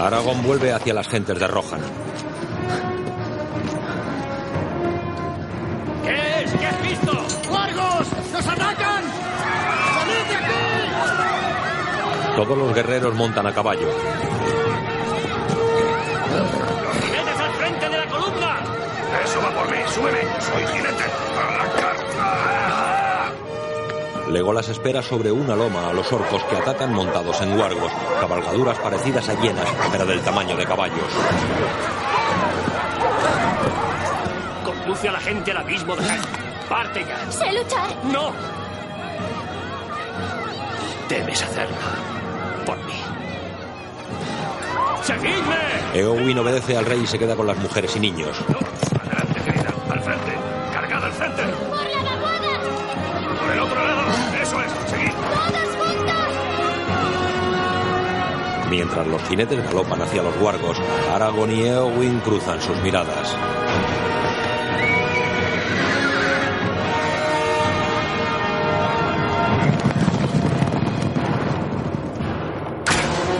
Aragorn 0.00 0.42
vuelve 0.44 0.72
hacia 0.72 0.94
las 0.94 1.08
gentes 1.08 1.38
de 1.38 1.46
Rohan. 1.48 1.80
¿Qué 6.04 6.44
es? 6.44 6.52
¿Qué 6.52 6.66
has 6.66 6.82
visto? 6.82 7.12
¡Largos! 7.52 8.06
¡Nos 8.32 8.46
atacan! 8.46 9.02
¡Salid 9.94 10.24
de 10.28 10.36
aquí! 10.36 10.52
Todos 12.36 12.56
los 12.58 12.74
guerreros 12.74 13.14
montan 13.16 13.46
a 13.48 13.52
caballo. 13.52 13.88
¡Jinetes 17.02 17.40
al 17.40 17.52
frente 17.54 17.88
de 17.88 17.98
la 17.98 18.06
columna! 18.06 18.56
Eso 19.24 19.40
va 19.42 19.50
por 19.50 19.68
mí, 19.70 19.78
súbeme. 19.88 20.20
Soy 20.40 20.66
jinete. 20.74 20.97
Legolas 24.30 24.68
espera 24.68 25.02
sobre 25.02 25.32
una 25.32 25.56
loma 25.56 25.88
a 25.88 25.92
los 25.92 26.12
orcos 26.12 26.42
que 26.44 26.56
atacan 26.56 26.92
montados 26.92 27.40
en 27.40 27.56
guargos, 27.56 27.90
cabalgaduras 28.20 28.78
parecidas 28.78 29.26
a 29.28 29.40
hienas, 29.40 29.68
pero 29.90 30.04
del 30.04 30.20
tamaño 30.20 30.54
de 30.56 30.66
caballos. 30.66 31.12
Conduce 34.64 35.08
a 35.08 35.12
la 35.12 35.20
gente 35.20 35.50
al 35.50 35.56
abismo 35.56 35.96
de. 35.96 36.02
¡Parte 36.68 37.04
ya! 37.06 37.30
¡Sé 37.32 37.52
luchar! 37.52 37.88
¡No! 38.04 38.32
Debes 41.08 41.42
hacerlo. 41.42 41.76
Por 42.66 42.76
mí. 42.84 43.00
¡Seguidme! 45.04 45.56
Eowyn 45.94 46.38
obedece 46.38 46.76
al 46.76 46.84
rey 46.84 47.00
y 47.02 47.06
se 47.06 47.18
queda 47.18 47.34
con 47.34 47.46
las 47.46 47.56
mujeres 47.56 47.96
y 47.96 48.00
niños. 48.00 48.36
Mientras 58.70 59.06
los 59.06 59.22
jinetes 59.22 59.64
galopan 59.64 60.02
hacia 60.02 60.22
los 60.22 60.36
guargos, 60.38 60.78
Aragorn 61.12 61.52
y 61.52 61.62
Eowyn 61.62 62.20
cruzan 62.20 62.60
sus 62.60 62.76
miradas. 62.82 63.34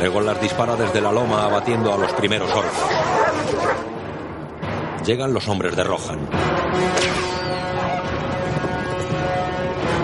Legolas 0.01 0.41
dispara 0.41 0.77
desde 0.77 1.01
la 1.01 1.13
loma 1.13 1.45
abatiendo 1.45 1.93
a 1.93 1.99
los 1.99 2.13
primeros 2.13 2.51
orcos. 2.51 2.89
Llegan 5.05 5.35
los 5.35 5.47
hombres 5.49 5.77
de 5.77 5.85
Rohan. 5.85 6.19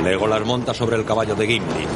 Legolas 0.02 0.44
monta 0.44 0.74
sobre 0.74 0.96
el 0.96 1.04
caballo 1.04 1.34
de 1.34 1.46
Gimli. 1.46 1.86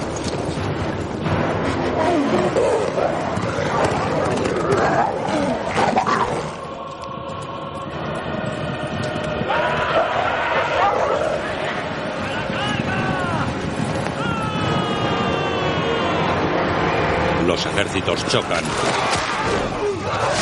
Los 17.46 17.64
ejércitos 17.64 18.24
chocan. 18.38 18.64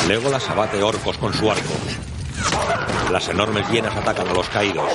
Legolas 0.07 0.47
abate 0.49 0.83
orcos 0.83 1.17
con 1.17 1.33
su 1.33 1.49
arco. 1.49 1.73
Las 3.11 3.27
enormes 3.29 3.67
hienas 3.69 3.95
atacan 3.95 4.27
a 4.27 4.33
los 4.33 4.47
caídos. 4.49 4.85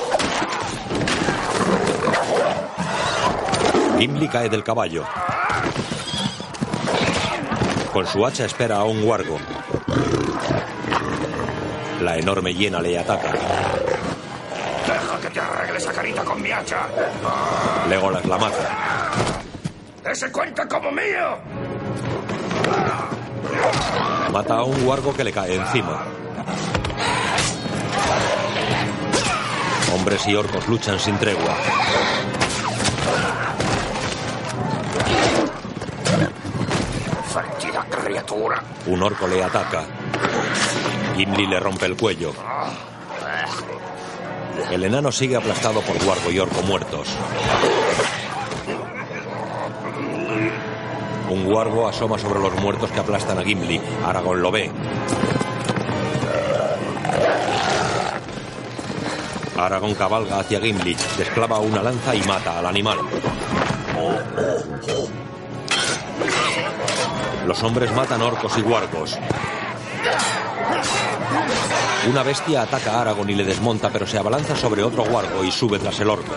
Gimli 3.99 4.29
cae 4.29 4.49
del 4.49 4.63
caballo. 4.63 5.05
Con 7.93 8.07
su 8.07 8.25
hacha 8.25 8.45
espera 8.45 8.77
a 8.77 8.85
un 8.85 9.03
guargo. 9.03 9.39
La 12.03 12.17
enorme 12.17 12.55
hiena 12.55 12.81
le 12.81 12.99
ataca. 12.99 13.33
Deja 14.87 15.21
que 15.21 15.31
te 15.31 15.41
arregle 15.41 15.79
esa 15.79 15.93
carita 15.93 16.25
con 16.25 16.41
mi 16.41 16.53
hacha. 16.53 16.87
Legolas 17.89 18.25
la 18.27 18.39
mata. 18.39 19.11
¡Ese 20.05 20.31
cuenta 20.31 20.67
como 20.69 20.91
mío! 20.91 21.52
Mata 24.33 24.55
a 24.55 24.65
un 24.65 24.83
guargo 24.83 25.13
que 25.13 25.25
le 25.25 25.31
cae 25.31 25.57
encima. 25.57 26.07
Hombres 29.95 30.27
y 30.27 30.35
orcos 30.35 30.67
luchan 30.69 30.99
sin 30.99 31.19
tregua. 31.19 31.55
¡Fértida 37.31 37.85
criatura! 37.91 38.63
Un 38.87 39.03
orco 39.03 39.29
le 39.29 39.45
ataca. 39.45 39.85
Gimli 41.15 41.47
le 41.47 41.61
rompe 41.61 41.85
el 41.85 41.99
cuello. 41.99 42.33
El 44.71 44.83
enano 44.83 45.13
sigue 45.13 45.37
aplastado 45.37 45.83
por 45.83 46.03
guargo 46.03 46.31
y 46.31 46.39
orco 46.39 46.63
muertos. 46.63 47.07
Un 51.53 51.57
guargo 51.57 51.87
asoma 51.87 52.17
sobre 52.17 52.41
los 52.41 52.55
muertos 52.63 52.91
que 52.91 53.01
aplastan 53.01 53.37
a 53.37 53.43
Gimli. 53.43 53.79
Aragorn 54.07 54.41
lo 54.41 54.51
ve. 54.51 54.71
Aragorn 59.59 59.95
cabalga 59.95 60.39
hacia 60.39 60.63
Gimli, 60.63 60.97
desclava 61.19 61.59
una 61.59 61.83
lanza 61.83 62.15
y 62.15 62.23
mata 62.23 62.59
al 62.59 62.65
animal. 62.65 63.01
Los 67.47 67.63
hombres 67.63 67.95
matan 67.95 68.23
orcos 68.23 68.57
y 68.57 68.63
guargos. 68.63 69.19
Una 72.09 72.23
bestia 72.23 72.63
ataca 72.63 72.93
a 72.93 73.01
Aragorn 73.03 73.29
y 73.29 73.35
le 73.35 73.45
desmonta, 73.45 73.91
pero 73.91 74.07
se 74.07 74.17
abalanza 74.17 74.57
sobre 74.57 74.83
otro 74.83 75.05
guargo 75.05 75.45
y 75.45 75.53
sube 75.53 75.79
tras 75.79 76.01
el 76.01 76.09
orco. 76.09 76.33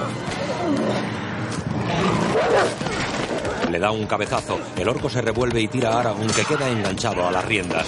Le 3.75 3.81
da 3.81 3.91
un 3.91 4.07
cabezazo. 4.07 4.57
El 4.77 4.87
orco 4.87 5.09
se 5.09 5.21
revuelve 5.21 5.59
y 5.59 5.67
tira 5.67 5.89
a 5.89 5.99
Aragorn 5.99 6.27
que 6.27 6.45
queda 6.45 6.69
enganchado 6.69 7.27
a 7.27 7.29
las 7.29 7.43
riendas. 7.43 7.85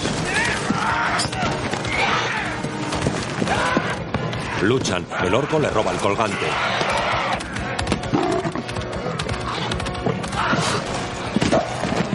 Luchan. 4.60 5.06
El 5.24 5.34
orco 5.34 5.58
le 5.58 5.70
roba 5.70 5.92
el 5.92 5.96
colgante. 5.96 6.46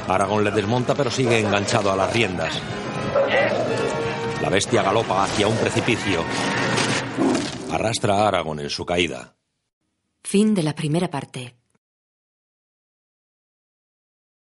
Aragorn 0.07 0.43
le 0.43 0.51
desmonta 0.51 0.93
pero 0.93 1.09
sigue 1.09 1.39
enganchado 1.39 1.91
a 1.91 1.95
las 1.95 2.13
riendas. 2.13 2.53
La 4.43 4.49
bestia 4.49 4.83
galopa 4.83 5.23
hacia 5.23 5.47
un 5.47 5.57
precipicio. 5.57 6.23
Arrastra 7.71 8.17
a 8.17 8.27
Aragorn 8.27 8.59
en 8.59 8.69
su 8.69 8.85
caída. 8.85 9.33
Fin 10.21 10.53
de 10.53 10.61
la 10.61 10.75
primera 10.75 11.09
parte. 11.09 11.62